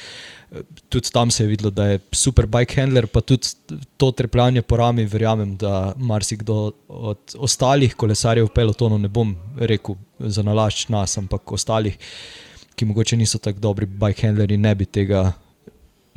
Tudi 0.88 1.12
tam 1.12 1.30
se 1.30 1.44
je 1.44 1.48
videlo, 1.48 1.70
da 1.70 1.86
je 1.92 2.00
super 2.12 2.46
bike 2.46 2.80
handler, 2.80 3.06
pa 3.06 3.20
tudi 3.20 3.52
to 4.00 4.10
trepljanje 4.12 4.62
po 4.62 4.78
rami, 4.80 5.04
verjamem, 5.04 5.56
da 5.60 5.92
marsikdo 5.96 6.72
od 6.88 7.36
ostalih 7.38 7.94
kolesarjev 7.94 8.48
v 8.48 8.54
pelotonu, 8.54 8.98
ne 8.98 9.08
bom 9.08 9.34
rekel 9.56 9.98
za 10.18 10.42
nalašč 10.42 10.88
nas, 10.88 11.18
ampak 11.20 11.52
ostalih, 11.52 11.98
ki 12.78 12.88
mogoče 12.88 13.18
niso 13.18 13.38
tako 13.42 13.60
dobri 13.60 13.86
bike 13.86 14.26
handleri, 14.26 14.56
ne 14.56 14.74
bi 14.74 14.86
tega 14.86 15.28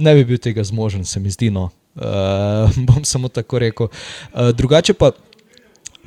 ne 0.01 0.15
bi 0.15 0.25
bil 0.25 0.39
tega 0.41 0.63
zmožen, 0.63 1.05
se 1.05 1.19
mi 1.19 1.29
zdi. 1.29 1.51
No. 1.53 1.69
Uh, 1.95 2.71
bom 2.87 3.05
samo 3.05 3.29
tako 3.29 3.59
rekel. 3.59 3.87
Uh, 3.87 4.49
drugače 4.55 4.93
pa, 4.93 5.11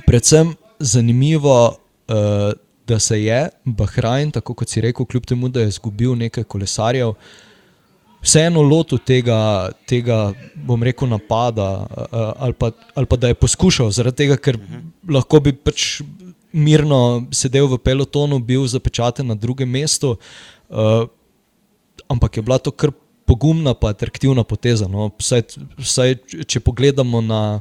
predvsem 0.06 0.54
zanimivo, 0.78 1.76
uh, 2.08 2.52
da 2.86 2.98
se 2.98 3.22
je 3.22 3.48
Bahrajn, 3.64 4.30
tako 4.30 4.54
kot 4.54 4.68
si 4.68 4.80
rekel, 4.80 5.06
kljub 5.06 5.26
temu, 5.26 5.48
da 5.48 5.60
je 5.60 5.72
izgubil 5.72 6.16
nekaj 6.16 6.44
kolesarjev, 6.44 7.14
vseeno 8.24 8.62
lotil 8.62 8.98
tega, 8.98 9.70
tega, 9.88 10.32
bom 10.54 10.82
rekel, 10.82 11.08
napada 11.08 11.68
uh, 11.84 12.32
ali, 12.36 12.52
pa, 12.52 12.70
ali 12.94 13.06
pa 13.06 13.16
da 13.16 13.32
je 13.32 13.40
poskušal, 13.40 13.90
zaradi 13.90 14.24
tega, 14.24 14.36
ker 14.36 14.60
lahko 15.08 15.40
bi 15.40 15.52
pač. 15.52 16.02
Mirno 16.54 17.24
sedel 17.34 17.66
v 17.66 17.80
pelotonu, 17.82 18.36
bil 18.38 18.62
zapečaten 18.70 19.26
na 19.26 19.34
drugem 19.34 19.66
mestu, 19.66 20.12
uh, 20.70 21.08
ampak 22.06 22.36
je 22.38 22.44
bila 22.46 22.60
to 22.62 22.70
kar 22.70 22.92
pogumna 23.26 23.74
in 23.82 23.88
atraktivna 23.88 24.44
poteza. 24.44 24.88
No. 24.88 25.10
Vsaj, 25.18 25.42
vsaj, 25.78 26.14
če 26.46 26.60
pogledamo 26.60 27.20
na, 27.20 27.60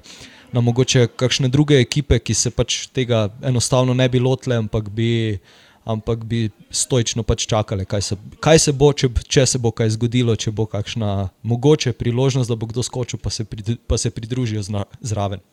na 0.54 0.62
mogoče 0.62 1.08
kakšne 1.18 1.50
druge 1.50 1.80
ekipe, 1.82 2.20
ki 2.20 2.34
se 2.38 2.52
pač 2.54 2.86
tega 2.94 3.28
enostavno 3.42 3.94
ne 3.94 4.08
bi 4.10 4.22
lotile, 4.22 4.60
ampak 4.62 4.90
bi, 4.90 5.40
ampak 5.86 6.24
bi 6.30 6.46
stoično 6.72 7.26
pač 7.26 7.48
čakale, 7.50 7.86
kaj 7.90 8.02
se, 8.02 8.18
kaj 8.44 8.62
se 8.68 8.74
bo, 8.78 8.92
če, 8.94 9.10
če 9.28 9.48
se 9.50 9.62
bo 9.62 9.74
kaj 9.76 9.96
zgodilo, 9.98 10.36
če 10.38 10.54
bo 10.54 10.68
kakšna 10.70 11.32
mogoče 11.42 11.96
priložnost, 11.98 12.50
da 12.50 12.60
bo 12.60 12.70
kdo 12.70 12.86
skočil, 12.86 13.20
pa 13.22 13.34
se, 13.34 13.46
prid, 13.50 13.76
pa 13.88 13.98
se 13.98 14.14
pridružijo 14.14 14.64
zna, 14.70 14.86
zraven. 15.02 15.44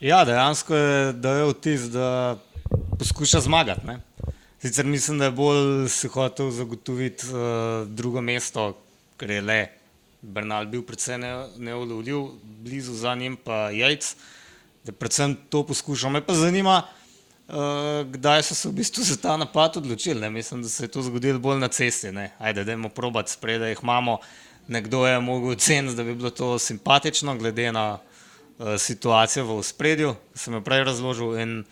Ja, 0.00 0.24
dejansko 0.26 0.74
je 0.74 1.12
dojel 1.22 1.54
vtis, 1.54 1.90
da 1.92 2.08
poskuša 2.98 3.44
zmagati. 3.44 3.86
Ne? 3.86 4.00
Sicer 4.62 4.86
mislim, 4.86 5.18
da 5.18 5.28
je 5.28 5.36
bolj 5.36 5.88
si 5.92 6.08
hotel 6.08 6.50
zagotoviti 6.50 7.26
uh, 7.30 7.88
drugo 7.88 8.22
mesto, 8.24 8.72
ker 9.20 9.30
je 9.30 9.42
le 9.44 9.62
Bernal 10.24 10.66
bil 10.66 10.82
predvsem 10.82 11.20
neulovljiv, 11.60 12.22
blizu 12.64 12.94
za 12.96 13.14
njim 13.14 13.36
pa 13.36 13.68
jajc, 13.70 14.14
da 14.84 14.92
predvsem 14.92 15.36
to 15.50 15.64
poskušal. 15.66 16.10
Me 16.10 16.20
pa 16.26 16.34
zanima, 16.34 16.82
uh, 17.48 17.54
kdaj 18.10 18.42
so 18.42 18.54
se 18.54 18.68
v 18.68 18.72
bistvu 18.72 19.04
za 19.04 19.16
ta 19.16 19.36
napad 19.36 19.76
odločili. 19.76 20.20
Ne? 20.20 20.30
Mislim, 20.30 20.62
da 20.62 20.68
se 20.68 20.84
je 20.84 20.88
to 20.88 21.02
zgodilo 21.02 21.38
bolj 21.38 21.58
na 21.58 21.68
cesti. 21.68 22.12
Ne? 22.12 22.32
Ajde, 22.38 22.64
dajmo 22.64 22.88
probati 22.88 23.32
spred, 23.32 23.60
da 23.60 23.68
jih 23.68 23.78
imamo. 23.82 24.18
Nekdo 24.68 25.06
je 25.06 25.20
mogel 25.20 25.50
oceniti, 25.50 25.96
da 25.96 26.04
bi 26.04 26.14
bilo 26.14 26.30
to 26.30 26.58
simpatično, 26.58 27.36
glede 27.36 27.72
na 27.72 27.98
uh, 27.98 28.76
situacijo 28.78 29.44
v 29.44 29.62
spredju, 29.62 30.14
ki 30.32 30.38
sem 30.38 30.54
jo 30.54 30.60
prej 30.64 30.84
razložil, 30.84 31.36
in 31.40 31.64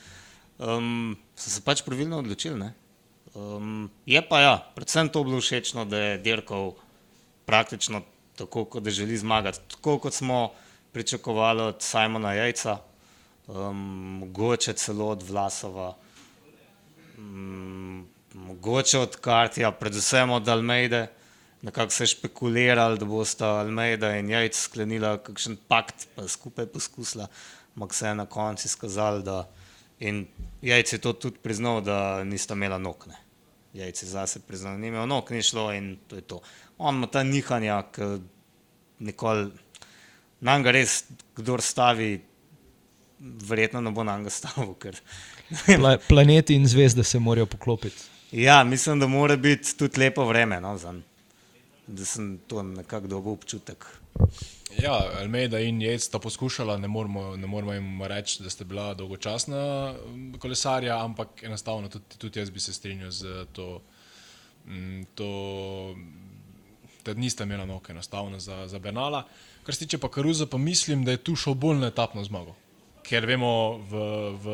um, 0.59 1.17
so 1.37 1.51
se 1.51 1.61
pač 1.65 1.83
pravilno 1.83 2.19
odločili. 2.21 2.69
Um, 3.35 3.91
je 4.07 4.21
pa 4.29 4.41
ja, 4.41 4.57
predvsem 4.77 5.09
to 5.09 5.25
bilo 5.25 5.41
všečno, 5.41 5.85
da 5.89 5.99
je 5.99 6.19
dirkal 6.19 6.75
praktično 7.49 8.03
tako, 8.37 8.65
kot 8.65 8.83
da 8.85 8.91
želi 8.91 9.17
zmagati. 9.17 9.61
Tako 9.69 9.99
kot 9.99 10.15
smo 10.15 10.53
pričakovali 10.93 11.63
od 11.63 11.83
Simona 11.83 12.35
Jajca, 12.35 12.79
um, 13.47 13.77
mogoče 14.21 14.73
celo 14.73 15.09
od 15.09 15.23
Vlasova, 15.23 15.97
um, 17.19 18.07
mogoče 18.35 18.99
od 18.99 19.17
Kartija, 19.17 19.73
predvsem 19.73 20.31
od 20.31 20.49
Almeide. 20.49 21.07
Nekako 21.63 21.91
se 21.91 22.03
je 22.03 22.07
špekuliralo, 22.07 22.97
da 22.97 23.05
bosta 23.05 23.49
Almeida 23.61 24.17
in 24.17 24.31
Jajc 24.31 24.57
sklenila 24.59 25.19
kakšen 25.23 25.57
pakt, 25.69 26.09
pa 26.15 26.27
skupaj 26.29 26.67
poskusila, 26.67 27.29
ampak 27.77 27.95
se 27.95 28.07
je 28.07 28.15
na 28.15 28.27
koncu 28.27 28.67
izkazalo, 28.67 29.23
da 29.23 29.49
in 29.99 30.27
Jajc 30.63 30.93
je 30.93 30.99
to 30.99 31.13
tudi 31.13 31.39
priznal, 31.39 31.81
da 31.81 32.25
nista 32.25 32.55
imela 32.55 32.79
nokne. 32.79 33.15
Jajc 33.73 34.03
je 34.03 34.09
zase 34.09 34.41
priznal, 34.41 34.75
da 34.75 34.79
ni 34.79 34.89
imel 34.89 35.07
nok, 35.07 35.31
ni 35.31 35.43
šlo 35.43 35.73
in 35.73 35.97
to 36.09 36.17
je 36.17 36.23
to 36.23 36.41
on 36.83 36.97
ima 36.97 37.07
ta 37.07 37.23
nihanja, 37.23 37.83
ki 37.95 38.03
nikoli 38.99 39.51
nam 40.41 40.63
ga 40.63 40.75
res, 40.75 41.05
kdo 41.37 41.59
stavi, 41.63 42.17
verjetno 43.23 43.81
ne 43.81 43.91
bo 43.91 44.05
nam 44.05 44.25
ga 44.25 44.31
stavil. 44.31 44.75
Ker, 44.81 44.99
Pla, 45.67 45.97
planeti 46.09 46.55
in 46.55 46.67
zvezde 46.67 47.05
se 47.05 47.19
morajo 47.19 47.47
poklopiti. 47.47 48.11
Ja, 48.33 48.65
mislim, 48.65 49.01
da 49.01 49.07
mora 49.07 49.37
biti 49.37 49.77
tudi 49.77 50.01
lepo 50.01 50.25
vreme, 50.25 50.61
no, 50.61 50.77
zan, 50.79 51.03
da 51.87 52.05
sem 52.05 52.39
to 52.49 52.63
nekako 52.63 53.07
dobil 53.07 53.33
občutek. 53.33 53.87
Ja, 54.81 54.95
Almeida 55.21 55.61
in 55.61 55.83
Jec 55.83 56.07
sta 56.07 56.19
poskušala, 56.19 56.79
ne 56.81 56.89
moramo, 56.89 57.37
ne 57.37 57.47
moramo 57.47 57.73
jim 57.73 58.03
reči, 58.03 58.43
da 58.43 58.51
sta 58.51 58.65
bila 58.65 58.95
dolgočasna 58.95 59.95
kolesarja, 60.39 60.97
ampak 61.05 61.43
enostavno 61.43 61.89
tudi, 61.89 62.17
tudi 62.19 62.41
jaz 62.41 62.51
bi 62.51 62.61
se 62.61 62.73
strinjal 62.73 63.11
z 63.11 63.45
to, 63.53 63.83
to 65.15 65.29
da 67.05 67.15
nista 67.15 67.45
imela 67.45 67.67
nog 67.67 67.91
enostavno 67.91 68.39
za, 68.39 68.69
za 68.69 68.79
Bernala. 68.79 69.27
Kar 69.63 69.75
se 69.75 69.85
tiče 69.85 69.99
pa 69.99 70.11
Karuza, 70.11 70.47
pa 70.47 70.59
mislim, 70.59 71.05
da 71.05 71.11
je 71.11 71.17
tu 71.17 71.37
šel 71.37 71.55
bolj 71.55 71.79
na 71.79 71.87
etapno 71.87 72.25
zmago. 72.25 72.55
Ker 73.13 73.27
vemo, 73.29 73.77
v, 73.93 74.03
v 74.41 74.47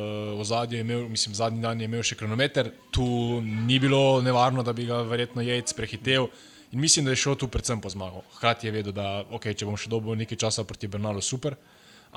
ozadju 0.43 0.81
je 0.81 0.83
imel, 0.83 1.05
mislim, 1.09 1.35
zadnji 1.35 1.63
dan 1.63 1.79
je 1.79 1.87
imel 1.87 2.03
še 2.03 2.17
kronometer, 2.19 2.73
tu 2.91 3.05
ni 3.39 3.77
bilo 3.79 4.19
nevarno, 4.19 4.65
da 4.67 4.73
bi 4.75 4.89
ga 4.89 4.97
verjetno 5.07 5.45
jajc 5.47 5.71
prehitev. 5.79 6.27
In 6.75 6.81
mislim, 6.83 7.07
da 7.07 7.15
je 7.15 7.21
šel 7.23 7.37
tu 7.39 7.47
predvsem 7.47 7.79
po 7.79 7.93
zmago. 7.95 8.25
Hkrati 8.35 8.67
je 8.67 8.73
vedel, 8.75 8.97
da 8.97 9.23
okay, 9.31 9.55
če 9.55 9.69
bom 9.69 9.79
še 9.79 9.93
dobil 9.93 10.19
nekaj 10.19 10.41
časa 10.43 10.65
proti 10.67 10.91
Bernalu, 10.91 11.23
super. 11.23 11.55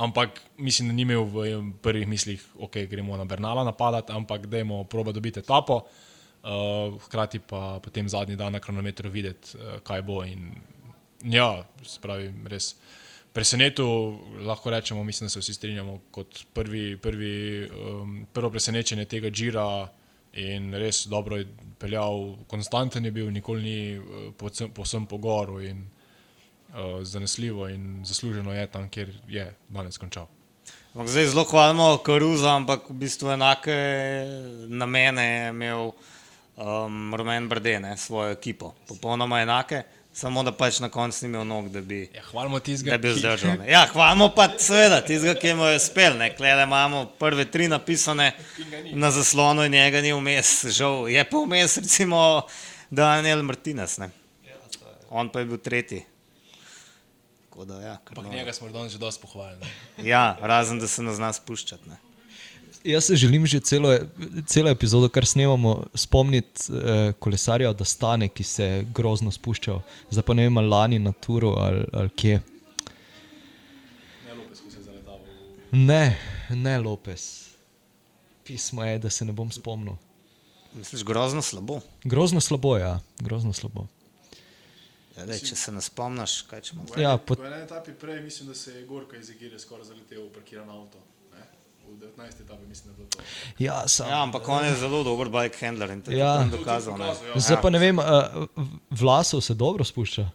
Ampak 0.01 0.41
mislim, 0.57 0.89
da 0.89 0.95
ni 0.97 1.05
imel 1.05 1.27
v 1.29 1.45
prvih 1.85 2.09
mislih, 2.09 2.41
da 2.55 2.65
okay, 2.65 2.89
gremo 2.89 3.21
na 3.21 3.27
Bernala 3.29 3.61
napadati, 3.67 4.09
ampak 4.09 4.49
da 4.49 4.63
imamo 4.65 4.87
proba 4.89 5.13
dobiti 5.13 5.43
etapo. 5.45 5.83
Uh, 6.41 6.97
hkrati 7.05 7.37
pa 7.37 7.77
potem 7.85 8.09
zadnji 8.09 8.33
dan 8.33 8.57
na 8.57 8.59
kronometru 8.59 9.13
videti, 9.13 9.53
uh, 9.61 9.77
kaj 9.85 10.01
bo. 10.09 10.23
In, 10.25 10.49
ja, 11.21 11.61
spravi, 11.85 12.33
res 12.49 12.73
presenetil, 13.34 13.88
lahko 14.45 14.69
rečemo, 14.69 15.03
mislim, 15.03 15.25
da 15.25 15.29
se 15.29 15.39
vsi 15.39 15.53
strinjamo, 15.53 15.99
kot 16.11 16.43
prvi, 16.53 16.97
prvi, 16.97 17.69
um, 17.69 18.25
prvo 18.34 18.49
presenečenje 18.49 19.05
tega 19.05 19.29
Džira. 19.29 19.88
In 20.34 20.71
res 20.73 21.05
dobro 21.11 21.38
je 21.38 21.47
peljal, 21.79 22.38
konstanten 22.47 23.05
je 23.05 23.11
bil, 23.11 23.32
nikoli 23.32 23.63
ni 23.63 23.97
uh, 23.99 24.69
povsem 24.73 25.05
po 25.05 25.17
goru 25.17 25.59
in 25.61 25.82
uh, 25.84 27.03
zanesljivo 27.03 27.67
in 27.69 28.05
zasluženo 28.05 28.53
je 28.53 28.67
tam, 28.67 28.89
kjer 28.89 29.11
je 29.27 29.53
danes 29.69 29.97
končal. 29.97 30.27
Zdaj 30.95 31.25
zelo 31.25 31.43
hvalimo 31.43 31.97
Karuza, 32.03 32.55
ampak 32.55 32.89
v 32.89 32.93
bistvu 32.93 33.32
enake 33.32 33.75
namene 34.67 35.23
je 35.23 35.49
imel 35.49 35.91
um, 35.91 37.13
Roman 37.15 37.47
Brdene, 37.49 37.97
svojo 37.97 38.32
ekipo, 38.32 38.73
popolnoma 38.88 39.41
enake. 39.41 39.84
Samo 40.14 40.43
da 40.43 40.51
pač 40.51 40.80
na 40.84 40.89
koncu 40.89 41.26
imel 41.26 41.45
nog, 41.47 41.70
da 41.72 41.82
bi, 41.82 42.01
ja, 42.16 42.22
hvalimo 42.32 42.59
tizga, 42.59 42.91
da 42.91 42.97
bi 42.97 43.14
zdržal. 43.16 43.57
Ne. 43.62 43.72
Ja, 43.72 43.86
hvalimo 43.93 44.28
pa 44.36 44.49
seveda 44.59 44.99
tistega, 45.01 45.38
ki 45.39 45.53
mu 45.55 45.70
je 45.72 45.80
uspel. 45.80 46.20
Klede 46.38 46.64
imamo 46.64 47.05
prve 47.20 47.45
tri 47.51 47.68
napisane 47.72 48.32
na 48.91 49.12
zaslonu 49.12 49.64
in 49.66 49.72
njega 49.72 50.01
ni 50.01 50.12
vmes. 50.14 50.66
Žal 50.76 51.09
je 51.09 51.24
pa 51.30 51.43
vmes 51.45 51.78
recimo 51.78 52.41
Daniel 52.89 53.43
Martinez. 53.43 53.97
Ne. 53.97 54.09
On 55.09 55.30
pa 55.32 55.39
je 55.39 55.45
bil 55.45 55.57
tretji. 55.57 56.03
Ja, 57.84 57.97
no. 58.16 58.30
Njega 58.32 58.53
smo 58.53 58.70
danes 58.70 58.91
že 58.91 58.97
dosti 58.97 59.22
pohvalili. 59.22 59.66
Ja, 59.97 60.38
razen 60.41 60.80
da 60.80 60.88
se 60.88 61.03
nas 61.03 61.16
zna 61.16 61.34
spuščati. 61.34 61.89
Ne. 61.89 61.97
Jaz 62.84 63.05
se 63.05 63.15
želim 63.15 63.45
že 63.45 63.59
celo, 63.59 63.97
celo 64.47 64.69
epizodo, 64.69 65.09
kar 65.09 65.25
snemamo, 65.25 65.84
spomniti 65.95 66.73
eh, 66.73 67.13
kolesarja, 67.19 67.73
da 67.73 67.86
stane, 67.86 68.29
ki 68.29 68.43
se 68.43 68.63
je 68.63 68.84
grozno 68.93 69.32
spuščal. 69.32 69.82
Zdaj 70.09 70.25
pa 70.25 70.34
ne 70.34 70.47
vem, 70.47 70.57
lani 70.57 70.99
na 70.99 71.11
turu 71.11 71.53
ali, 71.57 71.86
ali 71.93 72.09
kje. 72.09 72.41
Ne, 74.25 74.34
Lopes, 74.34 74.61
ki 74.61 74.71
se 74.71 74.79
je 74.79 74.84
zaletel. 74.84 75.19
Ne, 75.71 76.17
ne 76.49 76.79
Lopes. 76.79 77.27
Pismo 78.43 78.84
je, 78.84 78.97
da 78.99 79.09
se 79.09 79.25
ne 79.25 79.34
bom 79.34 79.51
spomnil. 79.51 79.95
Misliš, 80.73 81.03
grozno 81.03 81.41
slabo? 81.41 81.82
Grozno 82.03 82.41
slabo, 82.41 82.77
ja, 82.77 82.99
grozno 83.19 83.53
slabo. 83.53 83.86
Ja, 85.17 85.25
dej, 85.27 85.43
če 85.43 85.55
se 85.59 85.71
ne 85.75 85.82
spomniš, 85.84 86.41
kaj 86.49 86.61
če 86.65 86.75
imaš? 86.75 86.97
Ja, 86.97 87.17
po 87.17 87.36
enem 87.43 87.61
etapi 87.61 87.93
prej 87.93 88.21
mislim, 88.23 88.47
da 88.49 88.55
se 88.55 88.73
je 88.73 88.86
Gorka 88.88 89.19
iz 89.19 89.29
Egire 89.29 89.59
skoraj 89.59 89.91
zaletel 89.91 90.23
v 90.23 90.32
parkiran 90.34 90.69
avto. 90.71 90.97
V 91.91 91.97
19. 91.99 92.41
etapi 92.41 92.65
mislim, 92.65 92.85
da 92.85 92.91
je 92.91 92.95
bilo 92.97 93.07
to. 93.09 93.19
Ja, 93.59 93.87
sam, 93.87 94.09
ja, 94.09 94.21
ampak 94.23 94.47
on 94.49 94.65
je 94.65 94.75
zelo 94.75 95.03
dober 95.03 95.29
bike 95.29 95.65
handler 95.65 95.91
in 95.91 96.01
to 96.01 96.11
ja. 96.11 96.33
je 96.33 96.45
dokazal. 96.57 96.97
Ne? 96.97 97.07
Ja. 97.07 97.15
Zdaj 97.35 97.61
pa 97.61 97.69
ne 97.69 97.79
vem, 97.79 97.99
uh, 97.99 98.05
vlasov 98.89 99.41
se 99.41 99.53
dobro 99.53 99.83
spušča. 99.83 100.29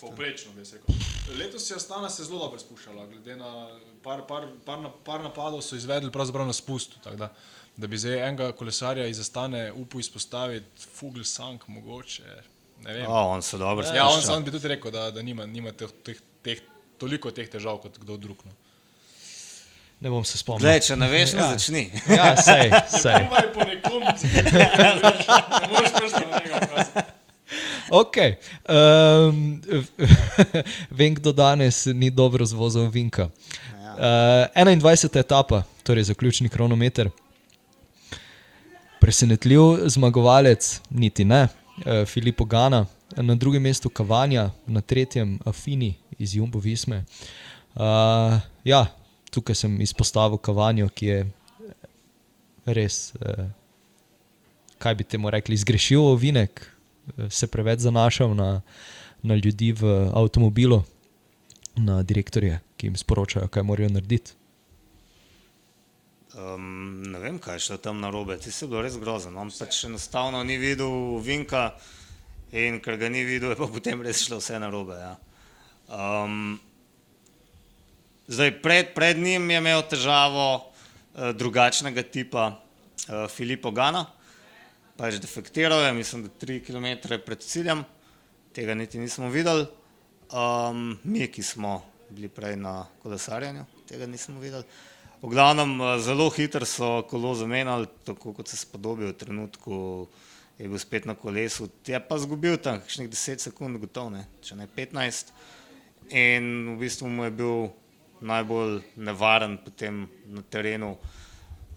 Poprečno 0.00 0.52
bi 0.52 0.64
se 0.64 0.76
rekel. 0.76 0.94
Letos 1.38 1.70
je 1.70 1.76
Astana 1.76 2.10
se 2.10 2.24
zelo 2.24 2.38
dobro 2.38 2.58
spuščala, 2.58 3.06
glede 3.06 3.36
na 3.36 3.68
par, 4.02 4.26
par, 4.28 4.46
par, 4.64 4.78
par 5.04 5.22
napadov 5.22 5.62
so 5.62 5.76
izvedli 5.76 6.10
pravzaprav 6.12 6.46
na 6.46 6.52
spustu. 6.52 6.96
Da, 7.16 7.28
da 7.76 7.86
bi 7.86 7.98
zdaj 7.98 8.28
enega 8.28 8.52
kolesarja 8.52 9.06
iz 9.06 9.20
Astane 9.20 9.72
upal 9.72 10.00
izpostaviti, 10.00 10.88
Fugl 10.94 11.24
Sank 11.24 11.68
mogoče. 11.68 12.42
O, 13.08 13.20
on 13.34 13.42
se 13.42 13.58
dobro 13.58 13.84
spušča. 13.84 13.96
Ja, 13.96 14.08
on, 14.08 14.36
on 14.36 14.44
bi 14.44 14.50
tudi 14.50 14.68
rekel, 14.68 14.90
da, 14.90 15.10
da 15.10 15.22
nima, 15.22 15.46
nima 15.46 15.72
teh, 15.72 15.92
teh, 16.04 16.20
teh, 16.42 16.64
toliko 16.98 17.30
teh 17.30 17.48
težav 17.48 17.80
kot 17.84 17.98
kdo 17.98 18.16
drug. 18.16 18.44
No. 18.44 18.56
Ne 20.02 20.10
bom 20.10 20.24
se 20.24 20.38
spomnil. 20.38 20.66
Glej, 20.66 20.80
če 20.82 20.96
ne 20.98 21.06
veš, 21.06 21.32
ja. 21.36 21.44
začni. 21.52 21.82
Ja, 22.10 22.32
sej, 22.34 22.72
sej. 22.90 23.28
Po 23.54 23.62
nekom, 23.62 24.02
ne 24.02 25.68
moreš 25.70 25.92
prsti 25.94 26.22
na 26.26 26.40
njega. 26.42 27.04
Ok. 27.92 28.16
Um, 28.66 29.60
vem, 30.98 31.14
kdo 31.14 31.30
danes 31.32 31.84
ni 31.94 32.10
dobro 32.10 32.42
zvozil 32.42 32.88
Vinka. 32.90 33.28
Uh, 33.94 34.50
21. 34.56 35.20
etapa, 35.20 35.62
torej 35.86 36.08
zaključni 36.10 36.48
kronometer. 36.48 37.10
Presenetljiv 39.00 39.86
zmagovalec, 39.86 40.80
niti 40.90 41.24
ne, 41.24 41.46
uh, 41.46 42.02
Filipo 42.10 42.44
Gana, 42.44 42.86
na 43.16 43.34
drugem 43.34 43.62
mestu 43.62 43.90
Kavanja, 43.90 44.50
na 44.66 44.80
tretjem 44.80 45.38
Afini 45.44 45.94
iz 46.18 46.34
Jumbo 46.34 46.58
Visme. 46.58 47.04
Uh, 47.74 48.40
ja, 48.64 48.86
tukaj 49.32 49.56
sem 49.64 49.80
izpostavil 49.80 50.38
Kavanjo, 50.38 50.90
ki 50.92 51.08
je 51.08 51.18
res, 52.68 53.00
uh, 53.18 53.48
kaj 54.82 54.98
bi 55.00 55.08
temu 55.08 55.32
rekli, 55.32 55.58
zgrešil 55.58 56.12
ovinek, 56.12 56.66
se 57.30 57.46
preveč 57.46 57.82
zanašal 57.82 58.34
na, 58.34 58.60
na 59.22 59.34
ljudi 59.34 59.72
v 59.72 60.10
avtomobilu, 60.14 60.82
na 61.76 62.02
direktorje, 62.02 62.60
ki 62.76 62.90
jim 62.90 62.96
sporočajo, 62.96 63.48
kaj 63.48 63.64
morajo 63.64 63.88
narediti. 63.94 64.36
Um, 66.32 67.02
ne 67.12 67.18
vem, 67.20 67.38
kaj 67.38 67.56
je 67.56 67.64
šlo 67.66 67.76
tam 67.76 68.00
na 68.00 68.10
robe, 68.10 68.38
ti 68.40 68.52
si 68.52 68.66
bil 68.66 68.80
res 68.84 68.96
grozen. 69.00 69.36
On 69.36 69.50
pač 69.52 69.84
enostavno 69.84 70.40
ni 70.44 70.56
videl 70.56 71.18
Vinka 71.20 71.72
in 72.52 72.80
ker 72.80 72.96
ga 73.00 73.10
ni 73.12 73.24
videl, 73.24 73.52
je 73.52 73.58
pa 73.60 73.68
potem 73.68 74.00
res 74.04 74.24
šlo 74.24 74.40
vse 74.40 74.60
na 74.60 74.70
robe. 74.72 74.96
Ja. 74.96 75.12
Um, 75.92 76.56
zdaj, 78.28 78.56
pred, 78.62 78.94
pred 78.94 79.18
njim 79.18 79.50
je 79.50 79.58
imel 79.58 79.82
težavo 79.90 80.48
uh, 80.56 81.30
drugačnega 81.36 82.02
tipa 82.02 82.50
uh, 82.52 83.28
Filipo 83.30 83.70
Gana 83.70 84.06
pač 84.96 85.18
defektiral, 85.18 85.80
je, 85.82 85.92
mislim, 85.92 86.22
da 86.22 86.28
tri 86.38 86.60
km 86.62 86.86
pred 87.24 87.40
ciljem, 87.42 87.84
tega 88.54 88.74
niti 88.74 89.00
nismo 89.00 89.30
videli. 89.32 89.66
Um, 90.32 90.98
mi, 91.04 91.26
ki 91.28 91.42
smo 91.42 91.80
bili 92.12 92.28
prej 92.28 92.56
na 92.56 92.84
kolesarjenju, 93.02 93.64
tega 93.88 94.06
nismo 94.06 94.40
videli. 94.40 94.64
V 95.22 95.30
glavnem, 95.30 95.74
eh, 95.80 95.98
zelo 96.02 96.28
hitro 96.30 96.66
so 96.66 97.02
kolo 97.10 97.34
zamenjali, 97.34 97.86
tako 98.04 98.32
kot 98.32 98.48
se 98.48 98.56
spodobi 98.56 99.06
v 99.06 99.12
trenutku, 99.18 100.08
je 100.58 100.68
bil 100.68 100.78
spet 100.78 101.06
na 101.06 101.14
kolesu. 101.14 101.68
Je 101.86 102.00
pa 102.00 102.18
zgubil 102.18 102.56
tam 102.56 102.80
kakšnih 102.80 103.10
10 103.10 103.42
sekund, 103.42 103.78
gotovo 103.78 104.10
ne, 104.10 104.26
če 104.42 104.56
ne 104.56 104.66
15. 104.66 105.32
In 106.10 106.74
v 106.74 106.78
bistvu 106.80 107.08
mu 107.08 107.24
je 107.24 107.30
bil 107.30 107.70
najbolj 108.22 108.80
nevaren 108.96 109.58
potem 109.64 110.06
na 110.30 110.42
terenu 110.50 110.94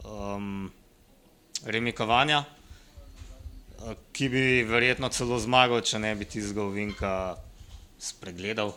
um, 0.05 0.69
remikovanja 1.65 2.45
ki 4.11 4.29
bi 4.29 4.43
verjetno 4.67 5.09
celo 5.13 5.37
zmagal, 5.41 5.83
če 5.85 5.99
ne 6.01 6.13
bi 6.17 6.27
tizgal 6.29 6.71
Vinka 6.73 7.35
spregledal. 8.01 8.73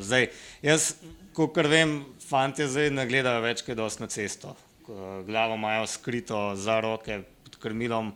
Zdaj, 0.00 0.28
jaz, 0.64 0.92
kot 1.36 1.58
vem, 1.68 2.00
fanti 2.24 2.66
zdaj 2.68 2.92
ne 2.94 3.06
gledajo 3.08 3.42
več 3.44 3.64
kaj 3.66 3.76
dosti 3.78 4.04
na 4.04 4.08
cesto. 4.12 4.54
Glavo 5.26 5.56
imajo 5.58 5.86
skrito 5.90 6.40
za 6.58 6.80
roke 6.82 7.20
pod 7.44 7.58
krmilom 7.62 8.12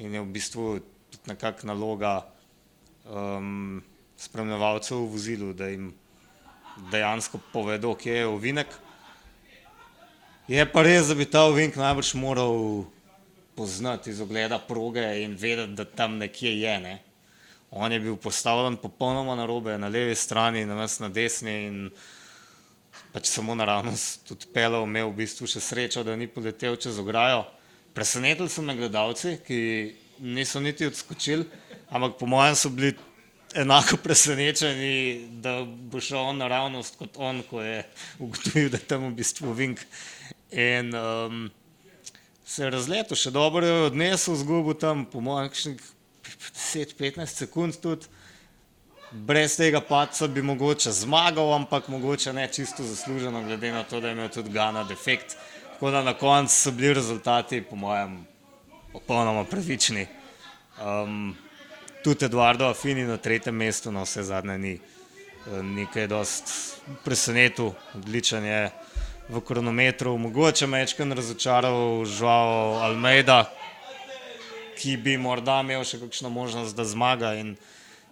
in 0.00 0.16
je 0.16 0.22
v 0.22 0.32
bistvu 0.32 0.66
nekakšna 1.28 1.74
naloga 1.74 2.14
um, 3.04 3.82
spremljevalcev 4.20 5.04
v 5.04 5.10
vozilu, 5.12 5.52
da 5.56 5.68
jim 5.68 5.92
dejansko 6.90 7.40
povedo, 7.52 7.94
kje 7.94 8.14
je 8.14 8.26
ovinek. 8.26 8.66
Je 10.50 10.64
pa 10.66 10.82
res, 10.82 11.06
da 11.06 11.14
bi 11.14 11.28
ta 11.30 11.44
ovink 11.46 11.76
najbrž 11.78 12.14
moral 12.18 12.84
poznati 13.54 14.10
iz 14.10 14.20
ogleda 14.20 14.58
proge 14.58 15.04
in 15.22 15.36
vedeti, 15.38 15.76
da 15.78 15.84
tam 15.84 16.16
nekje 16.18 16.60
je. 16.60 16.78
Ne. 16.80 16.96
On 17.70 17.92
je 17.92 18.00
bil 18.00 18.16
postavljen 18.16 18.76
popolnoma 18.76 19.36
na 19.36 19.46
robe, 19.46 19.78
na 19.78 19.88
levi 19.88 20.14
strani, 20.14 20.64
na 20.66 20.74
nas 20.74 20.98
na 20.98 21.08
desni 21.08 21.54
in 21.66 21.90
pač 23.12 23.28
samo 23.30 23.54
naravnost 23.54 24.24
tudi 24.26 24.48
pelal, 24.54 24.86
imel 24.86 25.10
v 25.10 25.20
bistvu 25.22 25.46
še 25.50 25.62
srečo, 25.62 26.02
da 26.06 26.16
ni 26.16 26.26
poletel 26.30 26.78
čez 26.80 26.98
ograjo. 26.98 27.44
Presenetili 27.94 28.50
so 28.50 28.62
me 28.62 28.74
gledalci, 28.78 29.36
ki 29.46 29.60
niso 30.20 30.60
niti 30.60 30.86
odskočili, 30.86 31.46
ampak 31.90 32.18
po 32.18 32.26
mojem 32.26 32.56
so 32.58 32.70
bili 32.70 32.94
enako 33.54 33.96
presenečeni, 33.96 35.28
da 35.30 35.64
bo 35.64 36.00
šel 36.00 36.18
on 36.18 36.36
naravnost 36.36 36.96
kot 36.98 37.16
on, 37.16 37.42
ko 37.50 37.62
je 37.62 37.82
ugotovil, 38.18 38.70
da 38.70 38.76
je 38.76 38.86
tam 38.86 39.08
v 39.08 39.14
bistvu 39.14 39.52
vink. 39.52 39.80
In 40.50 40.94
um, 40.94 41.50
se 42.46 42.64
je 42.64 42.70
razletel, 42.70 43.16
še 43.16 43.30
dobro 43.30 43.66
je 43.66 43.88
odnesel 43.90 44.38
zgubo 44.38 44.74
tam, 44.74 45.04
po 45.06 45.20
mojem, 45.20 45.50
10-15 46.24 47.44
sekund 47.44 47.78
tudi. 47.82 48.06
Brez 49.10 49.56
tega 49.58 49.80
paca 49.82 50.28
bi 50.30 50.42
mogoče 50.42 50.92
zmagal, 50.94 51.50
ampak 51.56 51.88
mogoče 51.90 52.32
ne 52.32 52.46
čisto 52.52 52.84
zasluženo, 52.86 53.42
glede 53.42 53.72
na 53.74 53.82
to, 53.82 53.98
da 54.00 54.08
je 54.08 54.14
imel 54.14 54.28
tudi 54.30 54.54
Gana 54.54 54.84
defekt. 54.86 55.34
Tako 55.72 55.90
da 55.90 56.02
na 56.06 56.14
koncu 56.14 56.54
so 56.54 56.70
bili 56.70 56.94
rezultati, 56.94 57.62
po 57.62 57.76
mojem, 57.76 58.20
popolnoma 58.92 59.44
pravični. 59.44 60.06
Um, 60.78 61.34
tudi 62.04 62.24
Eduardo 62.24 62.68
Affini 62.68 63.04
na 63.04 63.16
tretjem 63.16 63.56
mestu, 63.56 63.92
na 63.92 64.02
vse 64.02 64.22
zadnje 64.22 64.58
ni 64.58 64.74
eh, 64.74 65.62
nekaj 65.62 66.06
dost 66.06 66.52
presenetil, 67.04 67.72
odličen 67.94 68.44
je 68.44 68.70
v 69.28 69.40
kronometru, 69.40 70.16
mogoče 70.18 70.66
mečken 70.66 71.12
razočaral 71.12 72.04
žal 72.04 72.80
Almeida, 72.82 73.44
ki 74.80 74.96
bi 74.96 75.16
morda 75.20 75.60
imel 75.60 75.84
še 75.84 76.00
kakšno 76.00 76.32
možnost, 76.32 76.74
da 76.76 76.84
zmaga 76.88 77.34
in 77.38 77.54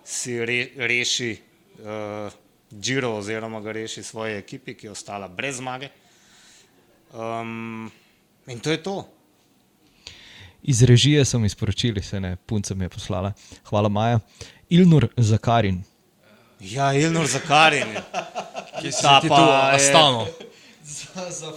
si 0.04 0.36
re, 0.38 0.60
reši 0.76 1.32
uh, 1.80 2.30
Giro 2.70 3.14
oziroma 3.16 3.60
ga 3.64 3.72
reši 3.72 4.02
svoje 4.04 4.38
ekipi, 4.38 4.76
ki 4.76 4.86
je 4.86 4.92
ostala 4.92 5.28
brez 5.28 5.56
zmage. 5.58 5.88
Um, 7.16 7.90
in 8.46 8.60
to 8.60 8.70
je 8.70 8.82
to. 8.82 9.17
Iz 10.62 10.82
režije 10.82 11.24
so 11.24 11.38
mi 11.38 11.48
sporočili, 11.48 12.02
se 12.02 12.20
ne, 12.20 12.36
punca 12.38 12.74
mi 12.74 12.84
je 12.84 12.88
poslala. 12.88 13.32
Hvala, 13.64 13.88
Maja. 13.88 14.20
Ilnur 14.68 15.08
Zakarin. 15.16 15.82
Ja, 16.60 16.92
Ilnur 16.92 17.26
Zakarin. 17.26 17.94
Kje 18.80 18.92
si 18.92 19.02
Ta 19.02 19.20
pa 19.20 19.28
tu? 19.28 19.42
je- 19.42 19.74
Astano. 19.76 20.26
Za, 20.84 21.30
za 21.30 21.52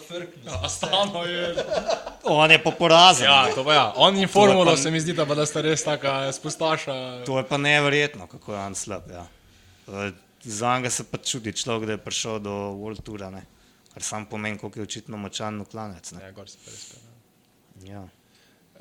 Astano 0.62 1.24
je. 1.24 1.56
On 2.24 2.52
je 2.52 2.64
pa 2.64 2.72
porazen. 2.72 3.26
Ja, 3.26 3.48
to 3.56 3.64
pa 3.64 3.74
ja. 3.74 3.94
On 3.96 4.16
in 4.16 4.28
formulo 4.28 4.66
pa- 4.66 4.78
se 4.78 4.92
mi 4.92 5.00
zdi, 5.00 5.14
da, 5.14 5.26
pa 5.26 5.36
da 5.36 5.46
sta 5.46 5.62
res 5.62 5.84
taka 5.84 6.32
spustaša. 6.32 7.26
To 7.26 7.38
je 7.38 7.46
pa 7.46 7.58
neverjetno, 7.58 8.28
kako 8.28 8.54
je 8.54 8.60
on 8.60 8.76
slab. 8.76 9.10
Ja. 9.10 9.26
Eh, 9.90 10.12
Za 10.44 10.78
njega 10.78 10.90
se 10.90 11.04
pa 11.04 11.18
čudi 11.20 11.54
človek, 11.54 11.86
da 11.86 11.92
je 11.92 11.98
prišel 12.00 12.40
do 12.40 12.50
World 12.52 13.02
Toura, 13.02 13.30
ne? 13.30 13.44
kar 13.94 14.04
sam 14.04 14.26
pomeni, 14.26 14.58
koliko 14.58 14.80
je 14.80 14.84
očitno 14.84 15.18
močan 15.18 15.62
uklanec. 15.62 16.12
ne. 16.12 16.22
Ja, 16.22 16.32
gor 16.32 16.50
se 16.50 16.58
pa 16.66 16.72
res. 16.72 16.94
Ja. 17.84 18.08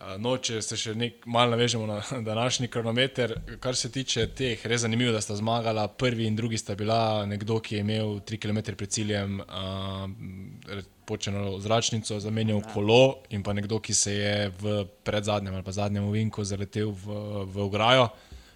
Uh, 0.00 0.14
No, 0.16 0.32
če 0.40 0.62
se 0.64 0.78
še 0.80 0.94
nek, 0.96 1.26
malo 1.28 1.52
navežemo 1.52 1.84
na 1.84 1.98
današnji 2.30 2.70
kronometer, 2.72 3.34
kar 3.60 3.76
se 3.76 3.90
tiče 3.92 4.26
teh, 4.36 4.62
res 4.64 4.80
zanimivo, 4.86 5.12
da 5.12 5.20
sta 5.20 5.36
zmagala. 5.36 5.88
Prvi 5.92 6.24
in 6.24 6.38
drugi 6.38 6.58
sta 6.58 6.74
bila 6.74 7.26
nekdo, 7.28 7.58
ki 7.60 7.76
je 7.76 7.82
imel 7.84 8.14
3 8.24 8.40
km 8.40 8.62
pred 8.80 8.90
ciljem 8.96 9.40
uh, 9.44 10.80
počeno 11.04 11.58
zračnico, 11.60 12.20
zamenjal 12.20 12.62
kolo, 12.72 13.20
in 13.36 13.44
pa 13.44 13.52
nekdo, 13.52 13.80
ki 13.84 13.94
se 13.94 14.14
je 14.14 14.34
v 14.62 14.84
predzadnjem 15.04 15.58
ali 15.58 15.66
pa 15.66 15.74
zadnjem 15.76 16.08
ovinku 16.08 16.44
zaletel 16.48 16.94
v, 16.96 17.20
v 17.50 17.64
ograjo, 17.66 18.08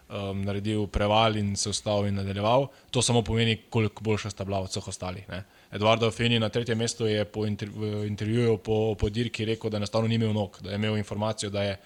um, 0.09 0.40
naredil 0.47 0.86
preval 0.88 1.36
in 1.36 1.53
se 1.61 1.68
ustavil 1.68 2.09
in 2.09 2.22
nadaljeval. 2.22 2.70
To 2.90 3.03
samo 3.03 3.20
pomeni, 3.26 3.59
koliko 3.68 4.07
boljša 4.07 4.32
sta 4.32 4.49
bila 4.49 4.62
od 4.64 4.72
vseh 4.72 4.88
ostalih. 4.88 5.28
Ne? 5.28 5.45
Eduardo 5.75 6.11
Feni 6.11 6.39
na 6.39 6.49
tretjem 6.49 6.79
mestu 6.79 7.07
je 7.07 7.25
po 7.25 7.47
intervjuju 7.47 8.59
po, 8.59 8.95
po 8.99 9.09
dirki 9.11 9.45
rekel, 9.45 9.70
da 9.70 9.77
enostavno 9.77 10.09
ni 10.09 10.14
imel 10.14 10.33
nog, 10.33 10.59
da 10.62 10.70
je 10.70 10.77
imel 10.77 10.97
informacijo, 10.97 11.51
da 11.51 11.62
je 11.62 11.77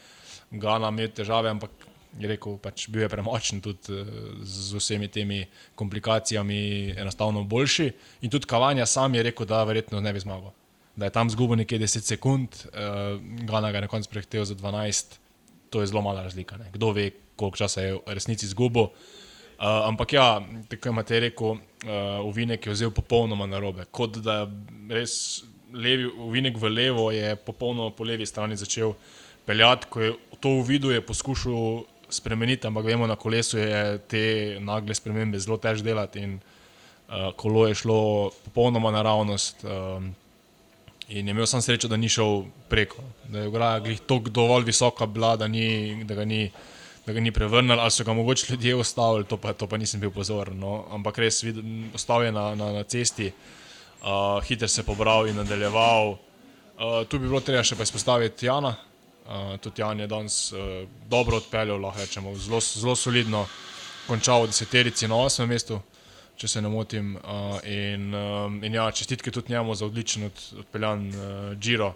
Gana 0.51 0.89
imel 0.89 1.09
težave, 1.09 1.51
ampak 1.51 1.71
je 2.19 2.29
rekel, 2.29 2.57
pač 2.61 2.87
bil 2.89 3.03
je 3.05 3.09
premočen 3.09 3.61
tudi 3.65 3.93
eh, 3.93 4.11
z 4.43 4.77
vsemi 4.77 5.09
temi 5.09 5.43
komplikacijami, 5.75 6.95
enostavno 6.97 7.45
boljši. 7.45 7.91
In 8.21 8.31
tudi 8.31 8.49
Kavanja 8.49 8.87
sam 8.87 9.15
je 9.15 9.23
rekel, 9.23 9.47
da 9.47 9.65
verjetno 9.65 10.01
ne 10.01 10.13
bi 10.13 10.21
zmagal. 10.21 10.53
Da 10.97 11.07
je 11.07 11.15
tam 11.15 11.31
zgubil 11.31 11.61
nekje 11.61 11.79
10 11.79 12.01
sekund, 12.03 12.49
uh, 12.73 13.21
Gana 13.47 13.71
ga 13.71 13.79
je 13.79 13.85
na 13.87 13.89
koncu 13.89 14.11
prehitev 14.11 14.45
za 14.45 14.55
12, 14.55 15.15
to 15.71 15.81
je 15.81 15.87
zelo 15.87 16.03
mala 16.03 16.25
razlika. 16.27 16.57
Ne? 16.57 16.73
Kdo 16.73 16.91
ve, 16.93 17.11
koliko 17.37 17.57
časa 17.57 17.85
je 17.85 17.93
v 17.95 18.17
resnici 18.19 18.47
izgubil. 18.47 18.91
Uh, 19.59 19.89
ampak 19.89 20.13
ja, 20.13 20.27
tako 20.71 20.93
imate 20.93 21.21
rekel, 21.21 21.57
uh, 21.59 22.27
Uvinek 22.27 22.67
je 22.67 22.73
vzel 22.73 22.91
popolnoma 22.95 23.47
na 23.47 23.59
robe. 23.59 23.89
Kot 23.91 24.21
da 24.23 24.45
res 24.91 25.43
levi, 25.75 26.07
Uvinek 26.07 26.57
v 26.57 26.71
levo 26.71 27.09
je 27.11 27.35
popolnoma 27.37 27.91
po 27.91 28.07
levi 28.07 28.27
strani 28.27 28.57
začel 28.57 28.95
peljati, 29.47 29.89
ko 29.91 30.01
je 30.01 30.13
to 30.41 30.53
uvidel, 30.61 30.93
je 30.95 31.03
poskušal 31.03 31.83
spremeniti, 32.09 32.67
ampak 32.67 32.87
vemo, 32.87 33.07
na 33.07 33.17
kolesu 33.17 33.59
je 33.59 33.99
te 34.09 34.23
nagle 34.61 34.95
spremembe 34.95 35.41
zelo 35.43 35.59
težko 35.59 35.85
delati 35.85 36.23
in 36.23 36.39
uh, 36.39 37.33
kolo 37.37 37.67
je 37.67 37.75
šlo 37.83 38.01
popolnoma 38.45 38.95
naravnost. 38.95 39.65
Um, 39.65 40.15
In 41.09 41.29
je 41.29 41.33
imel 41.33 41.47
sam 41.47 41.63
srečo, 41.65 41.89
da 41.89 41.97
ni 41.97 42.09
šel 42.09 42.43
preko, 42.69 43.03
da 43.33 43.41
je 43.41 43.51
glih 43.81 44.01
tako 44.01 44.29
dovolj 44.29 44.65
visoka 44.65 45.07
bila, 45.07 45.37
da, 45.37 45.49
ni, 45.49 46.05
da, 46.05 46.15
ga 46.15 46.25
ni, 46.25 46.51
da 47.09 47.15
ga 47.17 47.23
ni 47.25 47.33
prevrnil, 47.33 47.81
ali 47.81 47.91
so 47.91 48.05
ga 48.05 48.13
mogoče 48.13 48.53
ljudje 48.53 48.75
ustavili, 48.77 49.25
to 49.25 49.39
pa, 49.41 49.55
to 49.57 49.67
pa 49.67 49.81
nisem 49.81 50.01
bil 50.01 50.13
pozoren. 50.13 50.59
No. 50.61 50.85
Ampak 50.93 51.19
res, 51.25 51.41
vid- 51.45 51.63
ostal 51.97 52.27
je 52.27 52.33
na, 52.33 52.51
na, 52.55 52.73
na 52.77 52.85
cesti, 52.85 53.31
uh, 53.33 54.45
hiter 54.45 54.69
se 54.69 54.85
pobral 54.85 55.29
in 55.29 55.41
nadaljeval. 55.41 56.13
Uh, 56.13 57.01
tu 57.09 57.19
bi 57.19 57.27
bilo 57.27 57.41
treba 57.41 57.65
še 57.65 57.81
pa 57.81 57.89
izpostaviti 57.89 58.47
Jana. 58.47 58.77
Uh, 59.29 59.57
tudi 59.65 59.81
Jan 59.81 60.01
je 60.01 60.07
danes 60.09 60.41
uh, 60.53 60.85
dobro 61.09 61.41
odpeljal, 61.41 61.81
lahko 61.81 62.05
rečemo, 62.05 62.37
zelo, 62.37 62.61
zelo 62.61 62.97
solidno 62.97 63.47
končal 64.07 64.45
v 64.45 64.53
deseterici 64.53 65.09
na 65.09 65.17
osmem 65.25 65.51
mestu 65.57 65.81
če 66.39 66.49
se 66.49 66.63
ne 66.63 66.71
motim. 66.71 67.15
Uh, 67.19 67.59
in, 67.67 68.13
um, 68.15 68.61
in 68.65 68.77
ja, 68.79 68.87
čestitke 68.95 69.33
tudi 69.35 69.53
njemu 69.53 69.75
za 69.75 69.87
odličen 69.89 70.29
od, 70.29 70.45
odpeljan 70.63 71.09
uh, 71.09 71.25
Giro. 71.59 71.95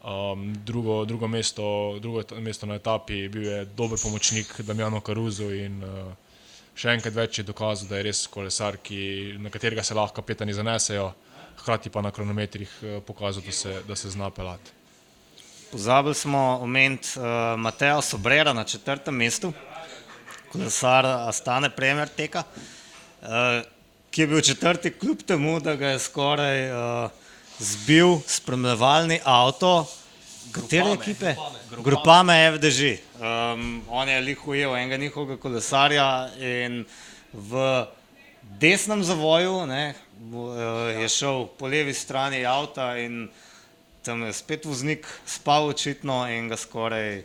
Um, 0.00 0.54
drugo, 0.64 1.04
drugo, 1.04 1.28
mesto, 1.28 1.98
drugo 2.00 2.22
mesto 2.40 2.66
na 2.66 2.74
etapi 2.74 3.28
bil 3.28 3.42
je 3.44 3.64
dober 3.64 3.98
pomočnik 4.02 4.60
Damjano 4.64 5.00
Karuzu 5.04 5.50
in 5.52 5.82
uh, 5.84 6.14
še 6.72 6.94
enkrat 6.94 7.12
več 7.12 7.38
je 7.38 7.44
dokazal, 7.44 7.90
da 7.90 7.98
je 7.98 8.06
res 8.08 8.22
kolesar, 8.32 8.78
ki, 8.80 9.36
na 9.44 9.52
katerega 9.52 9.84
se 9.84 9.92
lahko 9.92 10.16
kapetani 10.16 10.56
zanesejo, 10.56 11.10
hkrati 11.60 11.92
pa 11.92 12.00
na 12.00 12.14
kronometrih 12.16 12.72
uh, 12.80 12.96
pokazal, 13.04 13.44
da 13.44 13.52
se, 13.52 13.76
da 13.84 13.96
se 13.96 14.14
zna 14.16 14.30
pelati. 14.32 14.72
Pozabili 15.68 16.16
smo 16.16 16.46
omeniti 16.64 17.20
uh, 17.20 17.60
Mateja 17.60 18.00
Sobrera 18.00 18.56
na 18.56 18.64
četrtem 18.64 19.20
mestu, 19.20 19.52
kolesar 20.48 21.04
Astane 21.28 21.68
Premier 21.76 22.08
teka, 22.08 22.46
uh, 22.48 23.60
ki 24.08 24.24
je 24.24 24.32
bil 24.32 24.40
četrti 24.40 24.96
kljub 24.96 25.28
temu, 25.28 25.58
da 25.60 25.76
ga 25.76 25.92
je 25.92 26.00
skoraj 26.08 26.70
uh, 26.72 27.20
zbil 27.60 28.18
spremljevalni 28.26 29.20
avto. 29.24 29.86
Katere 30.52 30.92
ekipe? 30.92 31.34
Grupame 31.84 32.34
FDŽ. 32.56 32.98
Um, 33.20 33.82
on 33.88 34.08
je 34.08 34.20
lih 34.20 34.48
ujel 34.48 34.76
enega 34.76 34.96
njihovega 34.96 35.36
kolesarja 35.40 36.28
in 36.40 36.84
v 37.32 37.84
desnem 38.42 39.04
zavoju 39.04 39.66
ne, 39.66 39.94
eh, 39.94 41.02
je 41.02 41.08
šel 41.08 41.46
po 41.58 41.66
levi 41.66 41.94
strani 41.94 42.44
avta 42.46 42.96
in 42.98 43.28
tam 44.02 44.22
je 44.22 44.32
spet 44.32 44.64
voznik 44.64 45.06
spal 45.26 45.68
očitno 45.68 46.26
in 46.32 46.48
ga 46.48 46.56
skoraj 46.56 47.22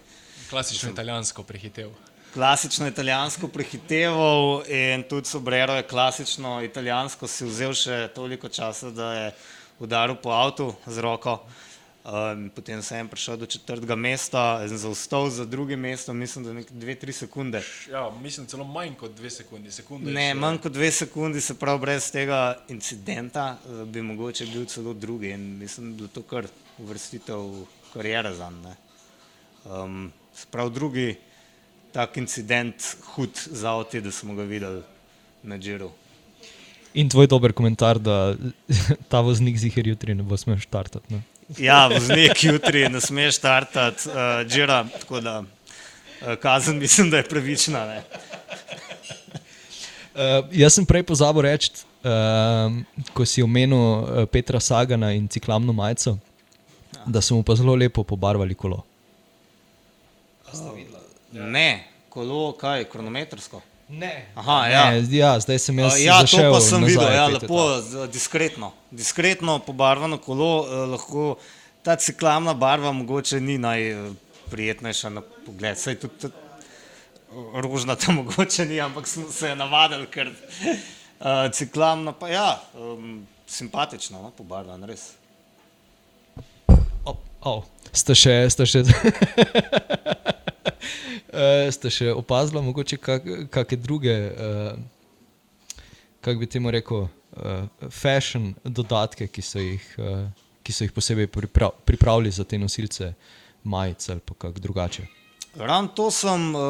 Klasično 0.49 0.91
italijansko 0.91 1.43
prehitev. 1.43 1.89
klasično 2.33 2.88
italijansko 2.88 3.47
prehiteval 3.47 4.63
in 4.67 5.03
tudi 5.03 5.27
Sobrero 5.27 5.73
je 5.73 5.88
klasično 5.88 6.61
italijansko 6.63 7.27
si 7.27 7.45
vzel 7.45 7.73
še 7.73 8.09
toliko 8.15 8.49
časa, 8.49 8.91
da 8.91 9.13
je 9.13 9.31
udaril 9.80 10.15
po 10.15 10.30
avtu 10.32 10.76
z 10.88 10.97
roko. 10.99 11.39
Um, 12.05 12.51
potem 12.53 12.84
sem 12.86 13.07
prišel 13.09 13.38
do 13.38 13.45
četrtega 13.45 13.95
mesta 13.97 14.61
zaostal 14.67 15.26
za 15.30 15.41
drugim 15.45 15.80
mestom, 15.80 16.13
mislim, 16.17 16.45
da 16.45 16.53
nekaj 16.53 16.78
dve, 16.78 16.95
tri 16.95 17.13
sekunde. 17.13 17.63
Ja, 17.89 18.11
mislim 18.21 18.45
celo 18.45 18.63
manj 18.63 18.93
kot 18.93 19.15
dve 19.17 19.30
sekundi. 19.30 19.71
Sekunde 19.71 20.11
Ne, 20.13 20.28
še- 20.30 20.38
manj 20.38 20.59
kot 20.59 20.71
dve 20.71 20.91
sekundi, 20.91 21.41
se 21.41 21.55
pravi, 21.55 21.80
brez 21.80 22.11
tega 22.11 22.61
incidenta 22.69 23.57
eh, 23.57 23.86
bi 23.86 24.01
mogoče 24.01 24.45
bil 24.45 24.65
celo 24.65 24.93
drugi 24.93 25.30
in 25.30 25.57
mislim, 25.57 25.97
da 25.97 26.03
je 26.03 26.09
to 26.09 26.21
kar 26.21 26.45
uvrstitev 26.78 27.65
karijere 27.93 28.36
za 28.36 28.49
njega. 28.49 28.76
Um, 29.65 30.11
se 30.36 30.45
pravi, 30.51 30.71
drugi 30.71 31.15
tak 31.91 32.17
incident, 32.17 32.76
hud 33.15 33.34
za 33.45 33.73
oti, 33.73 34.01
da 34.01 34.11
smo 34.11 34.36
ga 34.36 34.43
videli 34.43 34.84
na 35.43 35.57
Džiru. 35.57 35.89
In 36.96 37.10
tvoj 37.12 37.28
dober 37.28 37.52
komentar, 37.52 38.00
da 38.00 38.36
ta 39.12 39.20
voznik 39.20 39.58
zihar 39.60 39.88
jutri 39.88 40.16
ne 40.16 40.24
bo 40.24 40.38
smel 40.39 40.58
štartati. 40.64 41.12
No? 41.12 41.20
Ja, 41.60 41.88
voznik 41.91 42.39
jutri 42.43 42.88
ne 42.89 43.02
sme 43.04 43.28
štartati 43.32 44.10
uh, 44.10 44.16
Džira, 44.48 44.86
tako 45.02 45.20
da 45.22 45.41
uh, 45.41 46.36
kazen 46.41 46.80
mislim, 46.80 47.12
da 47.12 47.18
je 47.20 47.28
pravična. 47.28 47.84
Ne? 47.86 48.00
Uh, 50.16 50.48
jaz 50.64 50.80
sem 50.80 50.88
prej 50.88 51.04
pozabil 51.04 51.46
reči, 51.50 51.84
uh, 52.08 52.72
ko 53.14 53.28
si 53.28 53.43
omenil 53.43 53.78
uh, 53.78 54.24
Petra 54.32 54.64
Sagana 54.64 55.12
in 55.12 55.28
ciklamno 55.28 55.76
majico, 55.76 56.16
da 57.06 57.22
so 57.22 57.36
mu 57.36 57.43
pa 57.43 57.60
zelo 57.60 57.76
lepo 57.76 58.04
pobarvali 58.04 58.56
kolo. 58.56 58.86
Ne, 61.36 61.88
kolo, 62.10 62.54
kaj, 62.56 62.88
kronometrsko. 62.88 63.60
Ne. 63.88 64.25
Aha, 64.36 64.67
ja. 64.67 64.83
Ne, 64.91 65.03
ja, 65.11 65.39
zdaj 65.39 65.59
sem 65.59 65.79
jaz. 65.79 65.93
Uh, 65.93 66.01
ja, 66.01 66.15
to 66.21 66.39
pa 66.49 66.59
sem 66.59 66.81
nazaj 66.81 66.89
videl, 66.89 67.11
ja, 67.13 67.25
lepo, 67.27 67.81
z- 67.81 68.07
diskretno, 68.09 68.71
diskretno 68.91 69.59
pobarvano 69.59 70.17
kolo. 70.17 70.47
eh, 70.63 70.88
Lahko 70.88 71.36
ta 71.83 71.95
ciklamna 71.95 72.53
barva 72.53 72.91
mogoče 72.91 73.38
ni 73.39 73.57
najprijetnejša 73.57 75.09
na 75.09 75.21
pogled. 75.21 75.77
Saj 75.77 75.95
tudi, 75.95 76.17
tudi 76.17 76.33
rožnata 77.55 78.11
mogoče 78.17 78.65
ni, 78.65 78.81
ampak 78.81 79.07
smo 79.07 79.29
se 79.29 79.55
navadili, 79.55 80.07
ker 80.07 80.27
uh, 80.27 80.75
ciklamna 81.51 82.11
pa 82.11 82.29
ja, 82.29 82.47
um, 82.73 83.21
simpatično, 83.47 84.21
no, 84.21 84.31
pobarvan, 84.31 84.83
res. 84.83 85.11
Oh, 87.05 87.15
oh. 87.43 87.63
Ste 87.93 88.15
še, 88.15 88.49
ste 88.49 88.65
še, 88.65 88.81
uh, 90.66 91.68
ste 91.72 91.91
še 91.93 92.11
opazili, 92.13 92.61
mogoče 92.66 92.97
kakšne 92.97 93.78
druge, 93.82 94.16
uh, 94.32 95.84
kako 96.22 96.39
bi 96.39 96.49
temu 96.49 96.72
rekel, 96.74 97.05
uh, 97.05 97.89
fashion 97.89 98.53
dodatke, 98.63 99.28
ki 99.28 99.41
so 99.45 99.61
jih, 99.61 99.86
uh, 99.99 100.26
ki 100.66 100.74
so 100.74 100.88
jih 100.88 100.95
posebej 100.95 101.30
priprav, 101.32 101.76
pripravili 101.86 102.32
za 102.32 102.43
te 102.43 102.57
nosilce 102.57 103.13
majic 103.63 104.09
ali 104.09 104.22
kako 104.38 104.59
drugače. 104.59 105.07
Ravno 105.55 105.88
to 105.95 106.11
sem 106.11 106.55
uh, 106.55 106.61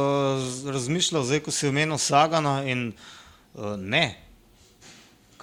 razmišljal, 0.66 1.24
zdaj 1.24 1.40
ko 1.48 1.52
si 1.52 1.68
omenil 1.68 1.98
Sagana 1.98 2.60
in 2.70 2.92
uh, 2.92 3.74
ne, 3.80 4.25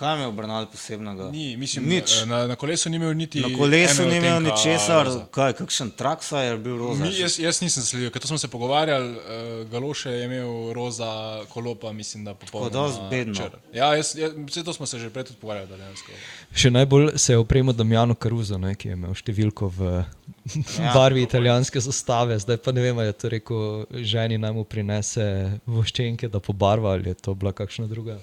Kaj 0.03 0.21
je 0.21 0.27
obrnil 0.27 0.67
posebnega? 0.67 1.29
Ni, 1.31 1.57
mislim, 1.57 1.85
Nič. 1.87 2.25
Na, 2.27 2.47
na 2.47 2.57
kolesu 2.57 2.91
ni 2.91 2.97
imel 2.97 3.15
niti. 3.15 3.41
Na 3.41 3.59
kolesu 3.59 4.03
ni 4.03 4.17
imel 4.17 4.41
ničesar, 4.43 5.07
kaj, 5.31 5.53
kakšen 5.61 5.93
traksa 5.95 6.41
je 6.43 6.57
bil 6.59 6.75
roza. 6.79 7.05
Ni, 7.05 7.13
jaz, 7.21 7.37
jaz 7.39 7.61
nisem 7.63 7.87
sledil, 7.87 8.11
ker 8.11 8.23
to 8.23 8.27
smo 8.27 8.39
se 8.39 8.51
pogovarjali, 8.51 9.13
uh, 9.13 9.71
Galoše 9.71 10.11
je 10.11 10.25
imel 10.25 10.73
roza 10.75 11.13
kolopa, 11.53 11.93
mislim, 11.93 12.25
da 12.25 12.35
popolnoma. 12.35 12.73
Tako 12.73 12.89
da 12.89 13.07
zbedno. 13.07 13.51
Ja, 13.75 13.93
jaz, 13.95 14.17
jaz, 14.19 14.35
vse 14.47 14.65
to 14.65 14.73
smo 14.73 14.87
se 14.87 14.99
že 14.99 15.11
prej 15.11 15.31
tudi 15.31 15.39
pogovarjali. 15.39 15.71
Dejansko. 15.77 16.19
Še 16.51 16.75
najbolj 16.75 17.13
se 17.17 17.33
je 17.33 17.39
opremo 17.39 17.73
Damjano 17.73 18.19
Caruso, 18.19 18.59
ne, 18.59 18.75
ki 18.75 18.91
je 18.91 18.99
imel 18.99 19.15
številko 19.15 19.71
v 19.79 19.93
ja, 20.03 20.91
barvi 20.99 21.23
italijanske 21.23 21.81
zastave, 21.81 22.41
zdaj 22.43 22.59
pa 22.59 22.75
ne 22.75 22.83
vem, 22.83 22.99
ali 22.99 23.13
je 23.13 23.19
to 23.23 23.31
rekel 23.39 23.87
ženi 24.03 24.43
naj 24.43 24.53
mu 24.59 24.67
prinese 24.67 25.61
voščenke, 25.71 26.27
da 26.27 26.43
pobarva 26.43 26.99
ali 26.99 27.15
je 27.15 27.23
to 27.23 27.39
bila 27.39 27.55
kakšna 27.55 27.87
druga. 27.87 28.19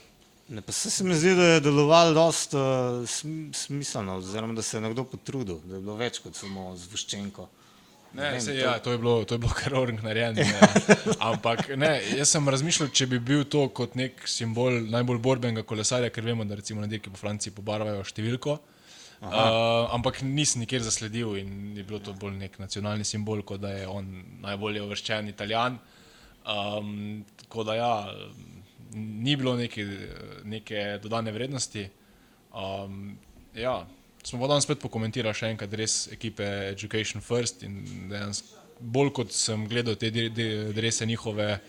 Ne, 0.49 0.61
pa 0.65 0.71
se 0.71 1.03
mi 1.03 1.13
zdi, 1.15 1.35
da 1.37 1.43
je 1.43 1.59
delovalo 1.61 2.13
dosta 2.13 2.59
uh, 2.59 3.09
smiselno, 3.53 4.15
oziroma 4.17 4.53
da 4.57 4.61
se 4.61 4.77
je 4.77 4.81
nekdo 4.81 5.03
potrudil, 5.03 5.59
da 5.63 5.75
je 5.75 5.81
bilo 5.81 5.95
več 5.95 6.17
kot 6.23 6.35
samo 6.35 6.71
zvuščenko. 6.77 7.45
Ne, 8.13 8.31
vem, 8.31 8.41
se, 8.41 8.55
to... 8.55 8.57
Ja, 8.57 8.71
to 8.81 8.91
je 8.91 8.97
bilo, 8.97 9.19
bilo 9.29 9.53
kar 9.53 9.75
orang 9.77 10.01
narejeno. 10.01 10.41
Ampak 11.29 11.67
ne, 11.77 11.91
jaz 12.17 12.33
sem 12.33 12.49
razmišljal, 12.49 12.89
če 12.89 13.05
bi 13.11 13.19
bil 13.21 13.45
to 13.45 13.67
kot 13.77 13.93
nek 13.99 14.25
simbol 14.25 14.81
najbolj 14.89 15.21
borbenega 15.21 15.65
kolesarja, 15.69 16.09
ker 16.09 16.25
vemo, 16.25 16.47
da 16.49 16.57
recimo 16.57 16.81
na 16.81 16.89
dirki 16.89 17.13
po 17.13 17.21
Franciji 17.21 17.53
pobarvajo 17.53 18.01
številko. 18.09 18.57
Uh, 19.19 19.91
ampak 19.93 20.21
nisem 20.23 20.63
nikjer 20.63 20.81
zasledil 20.81 21.35
in 21.35 21.75
je 21.75 21.83
bilo 21.83 21.99
to 21.99 22.13
bolj 22.17 22.37
nek 22.39 22.53
nacionalni 22.57 23.05
simbol, 23.05 23.43
kot 23.45 23.61
da 23.61 23.75
je 23.75 23.87
on 23.91 24.07
najbolje 24.41 24.81
uvrščen 24.81 25.29
italijan. 25.29 25.77
Um, 26.49 27.25
tako 27.43 27.67
da 27.67 27.75
ja 27.77 27.93
ni 28.93 29.35
bilo 29.35 29.55
neke, 29.57 29.85
neke 30.43 30.99
dodane 31.03 31.31
vrednosti. 31.31 31.87
Um, 32.53 33.17
ja, 33.55 33.81
smo 34.23 34.39
pa 34.41 34.49
danes 34.49 34.65
spet 34.65 34.81
pokomentirali 34.81 35.37
še 35.37 35.51
enkrat 35.53 35.73
res 35.77 36.07
ekipe 36.13 36.47
Education 36.71 37.21
First 37.21 37.63
in 37.67 37.83
dejansko 38.09 38.59
bolj 38.79 39.11
kot 39.13 39.31
sem 39.35 39.67
gledal 39.67 39.95
te 39.95 40.09
drese 40.73 41.05
njihove 41.05 41.59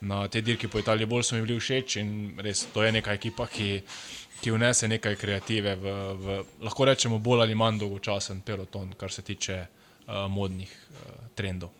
na 0.00 0.28
te 0.28 0.40
dirki 0.40 0.68
po 0.68 0.78
Italiji, 0.78 1.06
bolj 1.06 1.22
so 1.22 1.36
mi 1.36 1.42
bili 1.42 1.60
všeč 1.60 1.96
in 2.00 2.38
res 2.42 2.66
to 2.74 2.82
je 2.82 2.92
neka 2.92 3.14
ekipa, 3.14 3.46
ki, 3.46 3.82
ki 4.40 4.54
vnese 4.54 4.88
nekaj 4.90 5.14
kreative 5.18 5.76
v, 5.78 5.92
v, 6.18 6.38
lahko 6.66 6.86
rečemo, 6.88 7.20
bolj 7.22 7.44
ali 7.44 7.54
manj 7.54 7.78
dolgočasen 7.84 8.40
peloton, 8.46 8.94
kar 8.98 9.12
se 9.12 9.22
tiče 9.22 9.60
uh, 9.62 10.26
modnih 10.30 10.72
uh, 10.72 11.12
trendov. 11.38 11.70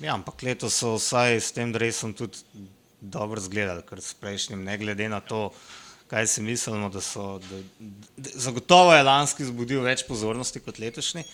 Ja, 0.00 0.14
ampak 0.14 0.42
letos 0.42 0.78
so 0.78 0.96
vsaj 0.96 1.38
s 1.38 1.54
tem 1.54 1.72
dresom 1.74 2.14
tudi 2.18 2.42
dobro 3.00 3.40
izgledali, 3.40 3.82
ker 3.86 4.00
s 4.02 4.14
prejšnjim, 4.14 4.64
ne 4.64 4.78
glede 4.78 5.08
na 5.08 5.20
to, 5.20 5.48
kaj 6.08 6.26
si 6.26 6.42
mislimo, 6.42 6.88
da 6.88 7.00
so. 7.00 7.38
Da, 7.38 7.60
da, 8.16 8.30
zagotovo 8.34 8.94
je 8.94 9.02
lanski 9.02 9.44
zbudil 9.44 9.84
več 9.84 10.06
pozornosti 10.08 10.60
kot 10.64 10.78
letošnji, 10.78 11.24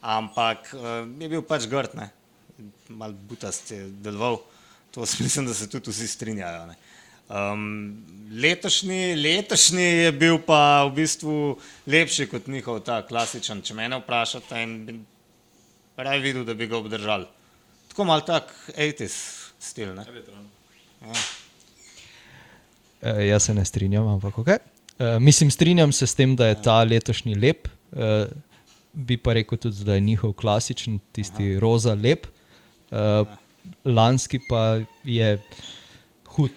ampak 0.00 0.70
uh, 0.74 1.02
je 1.20 1.28
bil 1.28 1.42
pač 1.42 1.66
grd, 1.70 1.98
malo 2.88 3.12
butast 3.28 3.70
je 3.70 3.84
deloval. 4.04 4.40
To 4.94 5.04
mislim, 5.24 5.46
da 5.46 5.54
se 5.54 5.70
tudi 5.70 5.90
vsi 5.90 6.08
strinjajo. 6.08 6.74
Um, 7.30 8.02
letošnji, 8.42 9.14
letošnji 9.14 9.82
je 9.82 10.12
bil 10.12 10.40
pa 10.42 10.82
v 10.88 10.96
bistvu 10.96 11.34
lepši 11.86 12.26
kot 12.26 12.48
njihov 12.50 12.80
ta 12.86 13.02
klasičen. 13.06 13.62
Če 13.62 13.76
me 13.78 13.86
vprašate, 14.00 14.64
bi 14.86 14.96
raje 15.96 16.24
videl, 16.24 16.44
da 16.44 16.54
bi 16.54 16.66
ga 16.66 16.80
obdržali. 16.80 17.28
Tako 17.92 18.04
malo 18.04 18.26
tak 18.26 18.50
80s 18.74 19.14
stil. 19.58 19.94
Ne? 19.94 20.06
Uh, 21.00 21.16
jaz 23.24 23.44
se 23.48 23.54
ne 23.54 23.64
strinjam, 23.64 24.08
ampak 24.08 24.38
okay. 24.38 24.58
uh, 24.98 25.16
mislim, 25.22 25.50
strinjam 25.50 25.92
se 25.92 26.06
s 26.06 26.14
tem, 26.14 26.36
da 26.36 26.46
je 26.46 26.62
ta 26.62 26.82
letošnji 26.84 27.34
lep. 27.34 27.68
Uh, 27.92 28.28
bi 28.92 29.16
pa 29.16 29.32
rekel 29.32 29.58
tudi, 29.58 29.84
da 29.84 29.94
je 29.94 30.00
njihov 30.00 30.32
klasičen, 30.32 30.98
tisti 31.12 31.52
Aha. 31.52 31.60
roza 31.60 31.94
lep, 31.94 32.26
uh, 32.90 33.26
lanski 33.84 34.40
pa 34.48 34.80
je 35.04 35.38
hud. 36.26 36.50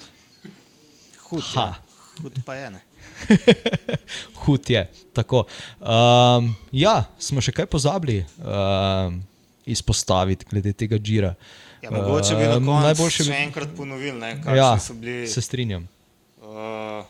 Hud, 1.30 1.44
ja. 1.56 1.74
hud 2.22 2.39
pa 2.46 2.56
je. 2.56 2.72
hud 4.44 4.70
je. 4.70 4.88
Um, 5.16 6.56
ja, 6.72 7.04
smo 7.20 7.41
še 7.41 7.54
kaj 7.56 7.70
pozabili 7.72 8.26
uh, 8.41 9.14
izpostaviti 9.66 10.46
glede 10.50 10.74
tega 10.74 11.00
žira. 11.00 11.36
Uh, 11.38 11.72
Ja, 11.84 11.92
mogoče 11.92 12.36
bi 12.40 12.46
lahko 12.48 12.78
najboljši 12.86 13.26
še 13.28 13.40
enkrat 13.44 13.74
ponovili, 13.76 14.30
kaj 14.44 14.56
ja, 14.56 14.70
so 14.80 14.94
bili. 14.96 15.28
Se 15.28 15.42
strinjam. 15.44 15.84
Uh, 16.40 17.04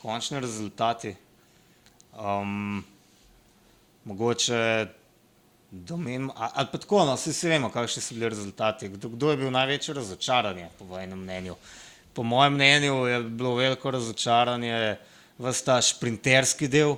končni 0.00 0.40
rezultati. 0.40 1.12
Um, 2.16 2.80
mogoče 4.08 4.86
domen, 5.70 6.30
ali 6.36 6.68
pa 6.72 6.78
tako, 6.78 7.04
no, 7.04 7.16
vsi 7.20 7.48
vemo, 7.48 7.68
kakšni 7.72 8.02
so 8.02 8.16
bili 8.16 8.30
rezultati. 8.32 8.88
Kdo, 8.88 9.08
kdo 9.12 9.30
je 9.30 9.40
bil 9.42 9.52
največje 9.52 9.94
razočaranje, 9.94 10.70
po 10.78 10.88
vašem 10.88 11.12
mnenju? 11.18 11.56
Po 12.14 12.22
mojem 12.22 12.56
mnenju 12.56 12.94
je 13.06 13.20
bilo 13.22 13.54
veliko 13.54 13.90
razočaranje 13.90 14.96
v 15.38 15.52
ta 15.64 15.80
šprinterski 15.84 16.68
del, 16.68 16.96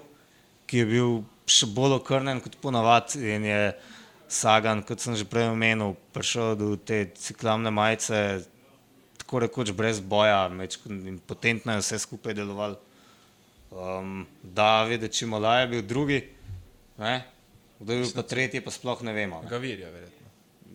ki 0.66 0.82
je 0.82 0.86
bil 0.86 1.18
še 1.46 1.66
bolj 1.74 1.98
okrnen 1.98 2.38
kot 2.42 2.54
ponavadi 2.62 3.34
in 3.34 3.50
je 3.50 3.60
Sagan, 4.28 4.82
kot 4.82 5.00
sem 5.00 5.16
že 5.16 5.26
prej 5.28 5.52
omenil, 5.52 5.94
prišel 6.16 6.56
do 6.56 6.74
te 6.76 7.10
ciklamne 7.18 7.70
majice, 7.70 8.44
tako 9.20 9.44
rekoč 9.44 9.72
brez 9.76 10.00
boja, 10.00 10.48
in 10.88 11.18
potentno 11.18 11.76
je 11.76 11.84
vse 11.84 11.98
skupaj 11.98 12.34
deloval. 12.34 12.78
Um, 13.74 14.26
David, 14.42 15.08
če 15.10 15.26
malo 15.26 15.50
je 15.58 15.70
bil 15.70 15.82
drugi, 15.82 16.20
ne? 16.98 17.24
kdo 17.78 17.92
je 17.92 18.00
bil 18.00 18.12
pa 18.14 18.22
tretji, 18.22 18.60
pa 18.64 18.70
sploh 18.70 19.02
ne 19.02 19.12
vemo. 19.12 19.42
Ne? 19.42 19.50
Gavirja, 19.50 19.90
verjetno. 19.90 20.28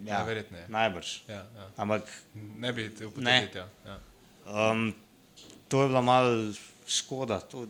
Ja, 0.03 0.13
ja 0.13 0.23
verjetno. 0.23 0.57
Najbrž. 0.67 1.13
Ja, 1.27 1.43
ja. 1.55 1.67
Ampak 1.77 2.09
ne 2.35 2.73
bi 2.73 2.89
te 2.89 3.07
upodobili. 3.07 3.49
Ja. 3.55 3.67
Ja. 3.85 3.97
Um, 4.45 4.93
to 5.67 5.83
je 5.83 5.87
bila 5.87 6.01
mal 6.01 6.53
škoda. 6.87 7.39
To, 7.39 7.65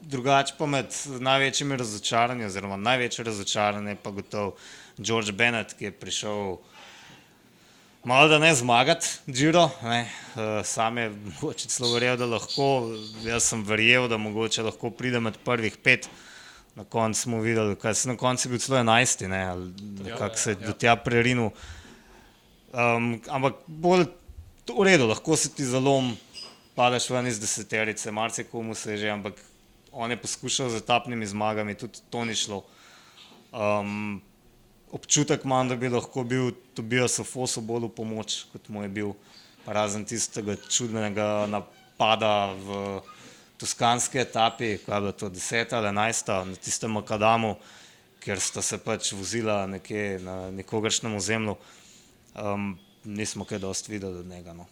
drugače 0.00 0.54
pa 0.58 0.66
med 0.66 0.94
največjimi 1.20 1.76
razočaranji, 1.76 2.44
oziroma 2.44 2.76
največje 2.76 3.24
razočaranje 3.24 3.96
pa 4.02 4.10
gotovo. 4.10 4.56
George 4.98 5.32
Bennett, 5.32 5.74
ki 5.78 5.84
je 5.84 5.92
prišel 5.92 6.56
malo 8.04 8.28
da 8.28 8.38
ne 8.38 8.54
zmagati, 8.54 9.06
Džiro, 9.30 9.70
ne. 9.82 10.00
Eh, 10.00 10.64
sam 10.64 10.98
je 10.98 11.10
mogoče 11.10 11.68
celo 11.68 11.92
verjel, 11.92 12.16
da 12.16 12.26
lahko, 12.26 12.96
jaz 13.24 13.44
sem 13.44 13.64
verjel, 13.64 14.08
da 14.08 14.18
mogoče 14.18 14.62
lahko 14.62 14.90
pride 14.90 15.20
med 15.20 15.38
prvih 15.44 15.76
pet. 15.76 16.08
Na 16.74 16.84
koncu 16.84 17.20
smo 17.20 17.40
videli, 17.40 17.76
kaj 17.76 17.94
se 17.94 18.08
na 18.08 18.16
koncu 18.16 18.48
bil 18.48 18.58
celo 18.58 18.78
enajsti, 18.78 19.26
ali 19.26 19.72
ja, 20.08 20.16
kako 20.16 20.36
se 20.36 20.50
je 20.50 20.56
ja. 20.60 20.66
do 20.66 20.72
tja 20.72 20.96
prerinil. 20.96 21.50
Um, 22.72 23.20
ampak 23.28 23.60
bolj 23.66 24.06
v 24.68 24.84
redu, 24.84 25.06
lahko 25.06 25.36
se 25.36 25.50
ti 25.52 25.64
zalom, 25.68 26.14
padeš 26.74 27.10
ven 27.10 27.26
iz 27.28 27.40
deseterice, 27.40 28.10
marsikomu 28.10 28.74
se 28.74 28.92
je 28.92 28.98
že, 28.98 29.10
ampak 29.10 29.34
on 29.92 30.10
je 30.10 30.16
poskušal 30.16 30.70
z 30.70 30.80
etapnimi 30.80 31.26
zmagami, 31.26 31.74
tudi 31.74 32.00
to 32.10 32.24
ni 32.24 32.34
šlo. 32.34 32.64
Um, 33.52 34.22
občutek 34.92 35.44
imam, 35.44 35.68
da 35.68 35.76
bi 35.76 35.88
lahko 35.88 36.24
bil 36.24 36.52
Tobias 36.74 37.20
Foso 37.24 37.60
bolj 37.60 37.88
v 37.88 37.94
pomoč, 37.96 38.42
kot 38.52 38.68
mu 38.68 38.84
je 38.84 38.88
bil, 38.92 39.14
razen 39.66 40.04
tistega 40.04 40.56
čudnega 40.68 41.46
napada 41.48 42.52
v 42.52 43.00
toskanski 43.62 44.20
etapi, 44.20 44.76
kaj 44.84 44.96
je 44.96 45.00
bilo 45.00 45.12
to 45.12 45.30
10 45.30 45.74
ali 45.76 45.88
11 45.88 46.32
na 46.50 46.56
tistem 46.56 46.92
Makadamu, 46.98 47.56
kjer 48.22 48.40
sta 48.40 48.62
se 48.62 48.78
pač 48.78 49.12
vozila 49.12 49.66
nekje 49.66 50.18
na 50.22 50.50
nekogaršnem 50.50 51.16
ozemlju. 51.16 51.56
Um, 52.32 52.78
nismo 53.04 53.44
kaj 53.44 53.58
dosti 53.58 53.92
videli 53.92 54.18
od 54.18 54.26
njega. 54.26 54.52
No. 54.52 54.66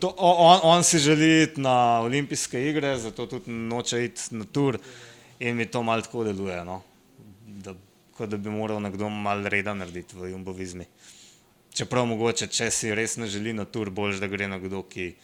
To, 0.00 0.14
on, 0.18 0.60
on 0.62 0.84
si 0.84 0.98
želi 0.98 1.42
iti 1.42 1.60
na 1.60 2.00
olimpijske 2.00 2.68
igre, 2.70 2.96
zato 2.98 3.26
tudi 3.26 3.50
noče 3.50 4.04
iti 4.04 4.34
na 4.34 4.44
tur 4.44 4.78
in 5.38 5.56
mi 5.56 5.66
to 5.66 5.82
malo 5.82 6.02
tako 6.02 6.24
deluje. 6.24 6.64
No 6.64 6.82
kot 8.16 8.30
da 8.32 8.36
bi 8.36 8.50
moral 8.50 8.80
nekdo 8.82 9.08
malo 9.10 9.48
reda 9.48 9.74
narediti 9.74 10.16
v 10.16 10.30
jumbovizmi. 10.32 10.86
čeprav 11.76 12.06
mogoče, 12.06 12.46
če 12.48 12.70
si 12.70 12.94
res 12.94 13.16
ne 13.20 13.26
želi 13.28 13.52
na 13.52 13.64
tur, 13.64 13.90
boljš, 13.90 14.20
da 14.22 14.28
gre 14.32 14.48
nekdo, 14.48 14.82
ki 14.82 15.14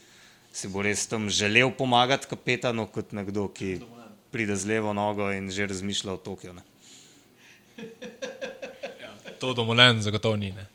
si 0.52 0.68
bo 0.68 0.82
res 0.84 1.06
tam 1.08 1.30
želel 1.32 1.72
pomagati 1.72 2.28
kapetanu, 2.28 2.86
kot 2.92 3.12
nekdo, 3.16 3.48
ki 3.48 3.80
pride 4.32 4.56
z 4.56 4.68
levo 4.68 4.92
nogo 4.92 5.30
in 5.32 5.50
že 5.50 5.66
razmišlja 5.66 6.12
o 6.12 6.16
Tokiu. 6.16 6.52
ne. 6.52 6.62
To 9.40 9.54
domolen 9.54 10.02
zagotovo 10.02 10.36
ni. 10.36 10.52
Ne? 10.52 10.66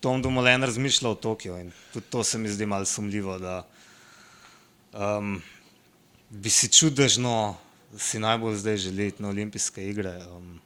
Tom 0.00 0.22
Dumoulin 0.22 0.62
razmišlja 0.62 1.10
o 1.10 1.14
Tokiu 1.14 1.58
in 1.58 1.72
tudi 1.92 2.06
to 2.10 2.24
se 2.24 2.38
mi 2.38 2.48
zdi 2.48 2.66
malo 2.66 2.84
sumljivo, 2.84 3.38
da 3.38 3.66
um, 4.92 5.42
bi 6.30 6.50
si 6.50 6.68
čudežno, 6.68 7.56
si 7.98 8.18
najbolj 8.18 8.56
zdaj 8.56 8.76
želeti 8.76 9.22
na 9.22 9.28
olimpijske 9.28 9.88
igre. 9.90 10.18
Um, 10.26 10.60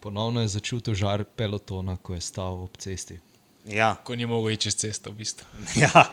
Ponovno 0.00 0.40
je 0.40 0.48
začutil 0.48 0.94
žar 0.94 1.24
pelotona, 1.36 1.96
ko 1.96 2.14
je 2.14 2.20
stal 2.20 2.62
ob 2.62 2.76
cesti. 2.78 3.18
ja, 3.66 3.96
Ko 4.04 4.14
ni 4.16 4.26
mogel 4.26 4.52
iti 4.52 4.62
čez 4.62 4.74
cesto, 4.76 5.10
v 5.10 5.14
bistvu. 5.14 5.46
ja, 5.76 5.90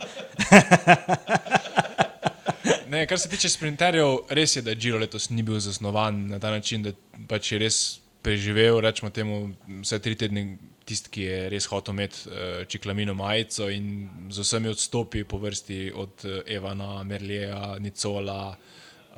Ne, 2.88 3.06
kar 3.06 3.18
se 3.20 3.28
tiče 3.28 3.48
sprinterjev, 3.52 4.18
res 4.32 4.56
je, 4.56 4.62
da 4.64 4.74
Giro 4.74 4.98
letos 4.98 5.28
ni 5.30 5.42
bil 5.42 5.58
zasnovan 5.60 6.26
na 6.30 6.38
ta 6.38 6.50
način, 6.50 6.82
da 6.82 6.92
pač 7.28 7.52
je 7.52 7.58
res 7.60 7.78
preživel, 8.24 8.80
rečemo 8.80 9.10
temu, 9.12 9.50
vse 9.82 9.98
tri 10.00 10.16
tedne 10.16 10.56
tisti, 10.88 11.10
ki 11.12 11.22
je 11.26 11.38
res 11.52 11.66
hotel 11.68 11.94
imeti 11.94 12.22
uh, 12.30 12.64
čiklamino 12.68 13.14
majico 13.14 13.68
in 13.70 14.08
z 14.32 14.40
vsemi 14.40 14.72
odstopi 14.72 15.24
po 15.28 15.38
vrsti 15.38 15.92
od 15.94 16.24
eh, 16.24 16.54
Evana, 16.56 17.02
Merlija, 17.04 17.76
Nicola. 17.78 18.56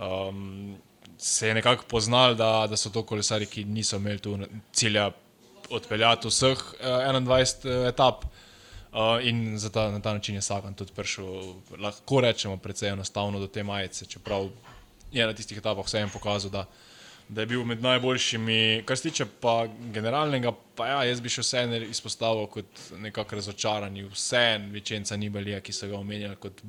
Um, 0.01 0.75
se 1.21 1.49
je 1.49 1.55
nekako 1.55 1.85
poznal, 1.89 2.35
da, 2.35 2.67
da 2.71 2.77
so 2.77 2.91
to 2.91 3.03
kolesari, 3.03 3.47
ki 3.47 3.65
niso 3.65 3.97
imeli 3.97 4.19
tu 4.19 4.39
cilja 4.73 5.11
odpeljati 5.71 6.29
vseh 6.29 6.59
uh, 6.81 6.87
21 7.13 7.89
etap. 7.89 8.25
Uh, 8.91 9.21
in 9.23 9.59
ta, 9.73 9.91
na 9.91 10.01
ta 10.01 10.13
način 10.13 10.35
je 10.35 10.43
Sagan 10.43 10.75
tudi 10.75 10.93
prišel, 10.97 11.27
lahko 11.79 12.21
rečemo, 12.21 12.57
precej 12.57 12.89
enostavno 12.89 13.39
do 13.39 13.47
te 13.47 13.63
majice, 13.63 14.07
čeprav 14.07 14.49
je 15.13 15.27
na 15.27 15.35
tistih 15.35 15.59
etapah 15.59 15.87
vseeno 15.87 16.11
pokazal, 16.13 16.51
da, 16.51 16.65
da 17.29 17.41
je 17.41 17.47
bil 17.47 17.65
med 17.65 17.83
najboljšimi. 17.83 18.83
Kar 18.87 18.97
se 18.97 19.03
tiče 19.03 19.27
pa 19.41 19.67
generalnega, 19.93 20.53
pa 20.75 20.89
ja, 20.89 21.05
jaz 21.05 21.21
bi 21.21 21.31
še 21.31 21.45
vseeno 21.45 21.79
izpostavil 21.87 22.49
kot 22.51 22.83
nekako 22.99 23.39
razočarani. 23.39 24.09
Vseeno 24.11 24.73
Vičenca 24.73 25.17
Nibelija, 25.17 25.61
ki 25.61 25.73
so 25.73 25.87
ga 25.87 26.01
omenjali 26.01 26.41
kot 26.41 26.65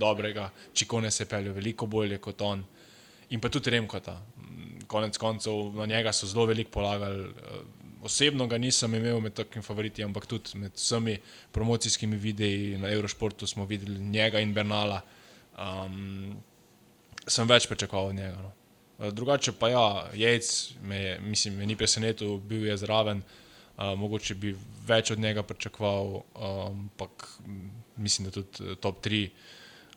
dobrega, 0.00 0.50
Čikone 0.74 1.10
se 1.10 1.28
pelje 1.28 1.52
veliko 1.52 1.86
bolje 1.86 2.18
kot 2.18 2.42
on. 2.42 2.64
In 3.32 3.40
pa 3.40 3.48
tudi 3.48 3.70
Remkota. 3.72 4.18
Konec 4.86 5.16
koncev 5.16 5.72
na 5.76 5.86
njega 5.86 6.12
so 6.12 6.26
zelo 6.28 6.46
veliko 6.46 6.70
polagali. 6.70 7.24
eh, 7.24 7.62
Osebno 8.02 8.46
ga 8.46 8.58
nisem 8.58 8.94
imel 8.94 9.20
med 9.20 9.32
takimi 9.32 9.62
favoriti, 9.62 10.02
ampak 10.04 10.26
tudi 10.26 10.58
med 10.58 10.72
vsemi 10.74 11.18
promocijskimi 11.52 12.16
videi 12.16 12.78
na 12.78 12.90
Eurošportu 12.90 13.46
smo 13.46 13.64
videli 13.64 13.98
njega 13.98 14.40
in 14.40 14.52
Bernala. 14.54 15.00
Um, 15.58 16.34
sem 17.26 17.48
več 17.48 17.68
pričakoval 17.68 18.06
od 18.06 18.14
njega. 18.14 18.42
No. 18.42 18.52
Eh, 18.98 19.10
Drugače 19.10 19.52
pa 19.52 19.68
ja, 19.68 20.10
Jejc 20.14 20.74
me, 20.82 20.96
je, 20.96 21.20
mislim, 21.20 21.54
me 21.54 21.66
ni 21.66 21.76
presenetil, 21.76 22.36
bil 22.38 22.66
je 22.66 22.76
zraven, 22.76 23.22
uh, 23.22 23.94
mogoče 23.98 24.34
bi 24.34 24.56
več 24.86 25.10
od 25.10 25.18
njega 25.18 25.42
pričakoval, 25.42 26.06
um, 26.06 26.22
ampak 26.44 27.28
mm, 27.46 27.70
mislim, 27.96 28.28
da 28.28 28.30
tudi 28.30 28.76
top 28.80 29.04
3 29.06 29.28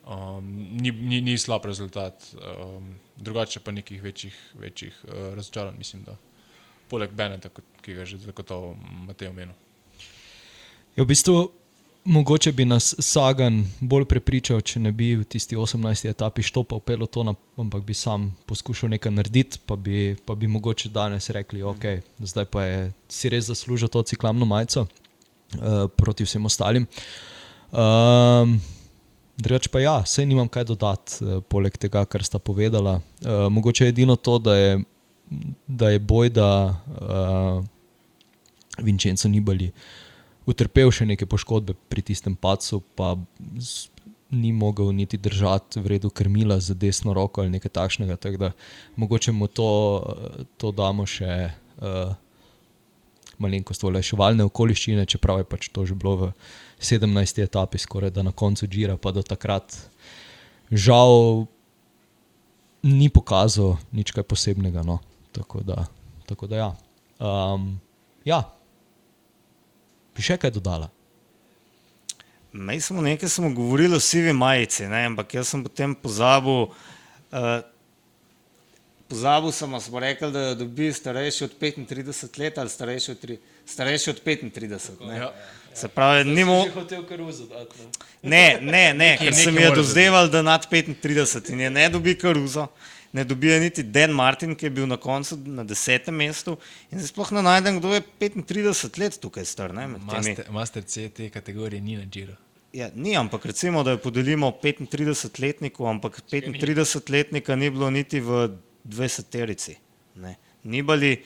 um, 0.06 0.46
ni, 0.82 0.92
ni, 0.92 1.22
ni 1.22 1.38
slab 1.38 1.66
rezultat. 1.66 2.36
Um, 2.36 2.96
drugače 3.18 3.60
pa 3.60 3.72
nekih 3.72 4.04
večjih, 4.04 4.36
večjih 4.60 5.04
uh, 5.04 5.36
razočaranj, 5.36 5.78
mislim, 5.78 6.04
da 6.04 6.18
poleg 6.90 7.12
Beneta, 7.12 7.50
ki 7.82 7.94
ga 7.94 8.00
je 8.00 8.06
že 8.06 8.18
zagotovo 8.18 8.76
Matej 9.08 9.30
omenil. 9.30 9.56
Ja, 10.96 11.04
v 11.04 11.08
bistvu, 11.08 11.52
mogoče 12.06 12.52
bi 12.52 12.66
nas 12.66 12.94
Sagan 13.00 13.64
bolj 13.80 14.06
prepričal, 14.06 14.62
če 14.62 14.80
ne 14.80 14.92
bi 14.96 15.16
v 15.18 15.26
tisti 15.28 15.58
18. 15.58 16.10
etapi 16.10 16.46
štopal 16.46 16.80
pelotona, 16.80 17.34
ampak 17.58 17.84
bi 17.84 17.98
sam 17.98 18.30
poskušal 18.46 18.94
nekaj 18.94 19.12
narediti, 19.12 19.60
pa 19.66 19.76
bi, 19.76 20.16
pa 20.26 20.36
bi 20.36 20.48
mogoče 20.48 20.90
danes 20.94 21.30
rekli, 21.34 21.64
ok, 21.64 21.86
zdaj 22.20 22.46
pa 22.46 22.64
je 22.64 22.80
si 23.10 23.30
res 23.34 23.50
zaslužil 23.50 23.90
to 23.90 24.04
ciklamno 24.04 24.46
majico 24.46 24.86
uh, 24.86 25.90
proti 25.98 26.28
vsem 26.28 26.46
ostalim. 26.46 26.88
Um, 27.74 28.60
Drugač 29.38 29.68
pa 29.68 29.82
ja, 29.84 29.96
sej 30.08 30.26
nimam 30.26 30.48
kaj 30.48 30.64
dodati, 30.72 31.20
uh, 31.22 31.42
poleg 31.44 31.76
tega, 31.78 32.06
kar 32.08 32.24
sta 32.24 32.40
povedala. 32.40 33.00
Uh, 33.20 33.48
mogoče 33.52 33.86
je 33.86 33.94
edino 33.96 34.16
to, 34.16 34.40
da 34.40 34.56
je, 34.56 34.80
da 35.68 35.90
je 35.92 36.00
bojda 36.00 36.50
uh, 36.72 37.66
Vincenzo 38.80 39.28
Nibali 39.32 39.72
utrpel 40.46 40.92
še 40.94 41.08
neke 41.10 41.26
poškodbe 41.26 41.74
pri 41.90 42.04
tistem 42.06 42.36
pacu, 42.38 42.80
pa 42.96 43.16
z- 43.58 43.90
ni 44.36 44.52
mogel 44.52 44.90
niti 44.92 45.18
držati 45.18 45.80
v 45.80 45.88
redu 45.96 46.10
krmila 46.10 46.60
za 46.60 46.74
desno 46.74 47.14
roko 47.14 47.42
ali 47.42 47.50
nekaj 47.50 47.72
takšnega. 47.72 48.16
Tako 48.18 48.38
da 48.38 48.50
mogoče 48.96 49.32
mu 49.32 49.48
to, 49.48 49.68
to 50.58 50.72
damo 50.72 51.06
še 51.06 51.52
uh, 51.78 52.16
malenkost 53.42 53.84
olajševalne 53.84 54.46
okoliščine, 54.48 55.06
čeprav 55.10 55.42
je 55.42 55.50
pač 55.50 55.70
to 55.74 55.86
že 55.86 55.96
bilo 55.98 56.16
v 56.16 56.32
17. 56.80 57.42
etapi, 57.44 57.80
skoraj 57.82 58.14
da 58.16 58.24
na 58.24 58.32
koncu 58.32 58.68
Džira, 58.68 58.98
pa 58.98 59.12
do 59.16 59.24
takrat 59.24 59.76
žal 60.72 61.46
ni 62.86 63.10
pokazal 63.10 63.78
nič 63.92 64.14
kaj 64.14 64.28
posebnega. 64.28 64.86
No. 64.86 65.00
Tako, 65.36 65.64
da, 65.66 65.86
tako 66.30 66.48
da 66.48 66.56
ja. 66.56 66.70
Um, 67.20 67.76
ja, 68.28 68.44
bi 70.16 70.24
še 70.24 70.38
kaj 70.40 70.54
dodala? 70.56 70.92
Mi 72.56 72.80
smo 72.80 73.04
nekaj 73.04 73.30
smo 73.30 73.50
govorili 73.52 73.98
o 73.98 74.00
sivi 74.00 74.32
majici, 74.34 74.88
ne? 74.88 75.06
ampak 75.12 75.34
jaz 75.36 75.52
sem 75.52 75.64
potem 75.64 75.96
pozabil. 75.96 76.70
Uh, 77.36 77.60
pozabil 79.08 79.52
sem, 79.52 79.80
smo 79.82 80.00
rekli, 80.00 80.32
da 80.32 80.42
jo 80.42 80.56
dobi 80.56 80.94
starejši 80.94 81.44
od 81.44 81.60
35 81.60 82.40
let 82.40 82.58
ali 82.58 82.70
starejši 82.70 83.12
od, 83.12 83.20
tri, 83.20 83.38
starejši 83.66 84.10
od 84.10 84.24
35. 84.26 85.08
Ne? 85.08 85.18
Ja. 85.18 85.34
Se 85.74 85.88
pravi, 85.88 86.24
ni 86.24 86.46
mu. 86.46 86.66
hotel 86.74 87.04
karuzo 87.06 87.46
dati. 87.46 87.76
Ne, 88.24 88.60
ne, 88.62 88.94
ne 88.94 89.18
ker 89.20 89.34
se 89.36 89.52
mi 89.52 89.62
je 89.62 89.72
dozdeval, 89.76 90.30
da 90.30 90.42
nad 90.42 90.68
35 90.72 91.52
in 91.52 91.60
je 91.60 91.70
ne 91.70 91.90
dobi 91.90 92.16
karuzo. 92.16 92.68
Ne 93.16 93.24
dobi 93.24 93.48
je 93.48 93.60
niti 93.60 93.84
Dan 93.84 94.12
Martin, 94.12 94.56
ki 94.56 94.66
je 94.66 94.70
bil 94.70 94.88
na 94.88 94.98
koncu 94.98 95.38
na 95.46 95.64
desetem 95.64 96.16
mestu. 96.16 96.58
In 96.92 97.00
zdaj 97.00 97.14
sploh 97.14 97.32
ne 97.38 97.44
najdem, 97.46 97.78
kdo 97.80 97.94
je 97.94 98.02
35 98.20 99.00
let 99.00 99.20
tukaj 99.24 99.46
star. 99.46 99.74
Ne. 99.74 99.88
Master, 99.88 100.50
master 100.52 100.84
C 100.84 101.08
te 101.10 101.30
kategorije 101.30 101.82
ni 101.82 101.96
na 101.96 102.04
Giro. 102.06 102.36
Ja, 102.76 102.90
ni, 102.96 103.16
ampak 103.16 103.46
recimo, 103.46 103.84
da 103.88 103.96
jo 103.96 104.02
podelimo 104.04 104.52
35-letniku, 104.64 105.88
ampak 105.88 106.20
35-letnika 106.32 107.56
ni 107.56 107.70
bilo 107.70 107.90
niti 107.90 108.20
v 108.20 108.50
20-terici. 108.86 109.76
ne. 110.16 110.36
Nibali 110.64 111.24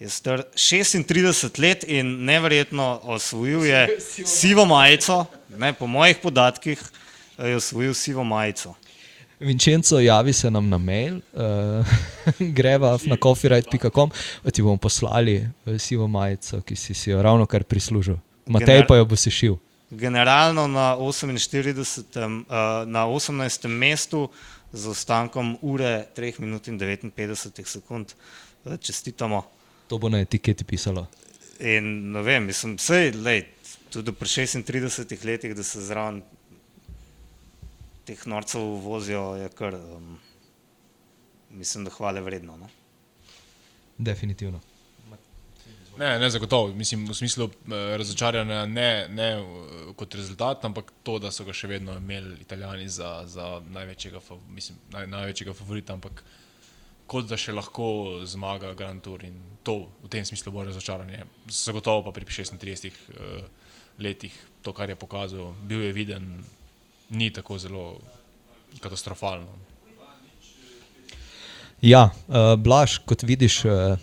je 0.00 0.08
star 0.08 0.42
36 0.54 1.60
let 1.60 1.84
in 1.88 2.24
neverjetno 2.24 3.00
osvojil 3.02 3.66
je 3.66 3.98
sivo 4.38 4.64
majico, 4.64 5.24
ne, 5.58 5.72
po 5.72 5.86
mojih 5.86 6.16
podatkih 6.22 6.82
eh, 7.38 7.48
je 7.48 7.56
osvojil 7.56 7.94
sivo 7.94 8.24
majico. 8.24 8.74
Vincenzo, 9.40 10.00
javi 10.00 10.32
se 10.32 10.50
nam 10.50 10.68
na 10.68 10.78
mail, 10.78 11.16
uh, 11.16 11.86
greva 12.56 12.98
na 13.04 13.16
coffeeright.com, 13.16 14.10
pa 14.42 14.50
ti 14.50 14.62
bomo 14.62 14.76
poslali 14.76 15.48
eh, 15.66 15.78
sivo 15.78 16.08
majico, 16.08 16.60
ki 16.60 16.76
si, 16.76 16.94
si 16.94 17.10
jo 17.10 17.22
ravno 17.22 17.46
kar 17.46 17.64
prislužil. 17.64 18.16
Matej 18.46 18.66
Gener- 18.66 18.88
pa 18.88 18.96
jo 18.96 19.04
bo 19.04 19.16
sešil. 19.16 19.56
Generalno 19.90 20.66
na 20.66 20.96
48, 20.96 22.44
uh, 22.46 22.88
na 22.88 23.06
18. 23.06 23.68
mestu 23.68 24.28
z 24.72 24.86
ostankom 24.86 25.56
ure 25.62 26.06
3 26.16 26.40
minut 26.40 26.68
in 26.68 26.78
59 26.78 27.66
sekund. 27.66 28.12
Eh, 28.64 28.76
Čestitamo. 28.76 29.42
To 29.86 29.98
bo 29.98 30.08
na 30.08 30.20
etiketi 30.20 30.64
pisalo. 30.64 31.06
In 31.60 32.12
ne 32.12 32.22
vem, 32.22 32.46
mislim, 32.46 32.76
vse 32.76 32.96
je 32.96 33.46
tudi 33.90 34.12
pri 34.12 34.28
36 34.28 35.24
letih, 35.24 35.54
da 35.54 35.62
se 35.62 35.82
zraven 35.82 36.22
teh 38.04 38.26
norcev 38.26 38.60
vozijo, 38.60 39.36
je 39.36 39.48
kar, 39.48 39.74
um, 39.74 40.18
mislim, 41.50 41.84
da 41.84 41.90
hvale 41.90 42.20
vredno. 42.20 42.56
No? 42.56 42.68
Definitivno. 43.98 44.60
Ne, 46.00 46.18
ne 46.18 46.30
zagotovo. 46.30 46.72
Mislim, 46.72 47.04
v 47.08 47.14
smislu 47.14 47.44
eh, 47.44 47.96
razočaranja 47.96 48.66
ne, 48.66 49.08
ne 49.08 49.30
eh, 49.32 49.42
kot 49.96 50.14
rezultat, 50.14 50.64
ampak 50.64 50.92
to, 51.02 51.18
da 51.20 51.28
so 51.28 51.44
ga 51.44 51.52
še 51.52 51.68
vedno 51.68 51.92
imeli 52.00 52.38
Italijani 52.40 52.88
za, 52.88 53.10
za 53.28 53.58
največjega, 53.68 54.22
mislim, 54.48 54.78
naj, 54.94 55.10
največjega 55.12 55.52
favorita, 55.58 55.98
ampak 55.98 56.24
kot 57.10 57.28
da 57.28 57.36
še 57.36 57.52
lahko 57.52 57.90
zmaga 58.24 58.72
Grand 58.78 59.04
Tour 59.04 59.26
in 59.28 59.36
to 59.66 59.76
v 60.00 60.08
tem 60.08 60.24
smislu 60.24 60.54
bo 60.56 60.64
razočaranje. 60.64 61.26
Zagotovo 61.52 62.06
pa 62.08 62.16
pri 62.16 62.24
36 62.24 62.88
uh, 62.88 63.40
letih 64.00 64.32
to, 64.62 64.72
kar 64.72 64.88
je 64.88 64.96
pokazal, 64.96 65.52
bil 65.66 65.82
je 65.84 65.92
viden, 65.92 66.30
ni 67.10 67.28
tako 67.34 67.58
zelo 67.58 67.98
katastrofalno. 68.80 69.52
Ja, 71.82 72.06
uh, 72.08 72.54
Blaž, 72.56 73.00
kot 73.04 73.26
vidiš, 73.26 73.64
uh, 73.66 73.98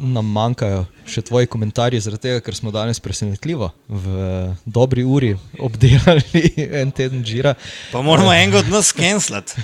nam 0.00 0.26
manjkajo 0.32 0.84
še 1.08 1.22
tvoji 1.28 1.48
komentarji, 1.50 2.00
zaradi 2.02 2.28
tega, 2.28 2.42
ker 2.44 2.56
smo 2.56 2.72
danes 2.74 3.00
presenetljivo 3.02 3.70
v 3.88 4.28
dobri 4.64 5.04
uri 5.04 5.34
obdelali 5.62 6.50
en 6.82 6.92
teden 6.94 7.24
žira. 7.24 7.54
Pa 7.92 8.02
moramo 8.02 8.34
enega 8.34 8.64
od 8.64 8.70
nas 8.72 8.90
skenslati. 8.92 9.62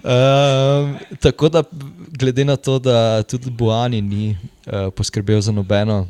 Um, 0.00 0.96
tako 1.24 1.48
da, 1.52 1.64
glede 2.20 2.44
na 2.44 2.56
to, 2.56 2.78
da 2.78 3.22
tudi 3.22 3.50
Buani 3.50 4.00
ni 4.02 4.30
uh, 4.32 4.88
poskrbel 4.96 5.40
za 5.40 5.52
nobeno, 5.52 6.02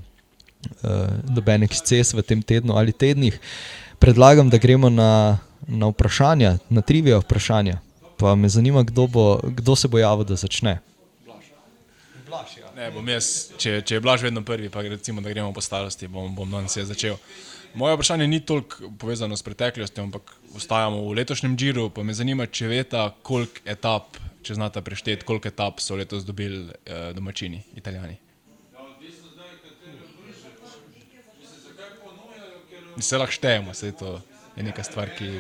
uh, 0.82 1.06
noben 1.30 1.66
eksces 1.66 2.14
v 2.14 2.26
tem 2.26 2.42
tednu 2.42 2.76
ali 2.78 2.92
tednih, 2.92 3.38
predlagam, 4.02 4.50
da 4.50 4.58
gremo 4.58 4.90
na, 4.90 5.38
na 5.66 5.90
vprašanja, 5.90 6.58
na 6.70 6.82
trivijo 6.82 7.22
vprašanja. 7.22 7.78
Pa 8.20 8.34
me 8.34 8.48
zanima, 8.48 8.82
kdo, 8.82 9.06
bo, 9.06 9.40
kdo 9.42 9.76
se 9.76 9.88
bo 9.88 9.98
javil, 9.98 10.24
da 10.28 10.36
začne. 10.36 10.80
Ne, 12.76 12.90
bom 12.92 13.08
jaz, 13.08 13.50
če, 13.60 13.80
če 13.84 13.96
je 13.96 14.00
Blaž 14.00 14.22
vedno 14.24 14.42
prvi, 14.46 14.68
pa 14.72 14.80
recimo, 14.84 15.20
da 15.24 15.32
gremo 15.32 15.52
po 15.56 15.60
starosti, 15.64 16.08
bom, 16.08 16.32
bom 16.36 16.48
danes 16.48 16.76
začel. 16.88 17.16
Moje 17.74 17.94
vprašanje 17.96 18.26
ni 18.26 18.40
toliko 18.40 18.90
povezano 18.98 19.36
s 19.36 19.44
preteklostjo, 19.46 20.04
ampak 20.04 20.32
ostajamo 20.56 21.02
v 21.04 21.16
letošnjem 21.20 21.56
džiru. 21.56 21.90
Pa 21.94 22.02
me 22.02 22.14
zanima, 22.16 22.46
če 22.46 22.70
veste, 22.70 23.02
koliko 23.22 23.62
etap, 23.64 24.16
če 24.42 24.56
znate 24.58 24.82
prešteti, 24.82 25.26
koliko 25.28 25.48
etap 25.48 25.80
so 25.80 25.96
letos 25.96 26.26
dobili 26.26 26.66
eh, 26.84 27.12
domačini, 27.16 27.62
italijani. 27.78 28.18
Se 33.00 33.16
lahko 33.16 33.32
štejemo, 33.32 33.74
se 33.74 33.92
to 33.96 34.18
je 34.56 34.66
neka 34.66 34.84
stvar, 34.84 35.14
ki. 35.16 35.30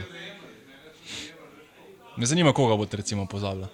Me 2.20 2.26
zanima, 2.26 2.52
koga 2.52 2.76
boste 2.76 2.96
recimo 2.96 3.26
pozabili. 3.26 3.66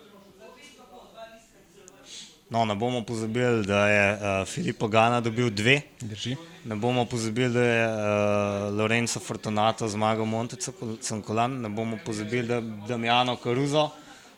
No, 2.50 2.64
ne 2.64 2.74
bomo 2.74 3.00
pozabili, 3.02 3.64
da 3.66 3.88
je 3.88 4.12
uh, 4.12 4.46
Filippo 4.46 4.88
Gana 4.88 5.20
dobil 5.20 5.50
dve. 5.50 5.80
Drži. 6.00 6.36
Ne 6.64 6.76
bomo 6.76 7.04
pozabili, 7.04 7.50
da 7.52 7.62
je 7.62 7.88
uh, 7.88 8.78
Lorenzo 8.78 9.20
Fortunato 9.20 9.88
zmagal 9.88 10.24
Monte 10.24 10.56
Cancolan. 11.00 11.58
Ne 11.60 11.68
bomo 11.68 11.98
pozabili, 12.04 12.46
da 12.46 12.54
je 12.54 12.62
Damiano 12.88 13.36
Caruso 13.36 13.88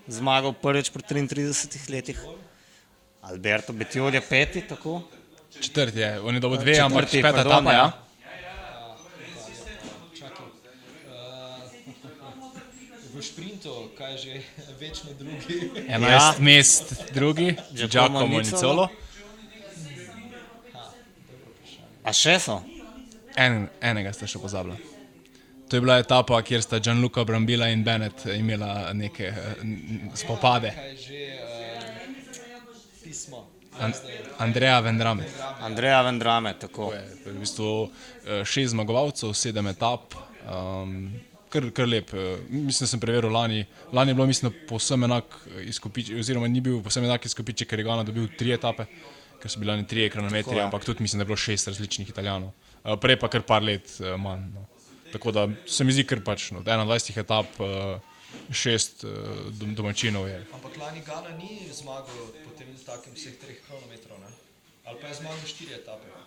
zmagal 0.07 0.57
prvič 0.57 0.89
pri 0.91 1.03
33 1.03 1.93
letih. 1.93 2.25
Alberto 3.23 3.77
Betiol 3.77 4.15
je 4.15 4.21
peti, 4.21 4.65
tako. 4.69 5.03
Četrti 5.61 5.99
je, 5.99 6.21
on 6.21 6.35
je 6.35 6.41
dobil 6.41 6.65
dve, 6.65 6.81
ampak 6.81 7.11
peta 7.11 7.33
pardon, 7.33 7.53
etapa, 7.53 7.73
ja. 7.73 7.93
Šprintu, 13.69 13.97
kaj 13.99 14.17
že, 14.17 14.41
večno 14.81 15.11
drugi. 15.19 15.71
11 15.89 16.11
Ja. 16.11 16.35
mest, 16.39 16.95
drugi, 17.15 17.55
Giacomo 17.73 17.89
Giacomo 17.89 18.39
Nicolo. 18.39 18.41
Nicolo. 18.41 18.89
A 22.05 22.13
še 22.13 22.39
so? 22.41 22.63
En, 23.37 23.69
enega 23.85 24.13
ste 24.17 24.27
še 24.27 24.41
pozabili. 24.41 24.79
To 25.69 25.77
je 25.77 25.83
bila 25.85 25.99
etapa, 26.01 26.41
kjer 26.43 26.63
sta 26.65 26.79
Gianluca 26.81 27.25
Brambila 27.29 27.69
in 27.69 27.85
Bennett 27.85 28.25
imela 28.33 28.89
neke 28.97 29.29
eh, 29.29 29.61
spopade. 30.17 30.73
Kaj 30.73 30.97
že, 30.97 31.21
uh, 31.37 32.09
pismo. 33.05 33.45
An 33.79 33.93
Andreja 34.43 34.81
Vendrame. 34.81 35.29
Andreja 35.63 36.01
Vendrame, 36.03 36.55
tako. 36.59 36.89
To 36.89 36.97
je, 36.97 37.05
to 37.23 37.29
je 37.29 37.35
v 37.37 37.43
bistvu 37.45 37.69
eh, 37.85 38.45
šest 38.49 38.73
zmagovalcev, 38.73 39.37
sedem 39.37 39.69
etap. 39.71 40.17
Um, 40.49 41.13
kar, 41.49 41.71
kar 41.73 41.87
lep. 41.87 42.13
eh, 42.13 42.19
Mislim, 42.49 42.81
da 42.81 42.89
sem 42.89 43.01
preveril 43.01 43.31
lani. 43.31 43.63
Lani 43.93 44.11
je 44.11 44.15
bilo, 44.15 44.27
mislim, 44.27 44.53
povsem 44.69 45.05
enak 45.05 45.25
izkupiček, 45.65 46.19
oziroma 46.19 46.49
ni 46.49 46.61
bil 46.61 46.83
povsem 46.83 47.05
enak 47.05 47.25
izkupiček, 47.25 47.69
ker 47.69 47.79
je 47.79 47.85
Gana 47.85 48.03
dobil 48.03 48.29
tri 48.31 48.53
etape, 48.53 48.87
ker 49.39 49.51
so 49.51 49.59
bili 49.59 49.73
oni 49.73 49.87
tri 49.87 50.09
kronometri, 50.09 50.61
ampak 50.61 50.85
tudi 50.85 51.03
mislim, 51.03 51.19
da 51.19 51.23
je 51.23 51.27
bilo 51.27 51.37
šest 51.39 51.69
različnih 51.69 52.09
italijanov. 52.09 52.51
Eh, 52.85 52.97
Prej 52.97 53.17
pa 53.17 53.29
kar 53.29 53.43
par 53.43 53.63
let 53.63 53.89
eh, 53.99 54.17
manj. 54.17 54.49
No. 54.53 54.67
Tako 55.09 55.33
da 55.33 55.47
se 55.67 55.85
mi 55.85 55.93
zdi 55.93 56.05
kar 56.05 56.21
pač. 56.21 56.51
No, 56.51 56.59
od 56.59 56.67
21 56.67 57.19
etap, 57.19 57.47
eh, 57.59 58.01
šest 58.53 59.05
eh, 59.05 59.09
dom- 59.53 59.75
domačinov 59.75 60.29
je. 60.29 60.43
Ampak 60.53 60.77
lani 60.77 61.01
Gana 61.03 61.33
ni 61.33 61.65
zmagal 61.73 62.13
po 62.39 62.51
tem 62.53 62.69
takem 62.87 63.15
vseh 63.15 63.37
treh 63.37 63.57
kronometrov, 63.63 64.19
ne? 64.19 64.29
ali 64.85 64.97
pa 65.01 65.09
je 65.09 65.15
zmagal 65.15 65.47
štiri 65.47 65.73
etape. 65.75 66.18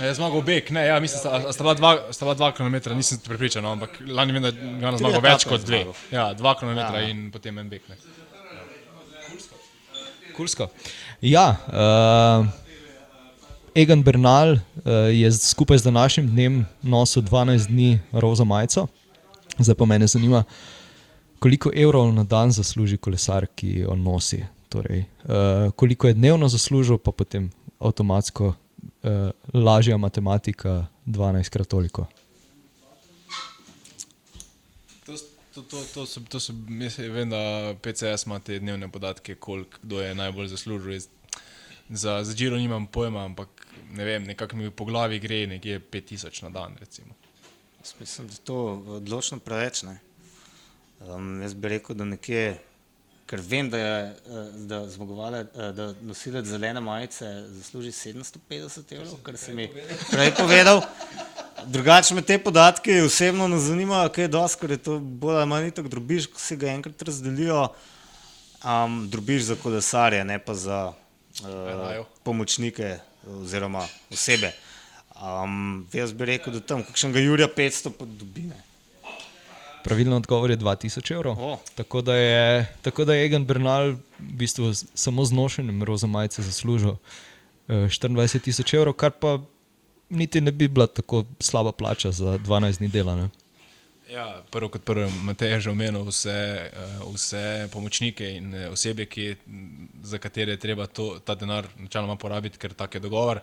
Je 0.00 0.14
zmagal 0.14 0.42
Bek, 0.44 0.70
ne, 0.70 0.86
ja, 0.86 1.00
mislim, 1.00 1.20
sta, 1.20 1.52
sta 1.52 1.64
bila 1.64 1.74
dva, 1.74 1.90
sta 2.12 2.24
bila 2.26 2.34
dva 2.34 2.52
km, 2.52 2.76
nisem 2.96 3.18
prepričan, 3.24 3.64
no, 3.64 3.72
ampak 3.72 3.98
lani 4.06 4.32
vem, 4.36 4.42
da 4.42 4.48
je 4.52 4.72
Gana 4.80 4.98
zmagal 5.00 5.22
več 5.24 5.46
kot 5.48 5.64
dve. 5.64 5.82
zmagal. 5.82 5.94
Ja, 6.12 6.34
dva 6.34 6.54
km 6.54 6.76
Ja. 6.76 6.88
ja. 6.92 7.08
in 7.08 7.30
potem 7.32 7.58
en 7.58 7.68
Bek. 7.68 7.88
Ne. 7.88 7.96
Kursko. 10.36 10.68
Ja, 11.20 11.56
uh, 11.72 12.46
Egan 13.74 14.02
Bernal 14.02 14.52
uh, 14.52 14.60
je 15.10 15.32
skupaj 15.32 15.78
z 15.78 15.88
današnjim 15.88 16.28
dnem 16.30 16.66
nosil 16.82 17.22
12 17.22 17.66
dni 17.66 17.98
roza 18.12 18.44
majico. 18.44 18.86
Zdaj 19.58 19.74
pa 19.74 19.84
me 19.84 20.06
zanima, 20.06 20.44
koliko 21.38 21.70
evrov 21.74 22.12
na 22.14 22.24
dan 22.24 22.50
zasluži 22.52 22.96
kolesar, 22.96 23.46
ki 23.54 23.80
jo 23.80 23.96
nosi. 23.96 24.44
Torej, 24.68 25.04
uh, 25.24 25.72
koliko 25.72 26.06
je 26.06 26.14
dnevno 26.14 26.48
zaslužil, 26.48 26.98
pa 26.98 27.10
potem 27.10 27.50
avtomatsko 27.80 28.54
uh, 29.02 29.30
lažja 29.54 29.96
matematika, 29.96 30.86
12 31.06 31.50
krat 31.50 31.68
toliko. 31.68 32.06
To, 35.06 35.14
to, 35.54 35.62
to, 35.62 35.84
to, 35.94 36.06
so, 36.06 36.20
to 36.20 36.40
so, 36.40 36.52
jaz 36.80 36.98
vem, 36.98 37.30
da 37.30 37.74
PCS 37.82 38.26
ima 38.26 38.38
te 38.38 38.58
dnevne 38.58 38.88
podatke, 38.92 39.34
koliko 39.34 39.78
kdo 39.82 40.00
je 40.00 40.14
najbolj 40.14 40.48
zaslužil. 40.48 41.00
Za, 41.88 42.24
za 42.24 42.34
Giro 42.34 42.56
nimam 42.56 42.86
pojma, 42.86 43.24
ampak 43.24 43.66
ne 43.90 44.04
vem, 44.04 44.24
nekako 44.24 44.56
mi 44.56 44.70
po 44.70 44.84
glavi 44.84 45.18
gre 45.18 45.46
nekje 45.46 45.80
5000 45.80 46.42
na 46.42 46.50
dan. 46.50 46.76
Recimo. 46.80 47.14
Jaz 47.80 47.94
mislim, 48.00 48.26
da 48.26 48.32
je 48.34 48.38
to 48.44 48.56
odločno 48.86 49.38
preveč. 49.38 49.82
Ne? 49.82 49.98
Um, 51.00 51.42
jaz 51.42 51.54
bi 51.54 51.68
rekel, 51.68 51.96
da 51.96 52.04
nekje, 52.04 52.58
ker 53.28 53.40
vem, 53.44 53.68
da 53.70 53.78
je 53.78 54.04
eh, 54.08 54.50
da 54.70 54.88
zmagovale, 54.88 55.40
eh, 55.40 55.72
da 55.72 55.92
nosilec 56.02 56.46
zelene 56.46 56.80
majice 56.80 57.26
zasluži 57.48 57.92
750 57.92 58.94
evrov, 58.96 59.18
kar 59.22 59.36
si 59.36 59.54
mi 59.54 59.68
prej 60.10 60.32
povedal. 60.36 60.82
Drugače 61.66 62.14
me 62.14 62.22
te 62.22 62.38
podatke 62.38 63.02
osebno 63.02 63.48
ne 63.48 63.58
zanimajo, 63.58 64.08
kaj 64.14 64.24
je 64.24 64.28
dosti, 64.28 64.60
ker 64.60 64.70
je 64.70 64.78
to 64.78 64.98
bolj 64.98 65.36
ali 65.42 65.50
manj 65.50 65.70
tako 65.76 65.92
drobiš, 65.92 66.30
ko 66.32 66.40
si 66.40 66.56
ga 66.56 66.70
enkrat 66.72 67.02
razdelijo. 67.02 67.68
Um, 68.64 69.04
drobiš 69.10 69.42
za 69.52 69.54
kolesarje, 69.54 70.24
ne 70.24 70.38
pa 70.38 70.54
za 70.54 70.78
uh, 70.90 72.06
pomočnike 72.24 72.96
oziroma 73.26 73.84
osebe. 74.10 74.50
Um, 75.22 75.86
jaz 75.92 76.12
bi 76.12 76.24
rekel, 76.24 76.52
da 76.52 76.60
tam 76.60 76.82
kakšnega 76.82 77.20
Jurija 77.22 77.48
500 77.56 77.92
pa 77.98 78.06
dobi. 78.06 78.48
Ne. 78.50 78.67
Pravilno 79.88 80.16
odgovor 80.16 80.50
je 80.50 80.58
2000 80.58 81.14
evrov. 81.14 81.38
O. 81.40 81.58
Tako 81.74 82.00
da 82.04 82.14
je, 82.14 82.66
tako 82.82 83.04
da 83.04 83.14
je 83.14 83.24
Egan 83.24 83.44
Bernal 83.44 83.90
v 83.90 83.96
bistvu 84.18 84.72
samo 84.94 85.24
z 85.24 85.32
nošenjem 85.32 85.82
roza 85.82 86.06
majice 86.06 86.42
zaslužil 86.42 86.90
eh, 87.68 87.88
24 87.88 88.40
tisoč 88.40 88.74
evrov, 88.74 88.92
kar 89.00 89.10
pa 89.16 89.38
niti 90.10 90.40
ne 90.40 90.52
bi 90.52 90.68
bila 90.68 90.86
tako 90.86 91.24
slaba 91.40 91.72
plača 91.72 92.12
za 92.12 92.38
12 92.38 92.78
dni 92.78 92.88
dela. 92.88 93.16
Ne? 93.16 93.28
Ja, 94.12 94.42
prvo 94.50 94.68
kot 94.68 94.84
prvo, 94.84 95.08
Matej 95.24 95.52
je 95.52 95.60
že 95.60 95.70
omenil 95.70 96.04
vse, 96.04 96.36
eh, 96.68 97.00
vse 97.14 97.68
pomočnike 97.72 98.28
in 98.36 98.54
eh, 98.54 98.68
osebe, 98.68 99.06
ki, 99.06 99.36
za 100.02 100.18
katere 100.18 100.52
je 100.52 100.64
treba 100.68 100.86
to, 100.86 101.18
ta 101.24 101.34
denar 101.34 101.64
načeloma 101.76 102.16
porabiti, 102.16 102.58
ker 102.58 102.76
tak 102.76 102.94
je 102.94 103.00
dogovor. 103.00 103.40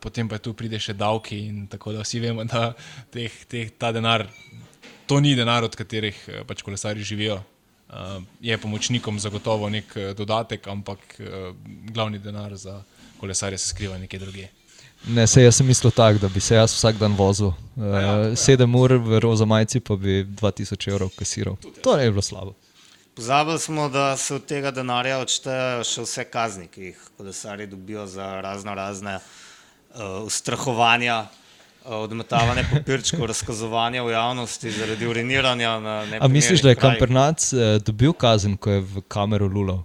Potem 0.00 0.28
pa 0.28 0.38
tu 0.38 0.54
pride 0.54 0.80
še 0.80 0.96
davki 0.96 1.46
in 1.46 1.66
tako 1.66 1.92
da 1.92 2.00
vsi 2.00 2.20
vemo, 2.20 2.44
da 2.44 2.72
teh, 3.12 3.44
teh, 3.44 3.70
ta 3.78 3.92
denar, 3.92 4.24
to 5.06 5.20
ni 5.20 5.34
denar, 5.36 5.64
od 5.64 5.76
katerih 5.76 6.24
eh, 6.28 6.44
pač 6.46 6.62
kolesari 6.62 7.02
živijo. 7.02 7.42
Uh, 7.92 8.22
je 8.40 8.56
pomočnikom 8.58 9.18
zagotovo 9.20 9.68
nek 9.68 9.96
eh, 9.96 10.14
dodatek, 10.16 10.66
ampak 10.66 10.98
uh, 11.20 11.52
glavni 11.92 12.18
denar 12.18 12.56
za 12.56 12.82
kolesarje 13.20 13.58
se 13.58 13.68
skriva 13.68 13.98
nekje 13.98 14.18
drugje. 14.18 14.48
Ne, 15.08 15.26
se 15.26 15.42
jaz 15.42 15.56
sem 15.56 15.66
mislil 15.66 15.90
tako, 15.90 16.18
da 16.18 16.28
bi 16.28 16.40
se 16.40 16.54
jaz 16.54 16.72
vsak 16.72 16.96
dan 16.96 17.12
vozil. 17.18 17.52
Uh, 17.76 18.32
7 18.38 18.78
ur 18.78 18.96
v 18.96 19.20
roza 19.20 19.44
majici, 19.44 19.80
pa 19.80 19.96
bi 19.96 20.22
2000 20.24 20.88
evrov 20.88 21.10
kasiral. 21.18 21.56
To 21.82 21.96
ne 21.96 22.06
bi 22.06 22.16
bilo 22.16 22.22
slabo. 22.22 22.54
Pozabili 23.14 23.58
smo, 23.58 23.88
da 23.88 24.16
se 24.16 24.34
od 24.34 24.46
tega 24.48 24.70
denarja 24.70 25.18
odštejejo 25.20 25.84
še 25.84 26.06
vse 26.06 26.24
kazni, 26.32 26.68
ki 26.72 26.92
jih 26.92 27.00
kolesari 27.18 27.66
dobijo 27.66 28.06
za 28.06 28.40
razno 28.40 28.74
razne 28.74 29.18
uh, 29.18 30.22
ustrahovanja, 30.24 31.26
odmetavanje 31.84 32.64
papirčkov, 32.72 33.26
razkazovanja 33.26 34.02
v 34.02 34.10
javnosti 34.10 34.70
zaradi 34.70 35.06
uriniranja. 35.06 35.70
A 36.20 36.28
misliš, 36.28 36.60
da 36.60 36.68
je 36.68 36.74
krajih. 36.74 36.98
Kampernac 36.98 37.52
uh, 37.52 37.58
dobil 37.78 38.12
kazen, 38.12 38.56
ko 38.56 38.70
je 38.70 38.80
v 38.80 39.02
kamero 39.08 39.46
lulal? 39.46 39.82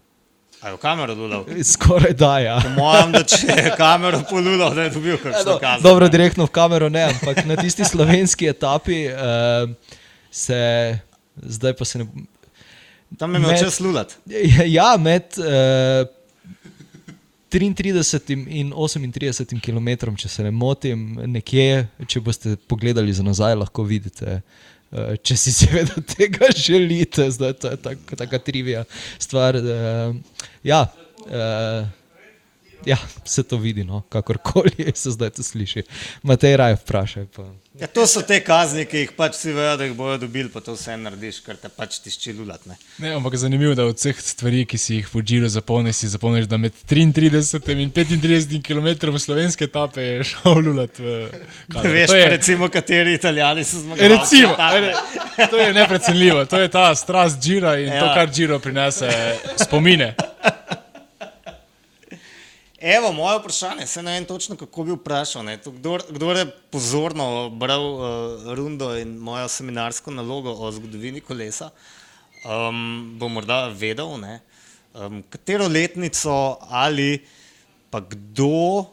A 0.61 0.67
je 0.67 0.73
v 0.73 0.77
kamero 0.77 1.15
dulal? 1.15 1.45
Skoraj 1.73 2.13
da, 2.13 2.39
ja. 2.39 2.57
Mojem, 2.75 3.11
da 3.11 3.23
če 3.23 3.47
je 3.47 3.73
kamero 3.77 4.21
polulal, 4.29 4.73
da 4.73 4.83
je 4.83 4.89
dobil 4.89 5.17
kakšno 5.17 5.51
No, 5.51 5.59
kazen. 5.59 5.83
dobro, 5.83 6.09
direktno 6.09 6.45
v 6.45 6.51
kamero 6.51 6.89
ne, 6.89 7.03
ampak 7.03 7.45
na 7.45 7.55
tisti 7.55 7.85
slovenski 7.85 8.47
etapi 8.47 9.07
uh, 9.07 9.69
se, 10.31 10.97
zdaj 11.37 11.73
pa 11.73 11.85
se 11.85 11.99
ne. 11.99 12.07
Tam 13.17 13.33
je 13.33 13.39
imel 13.39 13.51
Med- 13.51 13.59
čas 13.61 13.79
lulat. 13.79 14.17
Ja, 14.67 14.97
med 14.99 15.37
uh, 15.37 15.45
33 17.49 18.45
in 18.47 18.73
38 18.73 19.61
km, 19.63 20.15
če 20.19 20.29
se 20.29 20.43
ne 20.43 20.51
motim, 20.51 21.19
nekje, 21.31 21.87
če 22.07 22.21
boste 22.23 22.55
pogledali 22.67 23.13
za 23.13 23.23
nazaj, 23.23 23.55
lahko 23.63 23.85
vidite. 23.87 24.41
Uh, 24.87 25.13
če 25.19 25.35
si 25.35 25.51
seveda 25.51 26.01
tega 26.15 26.47
želite, 26.55 27.27
zdaj 27.31 27.57
to 27.59 27.71
je 27.73 27.79
tak, 27.83 28.15
taka 28.19 28.39
trivija 28.39 28.83
stvar. 29.19 29.59
Uh, 29.59 30.15
ja, 30.63 30.85
uh, 31.27 31.87
ja, 32.87 32.97
se 33.25 33.43
to 33.43 33.57
vidi, 33.57 33.83
no, 33.83 34.01
kakorkoli 34.09 34.91
se 34.95 35.11
zdaj 35.11 35.35
to 35.39 35.43
sliši. 35.43 35.83
Matej 36.23 36.57
raj 36.57 36.77
vprašaj. 36.83 37.27
Pa. 37.35 37.49
Ja, 37.77 37.85
to 37.87 38.07
so 38.09 38.23
te 38.25 38.39
kazni, 38.41 38.87
ki 38.89 39.03
jih 39.03 39.11
pač 39.13 39.35
vsi 39.37 39.51
vejo, 39.53 39.75
da 39.77 39.85
jih 39.85 39.91
bojo 39.93 40.15
dobili, 40.17 40.49
pa 40.49 40.63
to 40.65 40.73
vse 40.73 40.95
narediš, 40.97 41.43
ker 41.45 41.59
te 41.61 41.69
pač 41.69 41.99
tišči 42.01 42.33
lulat. 42.33 42.63
Ne? 42.65 42.73
Ne, 43.03 43.11
ampak 43.19 43.35
zanimivo 43.37 43.75
je, 43.75 43.77
da 43.77 43.85
od 43.85 43.99
vseh 43.99 44.17
stvari, 44.17 44.63
ki 44.65 44.79
si 44.81 44.95
jih 44.95 45.11
v 45.13 45.21
Džiru 45.21 45.49
zapomniš, 45.53 45.99
si 45.99 46.09
zapomniš, 46.09 46.47
da 46.49 46.57
med 46.57 46.73
33 46.89 47.77
in 47.77 47.91
35 47.93 48.63
km 48.65 49.13
slovenske 49.21 49.67
etape 49.69 50.01
je 50.01 50.23
šel 50.31 50.57
lulat 50.65 50.97
Katar. 50.97 51.91
Veš, 51.93 52.15
je- 52.17 52.29
recimo, 52.33 52.69
kateri 52.73 53.13
italijani 53.13 53.63
so 53.63 53.83
zmagali. 53.83 54.09
Recimo, 54.15 54.55
ajde, 54.57 54.93
to 55.51 55.57
je 55.61 55.73
neprecenljivo, 55.73 56.45
to 56.45 56.59
je 56.59 56.71
ta 56.73 56.95
strast 56.95 57.43
Džira 57.43 57.77
in 57.77 57.93
ja. 57.93 57.99
to, 58.01 58.09
kar 58.15 58.33
Džiro 58.33 58.59
prinese, 58.59 59.11
spomine. 59.61 60.15
Evo, 62.79 63.11
moje 63.11 63.39
vprašanje, 63.39 63.87
se 63.87 64.03
ne 64.03 64.11
vem 64.11 64.25
točno, 64.25 64.55
kako 64.55 64.83
bi 64.83 64.91
vprašal. 64.91 65.45
To 65.63 65.71
Kdor, 65.71 66.03
kdor 66.09 66.37
je 66.37 66.51
pozorno 66.71 67.49
bral 67.49 67.81
uh, 67.81 68.53
rundo 68.53 68.97
in 68.97 69.17
mojo 69.17 69.47
seminarsko 69.47 70.11
nalogo 70.11 70.53
o 70.53 70.71
zgodovini 70.71 71.21
kolesa, 71.21 71.71
um, 72.45 73.17
bo 73.17 73.27
morda 73.27 73.67
vedel, 73.67 74.19
ne, 74.21 74.41
um, 74.93 75.23
katero 75.29 75.67
letnico 75.67 76.57
ali 76.69 77.25
pa 77.89 77.99
kdo, 77.99 78.85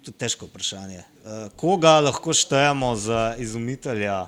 to 0.00 0.08
je 0.10 0.16
težko 0.16 0.48
vprašanje, 0.48 1.04
uh, 1.04 1.52
koga 1.60 2.00
lahko 2.00 2.32
štejemo 2.32 2.96
za 2.96 3.34
izumitelja 3.38 4.26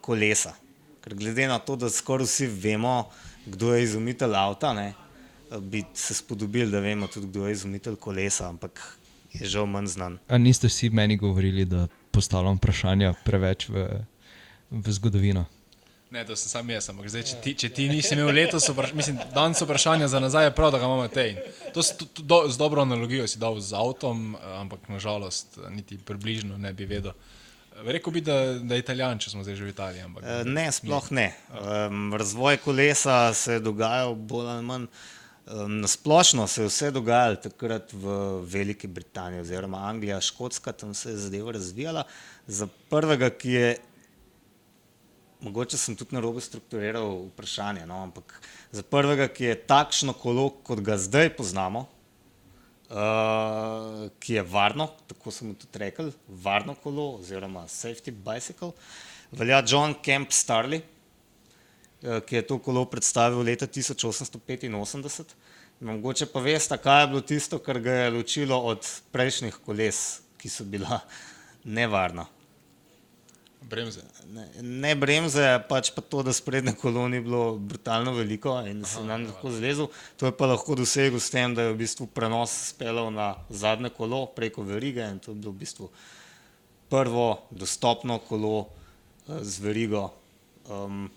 kolesa. 0.00 0.52
Ker 1.00 1.14
glede 1.14 1.48
na 1.48 1.58
to, 1.58 1.80
da 1.80 1.88
skoraj 1.88 2.28
vsi 2.28 2.46
vemo, 2.46 3.08
kdo 3.46 3.72
je 3.72 3.88
izumitelj 3.88 4.36
avta, 4.36 4.76
ne, 4.76 4.92
bi 5.60 5.84
se 5.94 6.14
spodobili, 6.14 6.70
da 6.70 6.80
vemo 6.80 7.06
tudi, 7.06 7.26
kdo 7.26 7.46
je 7.46 7.52
izumitelj 7.52 7.96
kolesa, 7.96 8.48
ampak 8.48 8.98
je 9.32 9.46
žal 9.46 9.66
manj 9.66 9.86
znan. 9.86 10.18
A 10.28 10.38
niste 10.38 10.68
vsi 10.68 10.90
meni 10.90 11.16
govorili, 11.16 11.64
da 11.64 11.86
postavljam 12.10 12.56
vprašanja 12.56 13.14
preveč 13.24 13.68
v, 13.68 13.86
v 14.70 14.92
zgodovino? 14.92 15.44
Ne, 16.10 16.24
to 16.24 16.36
sem 16.36 16.48
sam 16.48 16.70
jaz, 16.70 16.86
ampak 16.88 17.10
zdaj, 17.12 17.22
če 17.28 17.34
ti, 17.44 17.52
če 17.54 17.68
ti 17.68 17.84
nisi 17.88 18.14
imel 18.16 18.30
letos, 18.32 18.64
vpraš, 18.72 18.94
mislim, 18.96 19.18
danes 19.34 19.60
vprašanja 19.60 20.08
za 20.08 20.20
nazaj 20.24 20.46
je 20.48 20.54
prav, 20.56 20.70
da 20.72 20.78
ga 20.80 20.88
imamo 20.88 21.08
te. 21.12 21.26
To 21.74 21.84
s, 21.84 21.98
to, 22.00 22.06
do, 22.22 22.38
z 22.48 22.56
dobro 22.56 22.80
analogijo 22.82 23.26
si 23.28 23.38
dal 23.38 23.60
z 23.60 23.76
avtom, 23.76 24.32
eh, 24.34 24.54
ampak 24.56 24.88
nažalost 24.88 25.58
niti 25.70 25.98
približno 25.98 26.56
ne 26.58 26.72
bi 26.72 26.88
vedel. 26.88 27.12
Rekel 27.84 28.12
bi, 28.12 28.20
da, 28.24 28.56
da 28.58 28.74
je 28.74 28.82
italijan, 28.82 29.20
če 29.20 29.30
smo 29.30 29.44
zdaj 29.44 29.54
že 29.54 29.68
v 29.68 29.70
Italiji. 29.70 30.02
Ampak, 30.02 30.24
Eh, 30.24 30.48
Ne, 30.48 30.66
sploh 30.72 31.12
ne. 31.14 31.28
Um, 31.52 32.08
razvoj 32.16 32.56
kolesa 32.64 33.34
se 33.34 33.58
je 33.58 33.60
dogajal 33.60 34.16
bolj 34.16 34.48
ali 34.48 34.64
manj. 34.64 34.88
Um, 35.48 35.80
Nasplošno 35.80 36.46
se 36.46 36.62
je 36.62 36.68
vse 36.68 36.90
dogajalo 36.90 37.36
takrat 37.36 37.92
v 37.92 38.06
Veliki 38.44 38.86
Britaniji, 38.86 39.40
oziroma 39.40 39.78
Anglija, 39.88 40.20
Škotska, 40.20 40.72
tam 40.72 40.94
se 40.94 41.10
je 41.10 41.16
zadeva 41.16 41.52
razvijala. 41.52 42.02
Za 42.46 42.68
prvega, 42.90 43.30
ki 43.30 43.52
je, 43.52 43.76
mogoče 45.40 45.78
sem 45.78 45.96
tudi 45.96 46.14
na 46.14 46.20
robu 46.20 46.40
strukturiral 46.40 47.24
vprašanje, 47.30 47.86
no, 47.86 48.02
ampak 48.02 48.34
za 48.72 48.82
prvega, 48.82 49.28
ki 49.28 49.44
je 49.44 49.54
takšno 49.72 50.12
kolo, 50.12 50.50
kot 50.50 50.84
ga 50.84 50.98
zdaj 51.00 51.32
poznamo, 51.40 51.86
uh, 52.90 54.10
ki 54.20 54.34
je 54.34 54.44
varno, 54.44 54.90
tako 55.08 55.32
smo 55.32 55.54
tudi 55.54 55.80
rekli, 55.80 56.12
varno 56.28 56.74
kolo 56.74 57.14
oziroma 57.22 57.64
safety 57.72 58.12
bicycle, 58.12 58.74
velja 59.32 59.64
John 59.64 59.96
Kemp 60.02 60.28
Starley, 60.28 60.84
ki 62.00 62.36
je 62.36 62.46
to 62.46 62.58
kolo 62.62 62.84
predstavil 62.84 63.42
leta 63.42 63.66
1885. 63.66 65.34
Mogoče 65.80 66.26
pa 66.26 66.40
veste, 66.42 66.78
kaj 66.78 67.02
je 67.02 67.06
bilo 67.06 67.20
tisto, 67.20 67.58
kar 67.58 67.78
ga 67.80 67.92
je 67.92 68.10
ločilo 68.10 68.58
od 68.58 68.86
prejšnjih 69.14 69.60
koles, 69.66 70.20
ki 70.38 70.50
so 70.50 70.64
bila 70.64 71.00
nevarna. 71.64 72.26
Bremze. 73.62 74.02
Ne, 74.32 74.46
ne 74.62 74.94
bremze, 74.94 75.44
pač 75.68 75.90
pa 75.94 76.02
to, 76.02 76.22
da 76.22 76.32
sprednje 76.32 76.72
kolo 76.78 77.08
ni 77.08 77.20
bilo 77.20 77.56
brutalno 77.58 78.14
veliko 78.14 78.54
in 78.66 78.84
se 78.86 79.02
nam 79.04 79.26
lahko 79.26 79.50
zlezel. 79.50 79.90
To 80.16 80.26
je 80.26 80.34
pa 80.36 80.46
lahko 80.46 80.76
dosegel 80.78 81.20
s 81.20 81.30
tem, 81.34 81.54
da 81.54 81.66
je 81.66 81.74
v 81.74 81.80
bistvu 81.82 82.06
prenos 82.06 82.54
speljal 82.70 83.10
na 83.12 83.34
zadnje 83.50 83.90
kolo 83.94 84.26
preko 84.34 84.62
verige 84.62 85.04
in 85.04 85.18
to 85.18 85.34
je 85.34 85.40
bilo 85.42 85.52
v 85.52 85.62
bistvu 85.64 85.90
prvo 86.88 87.28
dostopno 87.50 88.18
kolo 88.18 88.66
eh, 89.28 89.42
z 89.42 89.60
verigo. 89.60 90.08
Um, 90.68 91.10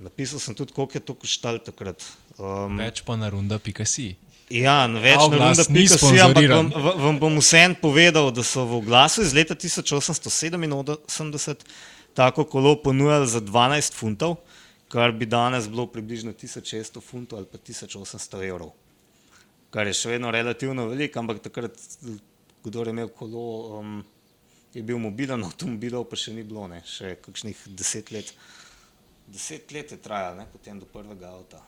napisal 0.00 0.40
sem 0.40 0.54
tudi, 0.56 0.72
koliko 0.72 0.98
je 0.98 1.04
to 1.04 1.14
koštalo 1.14 1.58
takrat. 1.64 2.04
Um, 2.38 2.78
Več 2.80 3.02
pa 3.06 3.16
na 3.20 3.28
runda, 3.32 3.58
pika 3.62 3.84
si. 3.84 4.16
Ja, 4.50 4.88
na 4.90 4.98
več 4.98 5.20
na 5.30 5.38
runda.si, 5.38 6.18
ampak 6.18 6.48
vam, 6.50 6.72
vam 6.74 7.18
bom 7.22 7.38
vseeno 7.38 7.78
povedal, 7.78 8.32
da 8.34 8.42
so 8.42 8.66
v 8.66 8.80
oglasu 8.80 9.22
iz 9.22 9.30
leta 9.36 9.54
1887 9.54 11.54
tako 12.18 12.44
kolo 12.44 12.74
ponujali 12.82 13.28
za 13.30 13.40
12 13.40 13.94
funtov, 13.94 14.36
kar 14.90 15.14
bi 15.14 15.26
danes 15.26 15.68
bilo 15.70 15.86
približno 15.86 16.32
1600 16.34 17.00
funtov 17.00 17.38
ali 17.38 17.46
pa 17.46 17.58
1800 17.58 18.48
evrov. 18.48 18.74
Kar 19.70 19.86
je 19.86 19.94
še 19.94 20.10
vedno 20.16 20.30
relativno 20.34 20.88
veliko, 20.90 21.18
ampak 21.22 21.38
takrat, 21.46 21.78
kdo 22.64 22.82
je 22.82 22.90
imel 22.90 23.08
kolo, 23.14 23.78
um, 23.78 24.02
je 24.74 24.82
bil 24.82 24.98
mobilen, 24.98 25.44
avtomobilov 25.46 26.10
pa 26.10 26.18
še 26.18 26.34
ni 26.34 26.42
bilo, 26.42 26.66
ne, 26.66 26.82
še 26.82 27.22
kakšnih 27.22 27.70
deset 27.78 28.10
let. 28.10 28.34
Deset 29.30 29.72
let 29.72 29.92
je 29.92 29.96
trajalo, 29.96 30.36
ne, 30.36 30.46
potem 30.52 30.78
do 30.78 30.86
prvega 30.90 31.30
avta. 31.30 31.62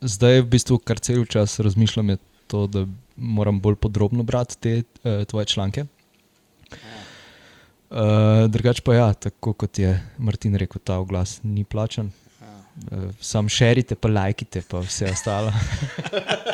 Zdaj, 0.00 0.44
v 0.44 0.50
bistvu, 0.54 0.78
kar 0.78 1.00
cel 1.02 1.24
čas 1.26 1.58
razmišljam, 1.58 2.14
je 2.14 2.18
to, 2.46 2.66
da 2.70 2.84
moram 3.16 3.58
bolj 3.60 3.74
podrobno 3.82 4.22
brati 4.22 4.58
te 4.58 4.74
uh, 4.78 5.24
tvoje 5.26 5.46
članke. 5.46 5.84
Uh, 7.90 8.46
drugač 8.46 8.80
pa 8.84 8.94
ja, 8.94 9.12
tako 9.14 9.52
kot 9.52 9.78
je 9.78 9.96
Martin 10.18 10.54
rekel, 10.54 10.78
ta 10.84 10.98
oglas 11.02 11.40
ni 11.42 11.64
plačan. 11.64 12.12
Uh, 12.38 13.10
sam 13.20 13.48
šerite, 13.48 13.96
pa 13.98 14.08
lajkite, 14.08 14.62
pa 14.70 14.78
vse 14.84 15.10
ostalo. 15.10 15.52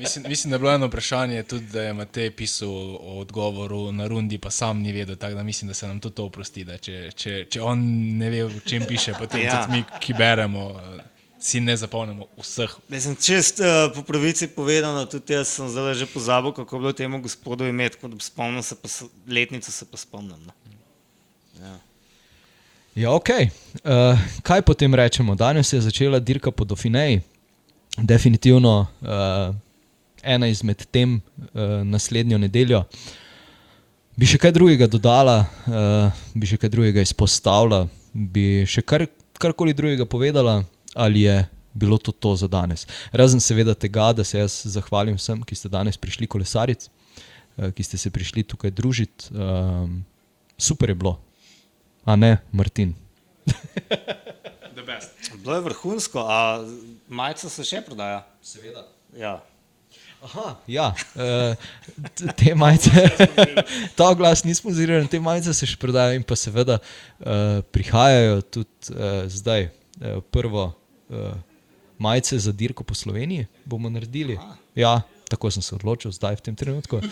Mislim, 0.00 0.24
mislim, 0.28 0.50
da 0.50 0.54
je 0.54 0.58
bilo 0.58 0.72
eno 0.72 0.86
vprašanje 0.86 1.42
tudi, 1.42 1.66
da 1.66 1.82
je 1.82 1.92
Matej 1.92 2.30
pisal 2.30 2.68
o 2.70 3.18
odgovoru 3.20 3.92
na 3.92 4.06
rundi, 4.06 4.38
pa 4.38 4.50
sam 4.50 4.78
ni 4.78 4.92
vedel, 4.92 5.16
tako 5.16 5.34
da 5.34 5.42
mislim, 5.42 5.68
da 5.68 5.74
se 5.74 5.86
nam 5.86 6.00
tudi 6.00 6.14
to 6.14 6.24
oprosti. 6.24 6.64
da 6.64 6.78
Če, 6.78 7.10
če, 7.14 7.44
če 7.50 7.60
on 7.60 7.82
ne 8.18 8.30
ve, 8.30 8.44
o 8.44 8.50
čem 8.64 8.84
piše, 8.88 9.12
potem 9.18 9.42
Ja. 9.44 9.60
tudi 9.60 9.76
mi, 9.76 9.84
ki 10.00 10.14
beremo, 10.14 10.70
eh, 10.70 11.02
si 11.40 11.60
ne 11.60 11.76
zapomnimo 11.76 12.26
vseh. 12.38 12.76
Mislim, 12.88 13.16
čist 13.16 13.60
uh, 13.60 13.92
po 13.94 14.02
pravici 14.02 14.48
povedano, 14.48 15.04
tudi 15.06 15.32
jaz 15.32 15.48
sem 15.48 15.68
zdaj 15.68 15.94
že 15.94 16.06
pozabil, 16.06 16.52
kako 16.52 16.76
je 16.76 16.80
bilo 16.80 16.92
temu 16.92 17.20
gospodu 17.20 17.68
imeti, 17.68 17.96
kot 18.00 18.10
da 18.10 18.24
spomnim 18.24 18.62
se, 18.62 18.76
pa 18.76 18.88
letnico 19.28 19.72
se 19.72 19.84
pa 19.84 19.96
spomnim. 19.96 20.40
No. 20.46 20.52
Ja. 21.60 21.78
Ja, 22.94 23.10
ok. 23.12 23.28
Uh, 23.84 24.18
kaj 24.42 24.62
potem 24.62 24.94
rečemo? 24.94 25.34
Danes 25.34 25.72
je 25.72 25.80
začela 25.80 26.18
dirka 26.18 26.50
po 26.50 26.64
Dauphineji, 26.64 27.20
definitivno 27.96 28.86
uh, 29.00 29.54
ena 30.22 30.48
izmed 30.48 30.84
tem 30.90 31.18
uh, 31.18 31.80
naslednjo 31.84 32.38
nedeljo. 32.38 32.84
Bi 34.18 34.28
še 34.28 34.40
kaj 34.40 34.52
drugega 34.56 34.88
dodala, 34.90 35.38
uh, 35.66 36.22
bi 36.34 36.48
še 36.48 36.58
kaj 36.60 36.72
drugega 36.72 37.04
izpostavila, 37.04 37.86
bi 38.12 38.66
še 38.68 38.84
kar, 38.84 39.06
karkoli 39.40 39.76
drugega 39.76 40.04
povedala, 40.08 40.60
ali 40.94 41.24
je 41.24 41.38
bilo 41.72 41.98
to 41.98 42.12
to 42.12 42.34
za 42.36 42.48
danes. 42.50 42.86
Razen 43.12 43.40
seveda 43.40 43.74
tega, 43.74 44.10
da 44.12 44.26
se 44.26 44.40
jaz 44.40 44.60
zahvalim 44.74 45.16
vsem, 45.16 45.40
ki 45.46 45.56
ste 45.56 45.70
danes 45.72 45.96
prišli 46.00 46.28
kolesaric, 46.28 46.88
uh, 46.88 47.70
ki 47.72 47.86
ste 47.86 48.00
se 48.00 48.12
prišli 48.12 48.44
tukaj 48.44 48.74
družiti. 48.74 49.30
Um, 49.32 50.02
super 50.60 50.92
je 50.92 50.98
bilo, 50.98 51.16
a 52.04 52.18
ne, 52.18 52.36
Martin. 52.52 52.96
Bilo 55.40 55.54
je 55.54 55.60
vrhunsko, 55.60 56.20
a 56.20 56.64
majica 57.08 57.48
se 57.48 57.64
še 57.64 57.80
prodaja. 57.86 58.20
Seveda. 58.44 58.84
Ja. 59.16 59.38
Aha, 60.20 60.56
ja, 60.68 60.94
uh, 61.16 61.56
te 62.36 62.52
majice, 62.54 62.90
ta 63.98 64.10
glas 64.14 64.42
ni 64.44 64.52
sponzoriran, 64.54 65.06
te 65.08 65.16
majice 65.20 65.54
se 65.56 65.64
še 65.70 65.78
prodajajo 65.80 66.18
in 66.18 66.24
pa 66.28 66.36
seveda 66.36 66.76
uh, 66.76 67.62
prihajajo 67.72 68.42
tudi 68.44 68.92
uh, 68.92 69.24
zdaj. 69.32 69.70
Uh, 70.00 70.20
prvo 70.32 70.66
uh, 70.68 71.32
majice 72.00 72.38
za 72.38 72.52
dirko 72.52 72.84
po 72.84 72.94
Sloveniji 72.94 73.46
bomo 73.64 73.88
naredili. 73.90 74.38
Ja, 74.76 75.00
tako 75.28 75.50
sem 75.50 75.62
se 75.64 75.74
odločil, 75.74 76.12
zdaj 76.12 76.36
v 76.36 76.44
tem 76.50 76.56
trenutku. 76.56 77.00
uh, 77.00 77.04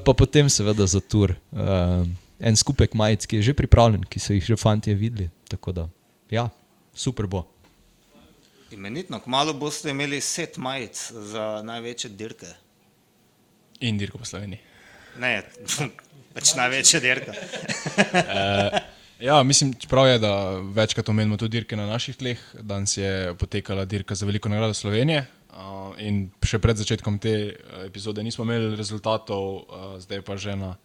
pa 0.06 0.12
potem 0.14 0.50
seveda 0.50 0.86
za 0.90 0.98
tur. 0.98 1.38
Uh, 1.54 2.02
en 2.40 2.56
skupek 2.56 2.98
majic, 2.98 3.26
ki 3.30 3.36
je 3.38 3.50
že 3.50 3.54
pripravljen, 3.54 4.02
ki 4.10 4.18
so 4.18 4.34
jih 4.34 4.42
že 4.42 4.58
fanti 4.58 4.94
videli. 4.94 5.30
Tako 5.46 5.72
da, 5.72 5.88
ja, 6.34 6.50
super 6.94 7.30
bo. 7.30 7.46
Imenitno, 8.72 9.20
kmalo 9.20 9.52
boste 9.52 9.90
imeli 9.90 10.20
set 10.20 10.56
majic 10.56 11.12
za 11.12 11.62
največje 11.66 12.10
dirke. 12.10 12.52
In 13.80 13.98
dirko 13.98 14.18
po 14.18 14.24
Sloveniji. 14.24 14.60
Ne, 15.18 15.42
pač 16.34 16.54
največja 16.56 17.00
dirka. 17.00 17.34
Ja, 19.20 19.42
mislim, 19.42 19.74
prav 19.88 20.06
je, 20.08 20.18
da 20.18 20.56
večkrat 20.72 21.08
omenimo 21.08 21.36
tudi 21.36 21.58
dirke 21.58 21.76
na 21.76 21.84
naših 21.86 22.16
tleh. 22.16 22.40
Danes 22.60 22.96
je 22.96 23.34
potekala 23.36 23.84
dirka 23.84 24.14
za 24.14 24.26
veliko 24.26 24.48
nagrado 24.48 24.74
Slovenije. 24.74 25.26
Uh, 25.50 25.92
in 26.00 26.30
še 26.46 26.56
pred 26.62 26.78
začetkom 26.80 27.18
te 27.20 27.34
uh, 27.50 27.82
epizode 27.84 28.22
nismo 28.24 28.46
imeli 28.46 28.72
rezultatov, 28.78 29.44
uh, 29.60 29.90
zdaj 30.00 30.22
pa 30.24 30.38
že 30.40 30.56
na. 30.56 30.76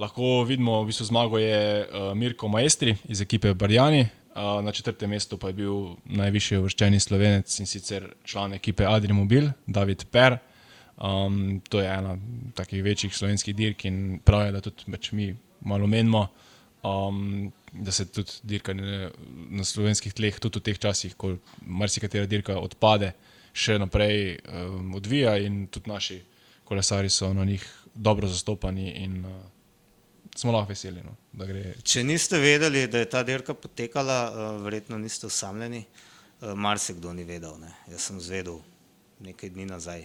Lahko 0.00 0.46
vidimo, 0.48 0.78
v 0.80 0.88
bistvu 0.88 1.10
zmago 1.10 1.36
je 1.36 1.84
uh, 1.84 2.14
Mirko 2.16 2.48
Maestri 2.48 2.94
iz 3.12 3.20
ekipe 3.20 3.52
Barjani, 3.52 4.06
na 4.34 4.72
četrtem 4.72 5.10
mestu 5.10 5.38
pa 5.38 5.50
je 5.50 5.58
bil 5.58 5.96
najvišji 6.04 6.58
uvrščeni 6.58 7.00
slovenec 7.00 7.58
in 7.60 7.66
sicer 7.66 8.06
član 8.24 8.54
ekipe 8.54 8.86
Adri 8.86 9.12
Mobil, 9.12 9.50
David 9.66 10.04
Per. 10.10 10.38
Um, 11.00 11.60
to 11.68 11.80
je 11.80 11.88
ena 11.88 12.18
takih 12.54 12.84
večjih 12.84 13.16
slovenskih 13.16 13.56
dirk 13.56 13.84
in 13.84 14.20
prav 14.24 14.46
je, 14.46 14.52
da 14.52 14.60
tudi 14.60 14.92
pač 14.92 15.12
mi 15.12 15.32
malo 15.60 15.86
menimo 15.86 16.28
um, 16.82 17.52
da 17.72 17.92
se 17.92 18.12
tudi 18.12 18.30
dirkanje 18.42 19.10
na 19.50 19.64
slovenskih 19.64 20.14
tleh, 20.14 20.38
tudi 20.40 20.58
v 20.58 20.62
teh 20.62 20.78
časih, 20.78 21.14
ko 21.16 21.36
marsikatera 21.66 22.26
dirka 22.26 22.58
odpade, 22.58 23.12
še 23.52 23.78
naprej 23.78 24.38
um, 24.46 24.94
odvija 24.98 25.36
in 25.42 25.66
tudi 25.70 25.90
naši 25.90 26.20
kolesari 26.64 27.10
so 27.10 27.32
na 27.34 27.44
njih 27.44 27.64
dobro 27.94 28.28
zastopani 28.28 28.90
in 29.02 29.24
uh, 29.24 29.40
smo 30.36 30.52
lahko 30.52 30.72
veseli. 30.72 31.02
No, 31.04 31.16
Če 31.82 32.04
niste 32.04 32.38
vedeli, 32.38 32.86
da 32.90 33.02
je 33.02 33.08
ta 33.10 33.22
dirka 33.26 33.54
potekala, 33.54 34.20
uh, 34.30 34.62
verjetno 34.64 34.98
niste 34.98 35.26
osamljeni, 35.26 35.84
uh, 35.84 36.54
marsikdo 36.54 37.12
ni 37.12 37.24
vedel. 37.24 37.58
Ne? 37.60 37.72
Jaz 37.92 38.10
sem 38.10 38.20
zvedel 38.20 38.60
nekaj 39.20 39.50
dni 39.50 39.66
nazaj. 39.66 40.04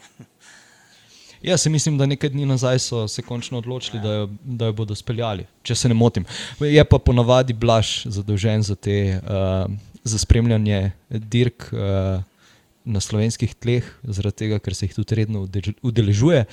Jaz 1.45 1.61
se 1.61 1.69
mislim, 1.69 1.97
da 1.97 2.05
nekaj 2.05 2.29
dni 2.29 2.45
nazaj 2.45 2.79
so 2.79 3.07
se 3.07 3.21
končno 3.21 3.57
odločili, 3.57 4.01
da 4.01 4.13
jo, 4.13 4.29
da 4.43 4.65
jo 4.65 4.73
bodo 4.73 4.95
speljali, 4.95 5.45
če 5.63 5.75
se 5.75 5.89
ne 5.91 5.93
motim. 5.93 6.25
Je 6.59 6.83
pa 6.85 6.97
ponavadi 6.99 7.53
Blaž 7.53 8.05
zadolžen 8.05 8.63
za, 8.63 8.75
te, 8.75 9.19
uh, 9.21 9.69
za 10.03 10.17
spremljanje 10.17 10.91
dirk 11.09 11.69
uh, 11.71 12.23
na 12.85 13.01
slovenskih 13.01 13.55
tleh, 13.55 13.85
zaradi 14.03 14.45
tega, 14.45 14.59
ker 14.59 14.75
se 14.77 14.87
jih 14.87 14.95
tudi 14.95 15.17
redno 15.21 15.45
udeležuje. 15.81 16.45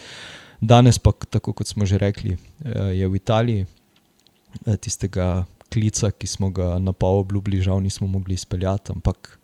Danes 0.62 0.98
pa, 1.02 1.10
tako 1.10 1.52
kot 1.58 1.66
smo 1.66 1.86
že 1.86 1.98
rekli, 1.98 2.36
uh, 2.38 2.94
je 2.94 3.08
v 3.08 3.18
Italiji 3.18 3.66
uh, 3.66 4.76
tistega 4.78 5.42
klica, 5.72 6.12
ki 6.14 6.28
smo 6.30 6.52
ga 6.54 6.76
na 6.78 6.94
pol 6.94 7.24
obljubili, 7.24 7.62
žal 7.64 7.82
nismo 7.82 8.06
mogli 8.06 8.36
izpeljati, 8.38 8.92
ampak 8.94 9.38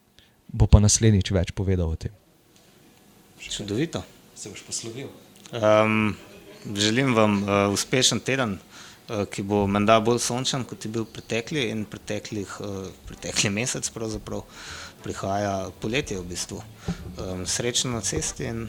bo 0.49 0.69
pa 0.71 0.79
naslednjič 0.79 1.33
več 1.35 1.51
povedal 1.57 1.91
o 1.91 1.99
tem. 1.99 2.15
Čudovito. 3.43 4.05
Se 4.39 4.51
boš 4.53 4.63
poslovil. 4.63 5.09
Um, 5.51 6.15
želim 6.77 7.15
vam 7.17 7.43
uh, 7.43 7.73
uspešen 7.75 8.21
teden, 8.23 8.59
uh, 8.59 9.25
ki 9.27 9.43
bo 9.43 9.65
menda 9.67 9.99
bolj 10.05 10.21
sončen, 10.23 10.63
kot 10.69 10.85
je 10.85 10.93
bil 10.95 11.09
pretekli 11.09 11.67
in 11.73 11.83
preteklih, 11.89 12.53
uh, 12.63 12.87
pretekli 13.09 13.51
mesec. 13.51 13.91
Prihaja 15.03 15.71
poletje 15.81 16.19
v 16.19 16.27
bistvu. 16.27 16.63
Um, 17.19 17.47
srečno 17.47 17.95
na 17.95 18.01
cesti 18.03 18.47
in 18.51 18.69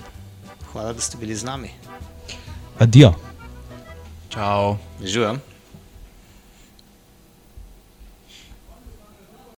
hvala, 0.72 0.94
da 0.94 1.02
ste 1.02 1.18
bili 1.22 1.36
z 1.36 1.46
nami. 1.46 1.74
Adijo. 2.80 3.14
Čau. 4.30 4.78
Živijo. 5.04 5.36